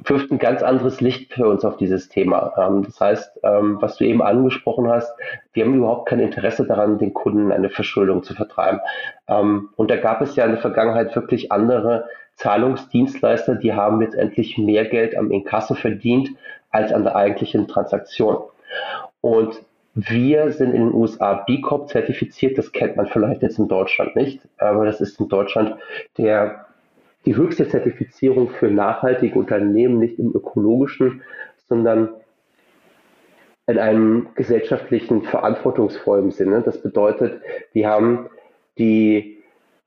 wirft 0.00 0.32
ein 0.32 0.40
ganz 0.40 0.64
anderes 0.64 1.00
Licht 1.00 1.32
für 1.32 1.46
uns 1.46 1.64
auf 1.64 1.76
dieses 1.76 2.08
Thema. 2.08 2.52
Ähm, 2.58 2.82
das 2.82 3.00
heißt, 3.00 3.40
ähm, 3.44 3.78
was 3.80 3.96
du 3.96 4.04
eben 4.04 4.20
angesprochen 4.20 4.88
hast, 4.88 5.16
wir 5.52 5.64
haben 5.64 5.74
überhaupt 5.74 6.08
kein 6.08 6.18
Interesse 6.18 6.66
daran, 6.66 6.98
den 6.98 7.14
Kunden 7.14 7.52
eine 7.52 7.70
Verschuldung 7.70 8.24
zu 8.24 8.34
vertreiben. 8.34 8.80
Ähm, 9.28 9.68
und 9.76 9.92
da 9.92 9.96
gab 9.96 10.20
es 10.22 10.34
ja 10.34 10.44
in 10.44 10.50
der 10.50 10.60
Vergangenheit 10.60 11.14
wirklich 11.14 11.52
andere 11.52 12.06
Zahlungsdienstleister, 12.36 13.54
die 13.54 13.72
haben 13.72 14.00
letztendlich 14.00 14.58
mehr 14.58 14.84
Geld 14.84 15.16
am 15.16 15.30
Inkasso 15.30 15.74
verdient 15.74 16.30
als 16.70 16.92
an 16.92 17.04
der 17.04 17.16
eigentlichen 17.16 17.68
Transaktion. 17.68 18.38
Und 19.20 19.60
wir 19.94 20.50
sind 20.52 20.74
in 20.74 20.86
den 20.86 20.94
USA 20.94 21.34
B 21.46 21.60
Corp 21.60 21.88
zertifiziert, 21.88 22.58
das 22.58 22.72
kennt 22.72 22.96
man 22.96 23.06
vielleicht 23.06 23.42
jetzt 23.42 23.58
in 23.58 23.68
Deutschland 23.68 24.16
nicht, 24.16 24.40
aber 24.58 24.84
das 24.84 25.00
ist 25.00 25.20
in 25.20 25.28
Deutschland 25.28 25.76
der, 26.18 26.66
die 27.24 27.36
höchste 27.36 27.68
Zertifizierung 27.68 28.50
für 28.50 28.70
nachhaltige 28.70 29.38
Unternehmen, 29.38 29.98
nicht 29.98 30.18
im 30.18 30.34
ökologischen, 30.34 31.22
sondern 31.68 32.08
in 33.66 33.78
einem 33.78 34.28
gesellschaftlichen, 34.34 35.22
verantwortungsvollen 35.22 36.32
Sinne. 36.32 36.62
Das 36.62 36.82
bedeutet, 36.82 37.40
wir 37.72 37.88
haben 37.88 38.28
die 38.76 39.38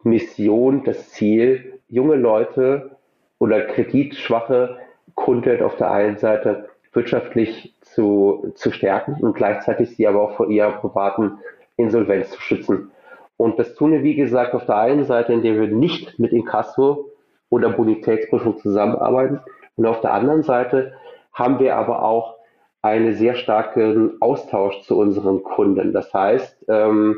Mission, 0.04 0.84
das 0.84 1.10
Ziel, 1.10 1.77
junge 1.88 2.15
Leute 2.15 2.91
oder 3.39 3.62
kreditschwache 3.62 4.78
Kunden 5.15 5.62
auf 5.62 5.76
der 5.78 5.91
einen 5.91 6.17
Seite 6.17 6.69
wirtschaftlich 6.93 7.76
zu, 7.82 8.52
zu 8.56 8.71
stärken 8.71 9.17
und 9.21 9.36
gleichzeitig 9.36 9.95
sie 9.95 10.08
aber 10.08 10.21
auch 10.21 10.36
vor 10.36 10.50
ihrer 10.50 10.71
privaten 10.71 11.39
Insolvenz 11.76 12.32
zu 12.32 12.41
schützen. 12.41 12.91
Und 13.38 13.60
das 13.60 13.76
tun 13.76 13.91
wir, 13.91 14.04
wie 14.04 14.15
gesagt, 14.15 14.56
auf 14.56 14.65
der 14.65 14.78
einen 14.78 15.06
Seite, 15.06 15.34
indem 15.34 15.60
wir 15.60 15.67
nicht 15.67 16.17
mit 16.17 16.34
Inkasso 16.34 17.12
oder 17.50 17.69
Bonitätsprüfung 17.69 18.58
zusammenarbeiten. 18.58 19.39
Und 19.76 19.86
auf 19.86 20.02
der 20.02 20.13
anderen 20.13 20.41
Seite 20.41 20.93
haben 21.34 21.60
wir 21.60 21.76
aber 21.76 22.04
auch 22.04 22.36
einen 22.82 23.13
sehr 23.13 23.36
starken 23.36 24.19
Austausch 24.21 24.82
zu 24.82 24.97
unseren 24.97 25.43
Kunden. 25.43 25.93
Das 25.93 26.13
heißt, 26.13 26.65
ähm, 26.67 27.15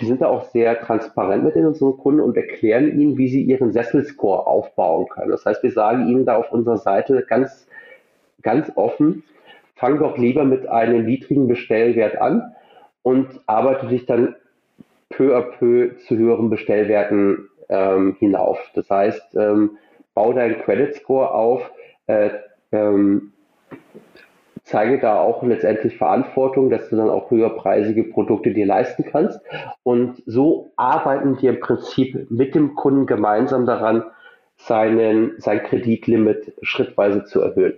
wir 0.00 0.08
sind 0.08 0.22
da 0.22 0.28
auch 0.28 0.44
sehr 0.50 0.80
transparent 0.80 1.44
mit 1.44 1.56
unseren 1.56 1.98
Kunden 1.98 2.20
und 2.20 2.36
erklären 2.36 2.98
ihnen, 2.98 3.18
wie 3.18 3.28
sie 3.28 3.42
ihren 3.42 3.70
Sesselscore 3.70 4.46
aufbauen 4.46 5.08
können. 5.08 5.30
Das 5.30 5.44
heißt, 5.44 5.62
wir 5.62 5.72
sagen 5.72 6.08
ihnen 6.08 6.24
da 6.24 6.36
auf 6.36 6.50
unserer 6.52 6.78
Seite 6.78 7.24
ganz, 7.28 7.68
ganz 8.40 8.72
offen, 8.76 9.24
fang 9.76 9.98
doch 9.98 10.16
lieber 10.16 10.44
mit 10.44 10.66
einem 10.66 11.04
niedrigen 11.04 11.48
Bestellwert 11.48 12.16
an 12.16 12.54
und 13.02 13.28
arbeite 13.46 13.88
dich 13.88 14.06
dann 14.06 14.34
peu 15.10 15.36
à 15.36 15.42
peu 15.42 15.96
zu 16.06 16.16
höheren 16.16 16.48
Bestellwerten 16.48 17.50
ähm, 17.68 18.16
hinauf. 18.18 18.58
Das 18.74 18.88
heißt, 18.88 19.36
ähm, 19.36 19.76
bau 20.14 20.32
deinen 20.32 20.60
Credit 20.62 20.94
Score 20.94 21.32
auf, 21.32 21.70
äh, 22.06 22.30
ähm, 22.72 23.32
zeige 24.70 25.00
da 25.00 25.18
auch 25.18 25.42
letztendlich 25.42 25.98
Verantwortung, 25.98 26.70
dass 26.70 26.88
du 26.88 26.96
dann 26.96 27.10
auch 27.10 27.30
höherpreisige 27.30 28.04
Produkte 28.04 28.52
dir 28.52 28.66
leisten 28.66 29.04
kannst. 29.04 29.40
Und 29.82 30.22
so 30.26 30.70
arbeiten 30.76 31.40
wir 31.42 31.50
im 31.50 31.60
Prinzip 31.60 32.30
mit 32.30 32.54
dem 32.54 32.76
Kunden 32.76 33.06
gemeinsam 33.06 33.66
daran, 33.66 34.04
seinen, 34.56 35.32
sein 35.38 35.62
Kreditlimit 35.62 36.52
schrittweise 36.62 37.24
zu 37.24 37.40
erhöhen. 37.40 37.74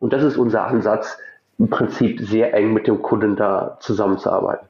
Und 0.00 0.12
das 0.12 0.22
ist 0.22 0.36
unser 0.36 0.66
Ansatz, 0.66 1.18
im 1.58 1.70
Prinzip 1.70 2.20
sehr 2.20 2.52
eng 2.52 2.72
mit 2.72 2.88
dem 2.88 3.00
Kunden 3.00 3.36
da 3.36 3.78
zusammenzuarbeiten. 3.80 4.66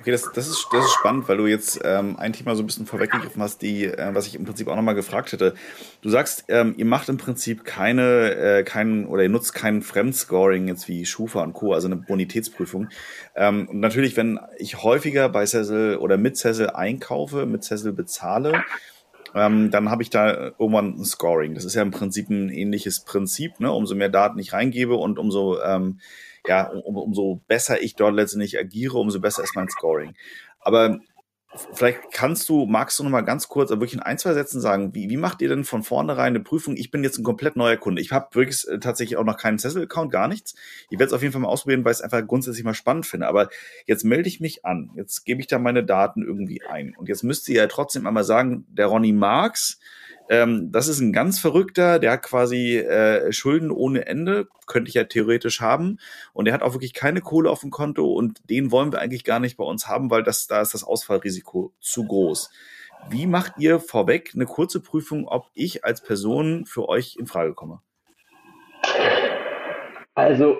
Okay, 0.00 0.12
das, 0.12 0.30
das, 0.32 0.46
ist, 0.46 0.68
das 0.70 0.84
ist 0.84 0.92
spannend, 0.92 1.28
weil 1.28 1.38
du 1.38 1.46
jetzt 1.46 1.80
ähm, 1.82 2.16
ein 2.18 2.32
Thema 2.32 2.54
so 2.54 2.62
ein 2.62 2.66
bisschen 2.66 2.86
vorweggegriffen 2.86 3.42
hast, 3.42 3.62
die, 3.62 3.84
äh, 3.84 4.14
was 4.14 4.28
ich 4.28 4.36
im 4.36 4.44
Prinzip 4.44 4.68
auch 4.68 4.76
nochmal 4.76 4.94
gefragt 4.94 5.32
hätte. 5.32 5.54
Du 6.02 6.08
sagst, 6.08 6.44
ähm, 6.48 6.74
ihr 6.76 6.84
macht 6.84 7.08
im 7.08 7.16
Prinzip 7.16 7.64
keine, 7.64 8.34
äh, 8.34 8.62
keinen 8.62 9.06
oder 9.06 9.24
ihr 9.24 9.28
nutzt 9.28 9.54
kein 9.54 9.82
Fremdscoring 9.82 10.68
jetzt 10.68 10.86
wie 10.86 11.04
Schufa 11.04 11.42
und 11.42 11.52
Co., 11.52 11.72
also 11.72 11.88
eine 11.88 11.96
Bonitätsprüfung. 11.96 12.88
Ähm, 13.34 13.68
und 13.68 13.80
natürlich, 13.80 14.16
wenn 14.16 14.38
ich 14.58 14.84
häufiger 14.84 15.28
bei 15.28 15.44
Cecil 15.44 15.96
oder 15.96 16.16
mit 16.16 16.36
Cecil 16.36 16.70
einkaufe, 16.70 17.44
mit 17.44 17.64
Cecil 17.64 17.92
bezahle, 17.92 18.62
ähm, 19.34 19.72
dann 19.72 19.90
habe 19.90 20.04
ich 20.04 20.10
da 20.10 20.52
irgendwann 20.58 20.96
ein 20.96 21.04
Scoring. 21.04 21.54
Das 21.54 21.64
ist 21.64 21.74
ja 21.74 21.82
im 21.82 21.90
Prinzip 21.90 22.30
ein 22.30 22.50
ähnliches 22.50 23.00
Prinzip. 23.00 23.58
Ne? 23.58 23.72
Umso 23.72 23.96
mehr 23.96 24.08
Daten 24.08 24.38
ich 24.38 24.52
reingebe 24.52 24.94
und 24.94 25.18
umso 25.18 25.60
ähm, 25.60 25.98
ja, 26.48 26.68
um, 26.68 26.96
umso 26.96 27.42
besser 27.46 27.80
ich 27.82 27.94
dort 27.94 28.14
letztendlich 28.14 28.58
agiere, 28.58 28.98
umso 28.98 29.20
besser 29.20 29.42
ist 29.42 29.54
mein 29.54 29.68
Scoring. 29.68 30.14
Aber 30.60 30.98
vielleicht 31.72 32.12
kannst 32.12 32.48
du, 32.48 32.66
magst 32.66 32.98
du 32.98 33.04
noch 33.04 33.10
mal 33.10 33.22
ganz 33.22 33.48
kurz, 33.48 33.70
wirklich 33.70 33.94
in 33.94 34.00
ein, 34.00 34.18
zwei 34.18 34.34
Sätzen 34.34 34.60
sagen, 34.60 34.94
wie, 34.94 35.08
wie 35.08 35.16
macht 35.16 35.40
ihr 35.40 35.48
denn 35.48 35.64
von 35.64 35.82
vornherein 35.82 36.34
eine 36.34 36.40
Prüfung? 36.40 36.76
Ich 36.76 36.90
bin 36.90 37.02
jetzt 37.02 37.18
ein 37.18 37.24
komplett 37.24 37.56
neuer 37.56 37.76
Kunde. 37.76 38.02
Ich 38.02 38.12
habe 38.12 38.34
wirklich 38.34 38.66
äh, 38.68 38.78
tatsächlich 38.78 39.16
auch 39.16 39.24
noch 39.24 39.36
keinen 39.36 39.58
Cecil-Account, 39.58 40.12
gar 40.12 40.28
nichts. 40.28 40.54
Ich 40.90 40.98
werde 40.98 41.06
es 41.06 41.12
auf 41.12 41.22
jeden 41.22 41.32
Fall 41.32 41.40
mal 41.40 41.48
ausprobieren, 41.48 41.84
weil 41.84 41.92
ich 41.92 41.98
es 41.98 42.02
einfach 42.02 42.26
grundsätzlich 42.26 42.64
mal 42.64 42.74
spannend 42.74 43.06
finde. 43.06 43.28
Aber 43.28 43.48
jetzt 43.86 44.04
melde 44.04 44.28
ich 44.28 44.40
mich 44.40 44.64
an. 44.64 44.90
Jetzt 44.94 45.24
gebe 45.24 45.40
ich 45.40 45.46
da 45.46 45.58
meine 45.58 45.84
Daten 45.84 46.22
irgendwie 46.22 46.62
ein. 46.62 46.94
Und 46.96 47.08
jetzt 47.08 47.24
müsst 47.24 47.48
ihr 47.48 47.56
ja 47.56 47.66
trotzdem 47.66 48.06
einmal 48.06 48.24
sagen, 48.24 48.66
der 48.68 48.86
Ronny 48.86 49.12
Marx, 49.12 49.78
ähm, 50.28 50.70
das 50.72 50.88
ist 50.88 51.00
ein 51.00 51.12
ganz 51.12 51.38
verrückter, 51.38 51.98
der 51.98 52.12
hat 52.12 52.22
quasi 52.22 52.76
äh, 52.76 53.32
Schulden 53.32 53.70
ohne 53.70 54.06
Ende, 54.06 54.48
könnte 54.66 54.88
ich 54.88 54.94
ja 54.94 55.04
theoretisch 55.04 55.60
haben. 55.60 55.98
Und 56.32 56.44
der 56.44 56.54
hat 56.54 56.62
auch 56.62 56.74
wirklich 56.74 56.92
keine 56.92 57.20
Kohle 57.20 57.50
auf 57.50 57.60
dem 57.60 57.70
Konto 57.70 58.12
und 58.12 58.48
den 58.50 58.70
wollen 58.70 58.92
wir 58.92 59.00
eigentlich 59.00 59.24
gar 59.24 59.40
nicht 59.40 59.56
bei 59.56 59.64
uns 59.64 59.88
haben, 59.88 60.10
weil 60.10 60.22
das, 60.22 60.46
da 60.46 60.60
ist 60.60 60.74
das 60.74 60.84
Ausfallrisiko 60.84 61.72
zu 61.80 62.04
groß. 62.04 62.50
Wie 63.10 63.26
macht 63.26 63.52
ihr 63.58 63.80
vorweg 63.80 64.32
eine 64.34 64.44
kurze 64.44 64.80
Prüfung, 64.80 65.26
ob 65.26 65.46
ich 65.54 65.84
als 65.84 66.02
Person 66.02 66.66
für 66.66 66.88
euch 66.88 67.16
in 67.18 67.26
Frage 67.26 67.54
komme? 67.54 67.80
Also, 70.14 70.58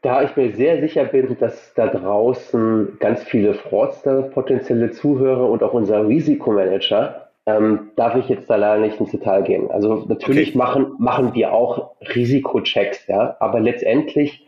da 0.00 0.22
ich 0.22 0.34
mir 0.34 0.54
sehr 0.54 0.80
sicher 0.80 1.04
bin, 1.04 1.36
dass 1.38 1.74
da 1.74 1.88
draußen 1.88 2.98
ganz 3.00 3.22
viele 3.22 3.54
Fraudster, 3.54 4.22
potenzielle 4.22 4.90
Zuhörer 4.92 5.48
und 5.48 5.62
auch 5.62 5.74
unser 5.74 6.06
Risikomanager 6.08 7.27
ähm, 7.48 7.92
darf 7.96 8.14
ich 8.14 8.28
jetzt 8.28 8.50
da 8.50 8.56
leider 8.56 8.82
nicht 8.82 9.00
ins 9.00 9.10
Detail 9.10 9.42
gehen. 9.42 9.70
Also 9.70 10.04
natürlich 10.06 10.50
okay. 10.50 10.58
machen, 10.58 10.94
machen 10.98 11.34
wir 11.34 11.54
auch 11.54 11.92
Risikochecks, 12.14 13.06
ja, 13.06 13.36
aber 13.40 13.58
letztendlich 13.60 14.46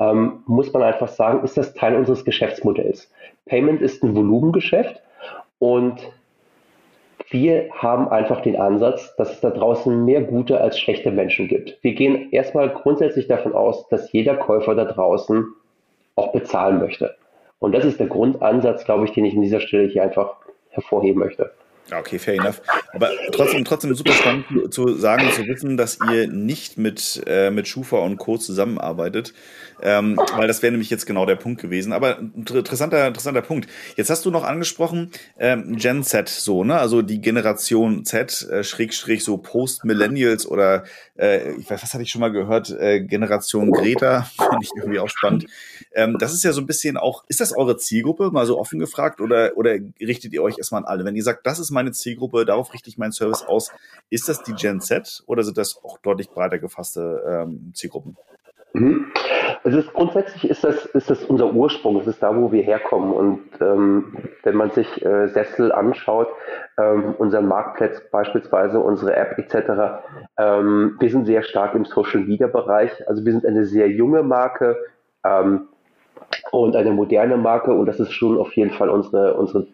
ähm, 0.00 0.42
muss 0.46 0.72
man 0.72 0.82
einfach 0.82 1.06
sagen, 1.06 1.44
ist 1.44 1.56
das 1.56 1.74
Teil 1.74 1.94
unseres 1.94 2.24
Geschäftsmodells. 2.24 3.12
Payment 3.46 3.80
ist 3.80 4.02
ein 4.02 4.16
Volumengeschäft 4.16 5.00
und 5.60 6.00
wir 7.28 7.68
haben 7.72 8.08
einfach 8.08 8.40
den 8.40 8.56
Ansatz, 8.56 9.14
dass 9.14 9.30
es 9.34 9.40
da 9.40 9.50
draußen 9.50 10.04
mehr 10.04 10.22
gute 10.22 10.60
als 10.60 10.76
schlechte 10.76 11.12
Menschen 11.12 11.46
gibt. 11.46 11.78
Wir 11.82 11.94
gehen 11.94 12.32
erstmal 12.32 12.70
grundsätzlich 12.70 13.28
davon 13.28 13.52
aus, 13.52 13.86
dass 13.88 14.10
jeder 14.10 14.34
Käufer 14.34 14.74
da 14.74 14.86
draußen 14.86 15.46
auch 16.16 16.32
bezahlen 16.32 16.80
möchte. 16.80 17.14
Und 17.60 17.72
das 17.72 17.84
ist 17.84 18.00
der 18.00 18.08
Grundansatz, 18.08 18.84
glaube 18.84 19.04
ich, 19.04 19.12
den 19.12 19.24
ich 19.24 19.36
an 19.36 19.42
dieser 19.42 19.60
Stelle 19.60 19.86
hier 19.86 20.02
einfach 20.02 20.38
hervorheben 20.70 21.20
möchte. 21.20 21.52
Okay, 21.92 22.18
fair 22.18 22.34
enough. 22.34 22.60
Aber 22.92 23.10
trotzdem, 23.32 23.64
trotzdem 23.64 23.94
super 23.94 24.12
spannend 24.12 24.72
zu 24.72 24.94
sagen, 24.94 25.30
zu 25.32 25.46
wissen, 25.46 25.76
dass 25.76 25.98
ihr 26.10 26.28
nicht 26.28 26.78
mit, 26.78 27.22
äh, 27.26 27.50
mit 27.50 27.66
Schufa 27.66 27.98
und 27.98 28.16
Co. 28.16 28.38
zusammenarbeitet, 28.38 29.34
ähm, 29.82 30.16
weil 30.36 30.46
das 30.46 30.62
wäre 30.62 30.70
nämlich 30.70 30.90
jetzt 30.90 31.06
genau 31.06 31.26
der 31.26 31.36
Punkt 31.36 31.60
gewesen. 31.60 31.92
Aber 31.92 32.18
interessanter, 32.18 33.08
interessanter 33.08 33.42
Punkt. 33.42 33.68
Jetzt 33.96 34.10
hast 34.10 34.24
du 34.24 34.30
noch 34.30 34.44
angesprochen, 34.44 35.10
ähm, 35.38 35.76
Gen 35.76 36.04
Z, 36.04 36.28
so, 36.28 36.62
ne? 36.62 36.78
Also 36.78 37.02
die 37.02 37.20
Generation 37.20 38.04
Z, 38.04 38.48
äh, 38.50 38.62
Schrägstrich, 38.62 39.24
so 39.24 39.38
Post-Millennials 39.38 40.46
oder, 40.46 40.84
äh, 41.20 41.52
ich 41.52 41.70
weiß, 41.70 41.82
was 41.82 41.92
hatte 41.92 42.02
ich 42.02 42.10
schon 42.10 42.20
mal 42.20 42.32
gehört, 42.32 42.70
äh, 42.70 43.00
Generation 43.00 43.70
Greta, 43.70 44.22
fand 44.36 44.64
ich 44.64 44.70
irgendwie 44.74 44.98
auch 44.98 45.08
spannend. 45.08 45.46
Ähm, 45.92 46.16
das 46.18 46.32
ist 46.32 46.42
ja 46.42 46.52
so 46.52 46.60
ein 46.60 46.66
bisschen 46.66 46.96
auch, 46.96 47.24
ist 47.28 47.40
das 47.40 47.54
eure 47.54 47.76
Zielgruppe, 47.76 48.30
mal 48.30 48.46
so 48.46 48.58
offen 48.58 48.78
gefragt, 48.78 49.20
oder, 49.20 49.56
oder 49.56 49.76
richtet 50.00 50.32
ihr 50.32 50.42
euch 50.42 50.58
erstmal 50.58 50.82
an 50.82 50.88
alle? 50.88 51.04
Wenn 51.04 51.16
ihr 51.16 51.22
sagt, 51.22 51.46
das 51.46 51.58
ist 51.58 51.70
meine 51.70 51.92
Zielgruppe, 51.92 52.44
darauf 52.44 52.72
richte 52.72 52.88
ich 52.88 52.98
meinen 52.98 53.12
Service 53.12 53.42
aus, 53.42 53.70
ist 54.08 54.28
das 54.28 54.42
die 54.42 54.54
Gen 54.54 54.80
Z 54.80 55.22
oder 55.26 55.42
sind 55.44 55.58
das 55.58 55.82
auch 55.84 55.98
deutlich 55.98 56.30
breiter 56.30 56.58
gefasste 56.58 57.22
ähm, 57.28 57.72
Zielgruppen? 57.74 58.16
Mhm. 58.72 59.06
Also 59.62 59.78
ist, 59.78 59.92
grundsätzlich 59.92 60.48
ist 60.48 60.64
das, 60.64 60.86
ist 60.86 61.10
das 61.10 61.24
unser 61.24 61.52
Ursprung, 61.52 62.00
es 62.00 62.06
ist 62.06 62.22
da, 62.22 62.34
wo 62.34 62.50
wir 62.52 62.62
herkommen. 62.62 63.12
Und 63.12 63.42
ähm, 63.60 64.16
wenn 64.42 64.54
man 64.56 64.70
sich 64.70 65.04
äh, 65.04 65.28
Sessel 65.28 65.72
anschaut, 65.72 66.28
ähm, 66.78 67.14
unseren 67.18 67.46
Marktplatz 67.46 68.00
beispielsweise, 68.10 68.80
unsere 68.80 69.14
App 69.16 69.38
etc., 69.38 70.02
ähm, 70.38 70.96
wir 70.98 71.10
sind 71.10 71.26
sehr 71.26 71.42
stark 71.42 71.74
im 71.74 71.84
Social 71.84 72.20
Media 72.20 72.46
Bereich. 72.46 72.90
Also 73.08 73.24
wir 73.24 73.32
sind 73.32 73.44
eine 73.44 73.66
sehr 73.66 73.88
junge 73.90 74.22
Marke 74.22 74.76
ähm, 75.24 75.68
und 76.52 76.76
eine 76.76 76.92
moderne 76.92 77.36
Marke 77.36 77.72
und 77.72 77.86
das 77.86 78.00
ist 78.00 78.12
schon 78.12 78.38
auf 78.38 78.52
jeden 78.54 78.70
Fall 78.70 78.88
unsere, 78.88 79.34
unsere 79.34 79.66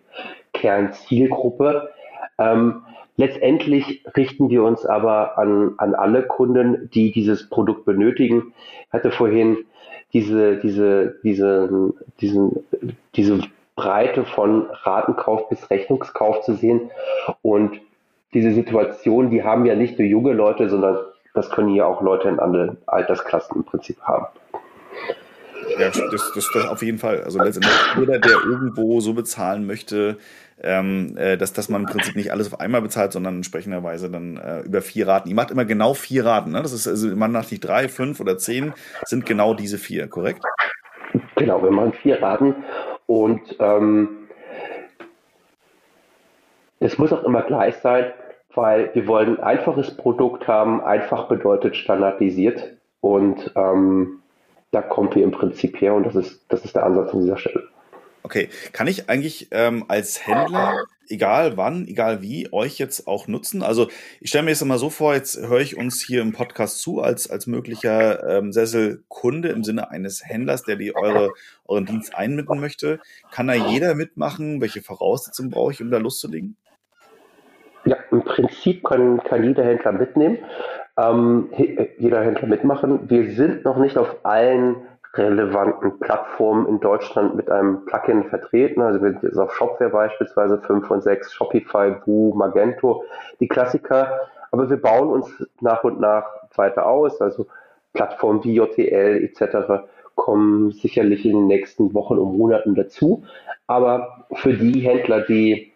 Kernzielgruppe. 0.53 1.90
Ähm, 2.38 2.82
Letztendlich 3.16 4.04
richten 4.16 4.50
wir 4.50 4.62
uns 4.62 4.84
aber 4.84 5.38
an, 5.38 5.74
an 5.78 5.94
alle 5.94 6.22
Kunden, 6.22 6.90
die 6.92 7.12
dieses 7.12 7.48
Produkt 7.48 7.84
benötigen. 7.84 8.52
Ich 8.86 8.92
hatte 8.92 9.10
vorhin 9.10 9.58
diese, 10.12 10.56
diese, 10.56 11.16
diese, 11.22 11.94
diesen, 12.20 12.64
diese 13.14 13.40
Breite 13.74 14.24
von 14.24 14.66
Ratenkauf 14.70 15.48
bis 15.48 15.70
Rechnungskauf 15.70 16.42
zu 16.42 16.54
sehen. 16.54 16.90
Und 17.42 17.80
diese 18.34 18.52
Situation, 18.52 19.30
die 19.30 19.44
haben 19.44 19.64
ja 19.66 19.74
nicht 19.74 19.98
nur 19.98 20.08
junge 20.08 20.32
Leute, 20.32 20.68
sondern 20.68 20.98
das 21.34 21.50
können 21.50 21.68
hier 21.68 21.86
auch 21.86 22.02
Leute 22.02 22.28
in 22.28 22.40
anderen 22.40 22.78
Altersklassen 22.86 23.56
im 23.56 23.64
Prinzip 23.64 24.00
haben. 24.02 24.26
Ja, 25.78 25.88
das, 25.88 26.32
das, 26.34 26.50
das 26.52 26.66
auf 26.68 26.82
jeden 26.82 26.98
Fall. 26.98 27.22
Also 27.22 27.38
letztendlich 27.38 27.74
jeder, 27.98 28.18
der 28.18 28.38
irgendwo 28.44 29.00
so 29.00 29.14
bezahlen 29.14 29.66
möchte, 29.66 30.16
ähm, 30.62 31.16
äh, 31.16 31.36
dass, 31.36 31.52
dass 31.52 31.68
man 31.68 31.82
im 31.82 31.86
Prinzip 31.86 32.16
nicht 32.16 32.32
alles 32.32 32.52
auf 32.52 32.61
einmal 32.61 32.82
bezahlt, 32.82 33.12
sondern 33.12 33.36
entsprechenderweise 33.36 34.11
dann 34.11 34.36
äh, 34.36 34.61
über 34.61 34.80
vier 34.80 35.07
Raten. 35.07 35.28
Ihr 35.28 35.34
macht 35.34 35.50
immer 35.50 35.64
genau 35.64 35.94
vier 35.94 36.24
Raten, 36.24 36.52
ne? 36.52 36.62
Das 36.62 36.72
ist 36.72 36.88
also 36.88 37.14
man 37.14 37.32
macht 37.32 37.50
nicht 37.50 37.61
drei, 37.61 37.88
fünf 37.88 38.20
oder 38.20 38.38
zehn, 38.38 38.72
sind 39.04 39.26
genau 39.26 39.54
diese 39.54 39.78
vier, 39.78 40.09
korrekt? 40.09 40.42
Genau, 41.36 41.62
wir 41.62 41.70
machen 41.70 41.92
vier 41.92 42.22
Raten 42.22 42.54
und 43.07 43.57
ähm, 43.59 44.09
es 46.80 46.98
muss 46.98 47.12
auch 47.12 47.24
immer 47.24 47.42
gleich 47.42 47.76
sein, 47.76 48.12
weil 48.54 48.90
wir 48.94 49.07
wollen 49.07 49.38
ein 49.38 49.42
einfaches 49.42 49.96
Produkt 49.96 50.48
haben. 50.48 50.82
Einfach 50.82 51.28
bedeutet 51.28 51.76
standardisiert 51.76 52.76
und 53.00 53.52
ähm, 53.54 54.20
da 54.72 54.82
kommen 54.82 55.14
wir 55.14 55.22
im 55.22 55.30
Prinzip 55.30 55.80
her 55.80 55.94
und 55.94 56.04
das 56.04 56.16
ist, 56.16 56.44
das 56.48 56.64
ist 56.64 56.74
der 56.76 56.84
Ansatz 56.84 57.12
an 57.12 57.20
dieser 57.20 57.36
Stelle. 57.38 57.64
Okay, 58.27 58.49
kann 58.72 58.89
ich 58.89 59.09
eigentlich 59.09 59.51
ähm, 59.53 59.85
als 59.87 60.27
Händler, 60.27 60.87
egal 61.09 61.57
wann, 61.57 61.87
egal 61.87 62.22
wie, 62.22 62.53
euch 62.53 62.77
jetzt 62.77 63.07
auch 63.07 63.29
nutzen? 63.29 63.62
Also 63.62 63.87
ich 64.20 64.31
stelle 64.31 64.43
mir 64.43 64.51
jetzt 64.51 64.64
mal 64.64 64.79
so 64.79 64.91
vor, 64.91 65.14
jetzt 65.14 65.39
höre 65.39 65.61
ich 65.61 65.77
uns 65.77 66.01
hier 66.01 66.22
im 66.22 66.33
Podcast 66.33 66.81
zu 66.81 67.01
als, 67.01 67.31
als 67.31 67.47
möglicher 67.47 68.29
ähm, 68.29 68.53
Sesselkunde 68.53 69.51
im 69.51 69.62
Sinne 69.62 69.93
eines 69.93 70.24
Händlers, 70.29 70.64
der 70.64 70.74
die 70.74 70.97
eure, 70.97 71.35
euren 71.66 71.87
Dienst 71.87 72.16
einbinden 72.16 72.59
möchte. 72.59 72.99
Kann 73.31 73.47
da 73.47 73.55
jeder 73.55 73.95
mitmachen? 73.95 74.61
Welche 74.61 74.83
Voraussetzungen 74.83 75.51
brauche 75.51 75.70
ich, 75.70 75.81
um 75.81 75.93
da 75.93 75.99
loszulegen? 75.99 76.57
Ja, 77.85 77.97
im 78.11 78.24
Prinzip 78.24 78.83
kann, 78.83 79.22
kann 79.22 79.45
jeder 79.45 79.62
Händler 79.62 79.93
mitnehmen, 79.93 80.39
ähm, 80.99 81.49
jeder 81.97 82.24
Händler 82.24 82.49
mitmachen. 82.49 83.09
Wir 83.09 83.37
sind 83.37 83.64
noch 83.64 83.77
nicht 83.77 83.97
auf 83.97 84.24
allen 84.24 84.79
relevanten 85.16 85.98
Plattformen 85.98 86.66
in 86.66 86.80
Deutschland 86.80 87.34
mit 87.36 87.50
einem 87.50 87.84
Plugin 87.84 88.24
vertreten. 88.24 88.80
Also 88.80 89.02
wir 89.02 89.12
sind 89.12 89.22
jetzt 89.22 89.38
auf 89.38 89.54
Shopware 89.54 89.90
beispielsweise 89.90 90.58
5 90.58 90.90
und 90.90 91.02
6, 91.02 91.32
Shopify, 91.32 91.96
Woo, 92.04 92.34
Magento, 92.34 93.04
die 93.40 93.48
Klassiker. 93.48 94.20
Aber 94.50 94.68
wir 94.68 94.76
bauen 94.76 95.08
uns 95.08 95.28
nach 95.60 95.84
und 95.84 96.00
nach 96.00 96.26
weiter 96.56 96.86
aus. 96.86 97.20
Also 97.20 97.46
Plattformen 97.92 98.44
wie 98.44 98.54
JTL 98.54 99.24
etc. 99.24 99.84
kommen 100.14 100.72
sicherlich 100.72 101.24
in 101.24 101.32
den 101.32 101.46
nächsten 101.46 101.94
Wochen 101.94 102.18
und 102.18 102.36
Monaten 102.36 102.74
dazu. 102.74 103.24
Aber 103.66 104.26
für 104.34 104.54
die 104.54 104.80
Händler, 104.80 105.22
die, 105.22 105.72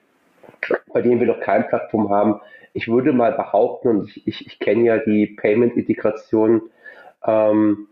bei 0.93 1.03
denen 1.03 1.21
wir 1.21 1.27
noch 1.27 1.41
keine 1.41 1.65
Plattform 1.65 2.11
haben, 2.11 2.41
ich 2.73 2.89
würde 2.89 3.13
mal 3.13 3.33
behaupten, 3.33 3.89
und 3.89 4.09
ich, 4.09 4.27
ich, 4.27 4.47
ich 4.47 4.59
kenne 4.61 4.85
ja 4.85 4.99
die 4.99 5.27
Payment-Integration, 5.27 6.63
ähm, 7.27 7.89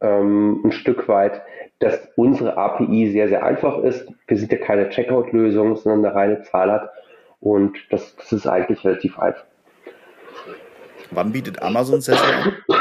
ähm, 0.00 0.60
ein 0.64 0.72
Stück 0.72 1.08
weit, 1.08 1.42
dass 1.78 2.08
unsere 2.16 2.56
API 2.56 3.10
sehr, 3.10 3.28
sehr 3.28 3.44
einfach 3.44 3.78
ist. 3.78 4.06
Wir 4.26 4.36
sind 4.36 4.52
ja 4.52 4.58
keine 4.58 4.88
Checkout-Lösung, 4.88 5.76
sondern 5.76 6.04
eine 6.04 6.14
reine 6.14 6.42
Zahl 6.42 6.70
hat. 6.70 6.90
Und 7.40 7.78
das, 7.90 8.14
das 8.16 8.32
ist 8.32 8.46
eigentlich 8.46 8.84
relativ 8.84 9.18
einfach. 9.18 9.44
Wann 11.10 11.32
bietet 11.32 11.60
Amazon 11.62 12.00
Sessel 12.00 12.26
an? 12.26 12.52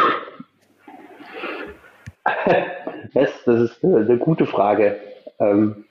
Das, 3.14 3.32
das 3.44 3.62
ist 3.62 3.84
eine, 3.84 3.98
eine 3.98 4.18
gute 4.18 4.46
Frage. 4.46 4.98
Ähm, 5.40 5.86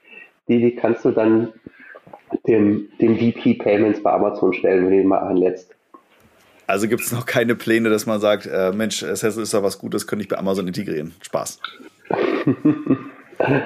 die, 0.46 0.60
die 0.60 0.76
kannst 0.76 1.04
du 1.04 1.10
dann 1.10 1.52
dem, 2.46 2.88
dem 3.00 3.16
VP 3.16 3.54
Payments 3.54 4.02
bei 4.02 4.12
Amazon 4.12 4.52
stellen, 4.52 4.84
wenn 4.84 4.90
du 4.90 4.96
den 4.98 5.08
mal 5.08 5.18
anlädst. 5.18 5.74
Also 6.68 6.86
gibt 6.86 7.02
es 7.02 7.12
noch 7.12 7.24
keine 7.24 7.54
Pläne, 7.54 7.88
dass 7.88 8.04
man 8.04 8.20
sagt, 8.20 8.44
äh, 8.44 8.72
Mensch, 8.72 9.02
Assassin 9.02 9.42
ist 9.42 9.54
da 9.54 9.62
was 9.62 9.78
Gutes, 9.78 10.06
könnte 10.06 10.22
ich 10.22 10.28
bei 10.28 10.36
Amazon 10.36 10.68
integrieren. 10.68 11.14
Spaß. 11.22 11.60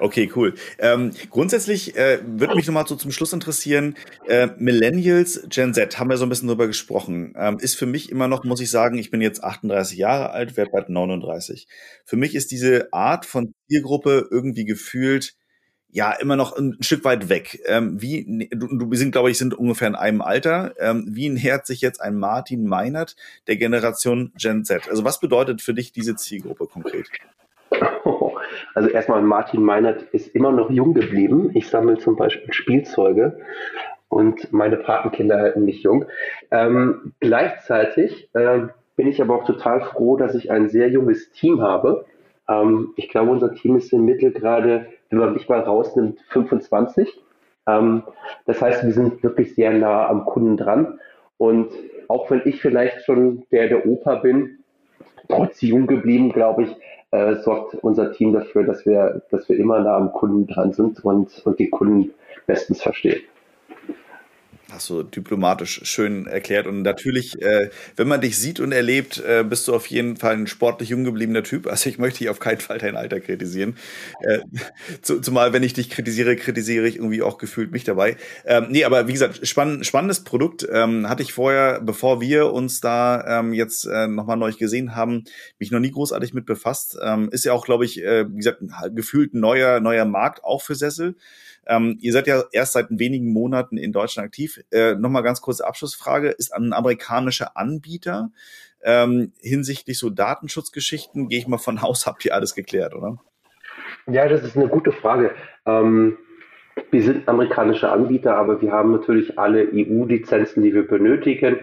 Okay, 0.00 0.30
cool. 0.36 0.54
Ähm, 0.78 1.10
grundsätzlich 1.28 1.96
äh, 1.96 2.20
würde 2.24 2.54
mich 2.54 2.68
nochmal 2.68 2.86
so 2.86 2.94
zum 2.94 3.10
Schluss 3.10 3.32
interessieren, 3.32 3.96
äh, 4.28 4.46
Millennials, 4.56 5.42
Gen 5.48 5.74
Z, 5.74 5.98
haben 5.98 6.08
wir 6.08 6.16
so 6.16 6.24
ein 6.24 6.28
bisschen 6.28 6.46
drüber 6.46 6.68
gesprochen, 6.68 7.34
ähm, 7.36 7.58
ist 7.58 7.74
für 7.74 7.86
mich 7.86 8.08
immer 8.08 8.28
noch, 8.28 8.44
muss 8.44 8.60
ich 8.60 8.70
sagen, 8.70 8.96
ich 8.96 9.10
bin 9.10 9.20
jetzt 9.20 9.42
38 9.42 9.98
Jahre 9.98 10.30
alt, 10.30 10.56
werde 10.56 10.70
bald 10.70 10.88
39. 10.88 11.66
Für 12.04 12.14
mich 12.14 12.36
ist 12.36 12.52
diese 12.52 12.92
Art 12.92 13.26
von 13.26 13.52
Zielgruppe 13.68 14.28
irgendwie 14.30 14.66
gefühlt, 14.66 15.34
ja, 15.90 16.12
immer 16.12 16.36
noch 16.36 16.56
ein 16.56 16.76
Stück 16.80 17.04
weit 17.04 17.28
weg. 17.28 17.60
Ähm, 17.66 18.00
wie, 18.00 18.48
du, 18.50 18.66
du 18.66 18.90
wir 18.90 18.98
sind, 18.98 19.12
glaube 19.12 19.30
ich, 19.30 19.38
sind 19.38 19.54
ungefähr 19.54 19.88
in 19.88 19.94
einem 19.94 20.20
Alter. 20.20 20.74
Ähm, 20.78 21.06
wie 21.08 21.30
nähert 21.30 21.66
sich 21.66 21.80
jetzt 21.80 22.00
ein 22.00 22.16
Martin 22.16 22.66
Meinert 22.66 23.16
der 23.46 23.56
Generation 23.56 24.32
Gen 24.36 24.64
Z? 24.64 24.88
Also 24.88 25.04
was 25.04 25.20
bedeutet 25.20 25.62
für 25.62 25.74
dich 25.74 25.92
diese 25.92 26.16
Zielgruppe 26.16 26.66
konkret? 26.66 27.08
Also 28.74 28.88
erstmal, 28.88 29.22
Martin 29.22 29.62
Meinert 29.62 30.02
ist 30.12 30.34
immer 30.34 30.52
noch 30.52 30.70
jung 30.70 30.94
geblieben. 30.94 31.50
Ich 31.54 31.68
sammle 31.68 31.98
zum 31.98 32.16
Beispiel 32.16 32.52
Spielzeuge 32.52 33.38
und 34.08 34.52
meine 34.52 34.76
Patenkinder 34.76 35.38
halten 35.38 35.64
mich 35.64 35.82
jung. 35.82 36.06
Ähm, 36.50 37.12
gleichzeitig 37.20 38.30
äh, 38.34 38.68
bin 38.96 39.06
ich 39.06 39.20
aber 39.20 39.34
auch 39.34 39.44
total 39.44 39.80
froh, 39.80 40.16
dass 40.16 40.34
ich 40.34 40.50
ein 40.50 40.68
sehr 40.68 40.88
junges 40.88 41.30
Team 41.32 41.60
habe. 41.60 42.06
Ähm, 42.48 42.92
ich 42.96 43.08
glaube, 43.08 43.30
unser 43.30 43.54
Team 43.54 43.76
ist 43.76 43.92
im 43.92 44.04
Mittel 44.04 44.32
gerade, 44.32 44.86
wenn 45.10 45.18
man 45.18 45.32
mich 45.32 45.48
mal 45.48 45.60
rausnimmt, 45.60 46.20
25. 46.28 47.20
Ähm, 47.66 48.02
das 48.46 48.60
heißt, 48.60 48.84
wir 48.84 48.92
sind 48.92 49.22
wirklich 49.22 49.54
sehr 49.54 49.72
nah 49.72 50.08
am 50.08 50.24
Kunden 50.24 50.56
dran. 50.56 50.98
Und 51.36 51.70
auch 52.08 52.30
wenn 52.30 52.42
ich 52.44 52.60
vielleicht 52.60 53.04
schon 53.04 53.44
der, 53.52 53.68
der 53.68 53.86
Opa 53.86 54.16
bin, 54.16 54.58
trotz 55.28 55.60
jung 55.62 55.86
geblieben, 55.86 56.32
glaube 56.32 56.64
ich, 56.64 56.76
äh, 57.10 57.36
sorgt 57.36 57.74
unser 57.74 58.12
Team 58.12 58.32
dafür, 58.32 58.64
dass 58.64 58.84
wir, 58.84 59.22
dass 59.30 59.48
wir 59.48 59.58
immer 59.58 59.80
nah 59.80 59.96
am 59.96 60.12
Kunden 60.12 60.46
dran 60.46 60.72
sind 60.72 61.04
und, 61.04 61.40
und 61.46 61.58
die 61.58 61.70
Kunden 61.70 62.12
bestens 62.46 62.82
verstehen. 62.82 63.20
Hast 64.70 64.90
du 64.90 65.02
diplomatisch 65.02 65.80
schön 65.84 66.26
erklärt. 66.26 66.66
Und 66.66 66.82
natürlich, 66.82 67.40
äh, 67.40 67.70
wenn 67.96 68.06
man 68.06 68.20
dich 68.20 68.36
sieht 68.36 68.60
und 68.60 68.72
erlebt, 68.72 69.16
äh, 69.16 69.42
bist 69.42 69.66
du 69.66 69.74
auf 69.74 69.86
jeden 69.86 70.18
Fall 70.18 70.34
ein 70.34 70.46
sportlich 70.46 70.90
jung 70.90 71.04
gebliebener 71.04 71.42
Typ. 71.42 71.66
Also 71.66 71.88
ich 71.88 71.96
möchte 71.96 72.18
dich 72.18 72.28
auf 72.28 72.38
keinen 72.38 72.60
Fall 72.60 72.76
dein 72.76 72.94
Alter 72.94 73.18
kritisieren. 73.18 73.76
Äh, 74.20 74.40
zu, 75.00 75.22
zumal, 75.22 75.54
wenn 75.54 75.62
ich 75.62 75.72
dich 75.72 75.88
kritisiere, 75.88 76.36
kritisiere 76.36 76.86
ich 76.86 76.96
irgendwie 76.96 77.22
auch 77.22 77.38
gefühlt 77.38 77.72
mich 77.72 77.84
dabei. 77.84 78.18
Ähm, 78.44 78.66
nee, 78.68 78.84
aber 78.84 79.08
wie 79.08 79.14
gesagt, 79.14 79.46
spann 79.48 79.84
spannendes 79.84 80.22
Produkt. 80.24 80.68
Ähm, 80.70 81.08
hatte 81.08 81.22
ich 81.22 81.32
vorher, 81.32 81.80
bevor 81.80 82.20
wir 82.20 82.52
uns 82.52 82.82
da 82.82 83.40
ähm, 83.40 83.54
jetzt 83.54 83.86
äh, 83.86 84.06
nochmal 84.06 84.36
neu 84.36 84.52
gesehen 84.52 84.94
haben, 84.94 85.24
mich 85.58 85.70
noch 85.70 85.80
nie 85.80 85.92
großartig 85.92 86.34
mit 86.34 86.44
befasst. 86.44 86.98
Ähm, 87.02 87.30
ist 87.32 87.46
ja 87.46 87.54
auch, 87.54 87.64
glaube 87.64 87.86
ich, 87.86 88.04
äh, 88.04 88.30
wie 88.30 88.36
gesagt, 88.36 88.62
gefühlt 88.90 89.32
ein 89.32 89.40
neuer, 89.40 89.80
neuer 89.80 90.04
Markt 90.04 90.44
auch 90.44 90.60
für 90.60 90.74
Sessel. 90.74 91.16
Ähm, 91.68 91.98
ihr 92.00 92.12
seid 92.12 92.26
ja 92.26 92.42
erst 92.52 92.72
seit 92.72 92.86
wenigen 92.90 93.32
Monaten 93.32 93.76
in 93.76 93.92
Deutschland 93.92 94.26
aktiv. 94.26 94.60
Äh, 94.70 94.94
Nochmal 94.94 95.22
ganz 95.22 95.40
kurze 95.40 95.66
Abschlussfrage. 95.66 96.30
Ist 96.30 96.54
ein 96.54 96.72
amerikanischer 96.72 97.56
Anbieter 97.56 98.30
ähm, 98.82 99.32
hinsichtlich 99.40 99.98
so 99.98 100.10
Datenschutzgeschichten, 100.10 101.28
gehe 101.28 101.38
ich 101.38 101.48
mal 101.48 101.58
von 101.58 101.82
Haus, 101.82 102.06
habt 102.06 102.24
ihr 102.24 102.34
alles 102.34 102.54
geklärt, 102.54 102.94
oder? 102.94 103.18
Ja, 104.06 104.28
das 104.28 104.42
ist 104.42 104.56
eine 104.56 104.68
gute 104.68 104.92
Frage. 104.92 105.34
Ähm, 105.66 106.16
wir 106.90 107.02
sind 107.02 107.28
amerikanische 107.28 107.90
Anbieter, 107.90 108.36
aber 108.36 108.60
wir 108.60 108.72
haben 108.72 108.92
natürlich 108.92 109.38
alle 109.38 109.68
EU-Lizenzen, 109.72 110.62
die 110.62 110.74
wir 110.74 110.86
benötigen. 110.86 111.60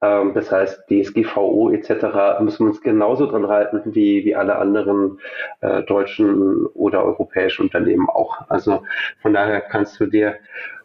Ähm, 0.00 0.32
das 0.34 0.52
heißt, 0.52 0.84
DSGVO 0.88 1.70
etc. 1.70 2.40
müssen 2.40 2.66
wir 2.66 2.70
uns 2.70 2.80
genauso 2.80 3.26
dran 3.26 3.48
halten 3.48 3.94
wie, 3.94 4.24
wie 4.24 4.34
alle 4.34 4.56
anderen 4.56 5.18
äh, 5.60 5.82
deutschen 5.82 6.66
oder 6.66 7.04
europäischen 7.04 7.62
Unternehmen 7.62 8.08
auch. 8.08 8.48
Also 8.48 8.82
von 9.20 9.32
daher 9.32 9.60
kannst 9.60 9.98
du 10.00 10.06
dir 10.06 10.36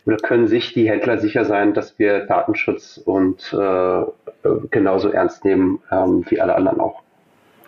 oder 0.05 0.17
können 0.17 0.47
sich 0.47 0.73
die 0.73 0.89
Händler 0.89 1.17
sicher 1.17 1.45
sein, 1.45 1.73
dass 1.73 1.97
wir 1.97 2.25
Datenschutz 2.25 2.97
und 2.97 3.53
äh, 3.53 4.03
genauso 4.69 5.09
ernst 5.09 5.45
nehmen 5.45 5.79
ähm, 5.91 6.25
wie 6.27 6.41
alle 6.41 6.55
anderen 6.55 6.79
auch. 6.79 7.02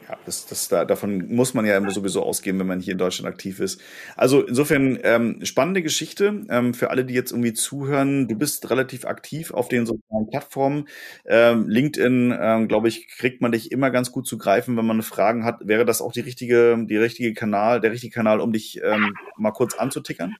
Ja, 0.08 0.18
das, 0.26 0.46
das, 0.46 0.68
da, 0.68 0.86
davon 0.86 1.34
muss 1.34 1.54
man 1.56 1.66
ja 1.66 1.78
immer 1.78 1.90
sowieso 1.90 2.22
ausgehen, 2.22 2.60
wenn 2.60 2.68
man 2.68 2.80
hier 2.80 2.94
in 2.94 3.00
Deutschland 3.00 3.28
aktiv 3.28 3.60
ist. 3.60 3.82
Also 4.16 4.46
insofern 4.46 5.00
ähm, 5.04 5.40
spannende 5.44 5.82
Geschichte 5.82 6.46
ähm, 6.50 6.76
für 6.76 6.92
alle, 6.92 7.06
die 7.06 7.16
jetzt 7.16 7.32
irgendwie 7.32 7.54
zuhören. 7.54 8.28
Du 8.28 8.36
bist 8.36 8.70
relativ 8.70 9.06
aktiv 9.06 9.52
auf 9.52 9.68
den 9.68 9.88
sozialen 9.88 10.28
Plattformen. 10.30 10.88
Ähm, 11.26 11.68
LinkedIn, 11.68 12.38
ähm, 12.40 12.68
glaube 12.68 12.88
ich, 12.88 13.08
kriegt 13.18 13.42
man 13.42 13.52
dich 13.52 13.72
immer 13.72 13.90
ganz 13.90 14.12
gut 14.12 14.28
zu 14.28 14.38
greifen, 14.38 14.78
wenn 14.78 14.86
man 14.86 15.02
Fragen 15.02 15.44
hat. 15.44 15.68
Wäre 15.68 15.86
das 15.86 16.02
auch 16.02 16.12
die 16.12 16.22
richtige, 16.22 16.78
die 16.86 16.98
richtige 16.98 17.34
Kanal, 17.34 17.82
der 17.82 17.92
richtige 17.92 18.14
Kanal, 18.14 18.42
um 18.42 18.54
dich 18.54 18.80
ähm, 18.84 19.16
mal 19.38 19.52
kurz 19.52 19.74
anzutickern? 19.74 20.36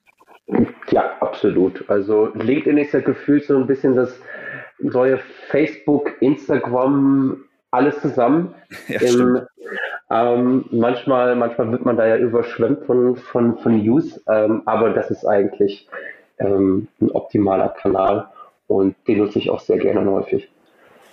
Ja, 0.92 1.18
absolut. 1.22 1.90
Also 1.90 2.32
LinkedIn 2.36 2.78
ist 2.78 2.94
ja 2.94 3.00
gefühlt 3.00 3.46
so 3.46 3.58
ein 3.58 3.66
bisschen 3.66 3.96
das 3.96 4.20
neue 4.80 5.20
Facebook, 5.50 6.12
Instagram, 6.22 7.46
alles 7.76 8.00
zusammen. 8.02 8.54
Ja, 8.88 9.02
Im, 9.02 9.42
ähm, 10.12 10.66
manchmal, 10.72 11.36
manchmal 11.36 11.72
wird 11.72 11.86
man 11.86 11.98
da 11.98 12.06
ja 12.06 12.18
überschwemmt 12.18 12.86
von, 12.86 13.16
von, 13.16 13.58
von 13.58 13.84
News, 13.84 14.22
ähm, 14.30 14.62
aber 14.66 14.92
das 14.92 15.10
ist 15.10 15.26
eigentlich 15.26 15.90
ähm, 16.38 16.88
ein 17.02 17.10
optimaler 17.12 17.70
Kanal 17.70 18.28
und 18.68 18.96
den 19.08 19.20
nutze 19.20 19.40
ich 19.40 19.50
auch 19.50 19.60
sehr 19.60 19.78
gerne 19.78 20.02
und 20.02 20.10
häufig. 20.10 20.52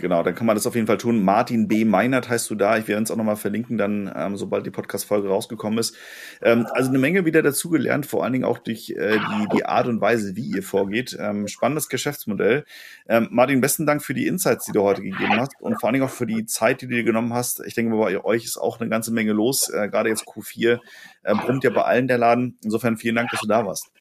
Genau, 0.02 0.24
dann 0.24 0.34
kann 0.34 0.48
man 0.48 0.56
das 0.56 0.66
auf 0.66 0.74
jeden 0.74 0.88
Fall 0.88 0.98
tun. 0.98 1.22
Martin 1.22 1.68
B. 1.68 1.84
Meinert 1.84 2.28
heißt 2.28 2.50
du 2.50 2.56
da. 2.56 2.76
Ich 2.76 2.88
werde 2.88 2.98
uns 2.98 3.12
auch 3.12 3.16
nochmal 3.16 3.36
verlinken, 3.36 3.78
dann, 3.78 4.12
ähm, 4.16 4.36
sobald 4.36 4.66
die 4.66 4.72
Podcast-Folge 4.72 5.28
rausgekommen 5.28 5.78
ist. 5.78 5.96
Ähm, 6.42 6.66
also 6.72 6.88
eine 6.88 6.98
Menge 6.98 7.24
wieder 7.24 7.40
dazugelernt, 7.40 8.04
vor 8.04 8.24
allen 8.24 8.32
Dingen 8.32 8.44
auch 8.44 8.58
durch 8.58 8.90
äh, 8.90 9.20
die, 9.20 9.56
die 9.56 9.64
Art 9.64 9.86
und 9.86 10.00
Weise, 10.00 10.34
wie 10.34 10.56
ihr 10.56 10.64
vorgeht. 10.64 11.16
Ähm, 11.20 11.46
spannendes 11.46 11.88
Geschäftsmodell. 11.88 12.64
Ähm, 13.08 13.28
Martin, 13.30 13.60
besten 13.60 13.86
Dank 13.86 14.02
für 14.02 14.12
die 14.12 14.26
Insights, 14.26 14.64
die 14.64 14.72
du 14.72 14.82
heute 14.82 15.02
gegeben 15.02 15.36
hast 15.36 15.52
und 15.60 15.78
vor 15.78 15.86
allen 15.88 15.94
Dingen 15.94 16.06
auch 16.06 16.10
für 16.10 16.26
die 16.26 16.46
Zeit, 16.46 16.82
die 16.82 16.88
du 16.88 16.94
dir 16.96 17.04
genommen 17.04 17.32
hast. 17.32 17.62
Ich 17.64 17.74
denke, 17.74 17.96
bei 17.96 18.24
euch 18.24 18.44
ist 18.44 18.56
auch 18.56 18.80
eine 18.80 18.90
ganze 18.90 19.12
Menge 19.12 19.30
los. 19.30 19.68
Äh, 19.68 19.88
Gerade 19.88 20.08
jetzt 20.08 20.26
Q4 20.26 20.80
äh, 21.22 21.34
brummt 21.36 21.62
ja 21.62 21.70
bei 21.70 21.82
allen 21.82 22.08
der 22.08 22.18
Laden. 22.18 22.58
Insofern 22.64 22.96
vielen 22.96 23.14
Dank, 23.14 23.30
dass 23.30 23.38
du 23.38 23.46
da 23.46 23.64
warst. 23.64 23.92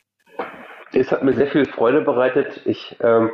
Es 0.94 1.12
hat 1.12 1.24
mir 1.24 1.34
sehr 1.34 1.48
viel 1.48 1.66
Freude 1.66 2.02
bereitet. 2.02 2.62
Ich 2.66 2.98
ähm, 3.02 3.32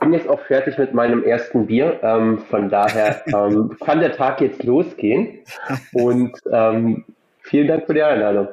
bin 0.00 0.12
jetzt 0.12 0.28
auch 0.28 0.40
fertig 0.40 0.78
mit 0.78 0.94
meinem 0.94 1.24
ersten 1.24 1.66
Bier. 1.66 1.98
Ähm, 2.02 2.38
von 2.38 2.68
daher 2.68 3.22
ähm, 3.26 3.76
kann 3.84 4.00
der 4.00 4.12
Tag 4.12 4.40
jetzt 4.40 4.62
losgehen. 4.62 5.40
Und 5.92 6.32
ähm, 6.50 7.04
vielen 7.40 7.66
Dank 7.68 7.86
für 7.86 7.94
die 7.94 8.02
Einladung. 8.02 8.48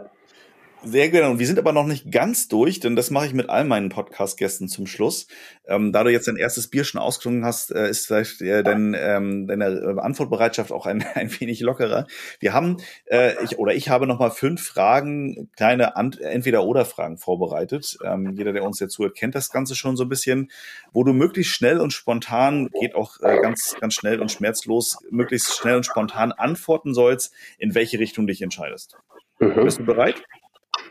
Sehr 0.85 1.09
gerne. 1.09 1.29
Und 1.29 1.39
wir 1.39 1.47
sind 1.47 1.59
aber 1.59 1.71
noch 1.71 1.85
nicht 1.85 2.11
ganz 2.11 2.49
durch, 2.49 2.81
denn 2.81 2.97
das 2.97 3.09
mache 3.09 3.25
ich 3.25 3.33
mit 3.33 3.49
all 3.49 3.63
meinen 3.63 3.87
Podcast-Gästen 3.87 4.67
zum 4.67 4.85
Schluss. 4.85 5.27
Ähm, 5.65 5.93
da 5.93 6.03
du 6.03 6.11
jetzt 6.11 6.27
dein 6.27 6.35
erstes 6.35 6.67
Bier 6.67 6.83
schon 6.83 6.99
ausgetrunken 6.99 7.45
hast, 7.45 7.71
äh, 7.71 7.89
ist 7.89 8.07
vielleicht 8.07 8.41
äh, 8.41 8.63
dein, 8.63 8.93
ähm, 8.99 9.47
deine 9.47 9.65
äh, 9.65 9.99
Antwortbereitschaft 10.01 10.73
auch 10.73 10.85
ein, 10.85 11.05
ein 11.15 11.31
wenig 11.39 11.61
lockerer. 11.61 12.05
Wir 12.41 12.51
haben, 12.51 12.77
äh, 13.05 13.41
ich, 13.45 13.59
oder 13.59 13.73
ich 13.73 13.87
habe 13.87 14.07
nochmal 14.07 14.31
fünf 14.31 14.61
Fragen, 14.61 15.49
kleine 15.55 15.93
Entweder-Oder-Fragen 15.95 17.17
vorbereitet. 17.17 17.97
Ähm, 18.03 18.33
jeder, 18.35 18.51
der 18.51 18.65
uns 18.65 18.81
jetzt 18.81 18.93
zuhört, 18.93 19.15
kennt 19.15 19.35
das 19.35 19.51
Ganze 19.51 19.75
schon 19.75 19.95
so 19.95 20.03
ein 20.03 20.09
bisschen, 20.09 20.51
wo 20.91 21.05
du 21.05 21.13
möglichst 21.13 21.53
schnell 21.53 21.79
und 21.79 21.93
spontan, 21.93 22.69
geht 22.81 22.95
auch 22.95 23.21
äh, 23.21 23.39
ganz, 23.41 23.75
ganz 23.79 23.93
schnell 23.93 24.19
und 24.19 24.31
schmerzlos, 24.31 24.97
möglichst 25.09 25.57
schnell 25.57 25.77
und 25.77 25.85
spontan 25.85 26.33
antworten 26.33 26.93
sollst, 26.93 27.33
in 27.57 27.73
welche 27.73 27.99
Richtung 27.99 28.27
dich 28.27 28.41
entscheidest. 28.41 28.97
Mhm. 29.39 29.63
Bist 29.63 29.79
du 29.79 29.85
bereit? 29.85 30.21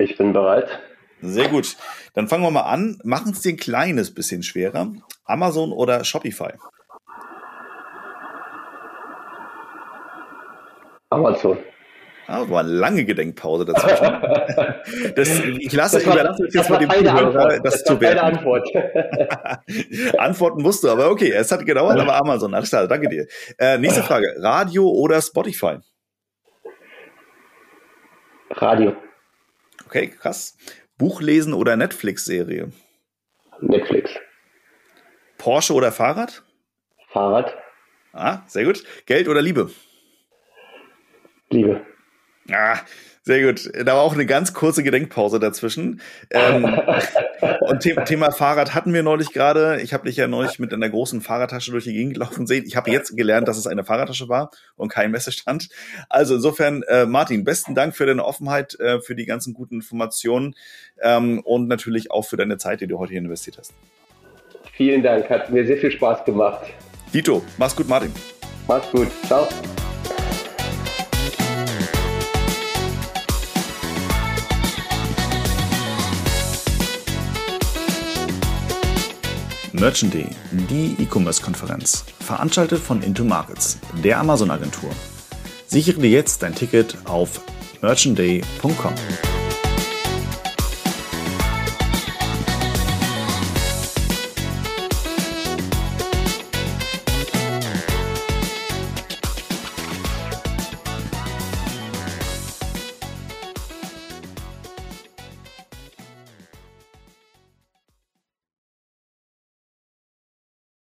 Ich 0.03 0.17
bin 0.19 0.33
bereit. 0.33 0.81
Sehr 1.21 1.49
gut. 1.49 1.77
Dann 2.15 2.27
fangen 2.27 2.43
wir 2.43 2.51
mal 2.51 2.63
an. 2.63 2.99
Machen 3.05 3.33
es 3.33 3.41
dir 3.41 3.53
ein 3.53 3.57
kleines 3.57 4.13
bisschen 4.13 4.43
schwerer. 4.43 4.93
Amazon 5.25 5.71
oder 5.71 6.03
Shopify? 6.03 6.55
Amazon. 11.11 11.59
Ah, 12.27 12.49
war 12.49 12.61
eine 12.61 12.71
lange 12.71 13.05
Gedenkpause 13.05 13.65
dazwischen. 13.65 14.23
Das, 15.15 15.29
ich 15.29 15.73
lasse, 15.73 15.99
das 15.99 16.07
war, 16.07 16.15
überlasse 16.15 16.49
jetzt 16.53 16.71
mal 16.71 16.79
dem 16.79 16.91
Zuhörer, 16.91 17.61
das, 17.61 17.61
das 17.63 17.85
zu 17.85 18.01
werden. 18.01 18.19
Antwort. 18.19 18.69
Antworten 20.19 20.63
musst 20.63 20.83
du, 20.83 20.91
aber 20.91 21.11
okay, 21.11 21.31
es 21.31 21.53
hat 21.53 21.65
gedauert, 21.65 21.99
aber 21.99 22.15
Amazon, 22.17 22.55
alles 22.55 22.71
klar, 22.71 22.89
danke 22.89 23.09
dir. 23.09 23.27
Äh, 23.59 23.79
nächste 23.79 24.03
Frage, 24.03 24.35
Radio 24.39 24.89
oder 24.89 25.21
Spotify? 25.21 25.79
Radio. 28.51 28.97
Okay, 29.87 30.09
krass. 30.09 30.57
Buch 30.99 31.21
lesen 31.21 31.55
oder 31.55 31.77
Netflix-Serie? 31.77 32.73
Netflix. 33.61 34.11
Porsche 35.39 35.75
oder 35.75 35.93
Fahrrad? 35.93 36.43
Fahrrad. 37.09 37.55
Ah, 38.13 38.43
sehr 38.47 38.65
gut. 38.65 38.85
Geld 39.07 39.29
oder 39.29 39.43
Liebe? 39.43 39.71
Liebe. 41.51 41.85
Ah, 42.51 42.79
Sehr 43.25 43.47
gut. 43.47 43.71
Da 43.73 43.95
war 43.95 44.03
auch 44.03 44.15
eine 44.15 44.27
ganz 44.27 44.53
kurze 44.53 44.83
Gedenkpause 44.83 45.39
dazwischen. 45.39 46.01
Ähm, 46.31 46.65
und 47.61 47.83
The 47.83 47.95
Thema 48.05 48.33
Fahrrad 48.33 48.75
hatten 48.75 48.93
wir 48.93 49.05
neulich 49.05 49.33
gerade. 49.33 49.81
Ich 49.81 49.95
habe 49.95 50.07
dich 50.07 50.17
ja 50.17 50.27
neulich 50.27 50.59
mit 50.59 50.75
einer 50.75 50.91
großen 50.91 51.21
Fahrradtasche 51.21 51.71
durch 51.71 51.85
die 51.85 51.93
Gegend 51.93 52.17
laufen 52.17 52.49
sehen. 52.49 52.65
Ich 52.67 52.75
habe 52.75 52.91
jetzt 52.91 53.17
gelernt, 53.17 53.47
dass 53.47 53.59
es 53.59 53.69
eine 53.69 53.85
Fahrradtasche 53.85 54.29
war 54.29 54.51
und 54.75 54.89
kein 54.89 55.13
Messestand. 55.13 55.69
Also 56.09 56.35
insofern, 56.35 56.83
äh, 56.83 57.07
Martin, 57.07 57.45
besten 57.45 57.77
Dank 57.77 57.95
für 57.95 58.07
deine 58.07 58.25
Offenheit, 58.25 58.79
äh, 58.81 59.01
für 59.01 59.15
die 59.15 59.25
ganzen 59.25 59.55
guten 59.55 59.77
Informationen 59.77 60.57
ähm, 61.01 61.41
und 61.45 61.69
natürlich 61.69 62.11
auch 62.11 62.23
für 62.23 62.37
deine 62.37 62.59
Zeit, 62.59 62.81
die 62.81 62.89
du 62.89 62.99
heute 62.99 63.13
hier 63.13 63.21
investiert 63.21 63.57
hast. 63.59 63.73
Vielen 64.73 65.03
Dank, 65.03 65.31
hat 65.31 65.49
mir 65.51 65.65
sehr 65.65 65.77
viel 65.77 65.93
Spaß 65.93 66.25
gemacht. 66.25 66.67
Dito, 67.15 67.43
mach's 67.57 67.77
gut, 67.77 67.89
Martin. 67.89 68.13
Mach's 68.67 68.91
gut, 68.91 69.09
ciao. 69.27 69.47
Merchant 79.83 80.15
Day, 80.15 80.29
die 80.53 80.95
E-Commerce-Konferenz, 81.01 82.05
veranstaltet 82.21 82.79
von 82.79 83.03
Into 83.03 83.25
Markets, 83.25 83.81
der 84.05 84.21
Amazon-Agentur. 84.21 84.91
Sichere 85.67 85.99
dir 85.99 86.11
jetzt 86.11 86.45
dein 86.45 86.55
Ticket 86.55 86.97
auf 87.05 87.41
merchantday.com. 87.81 88.95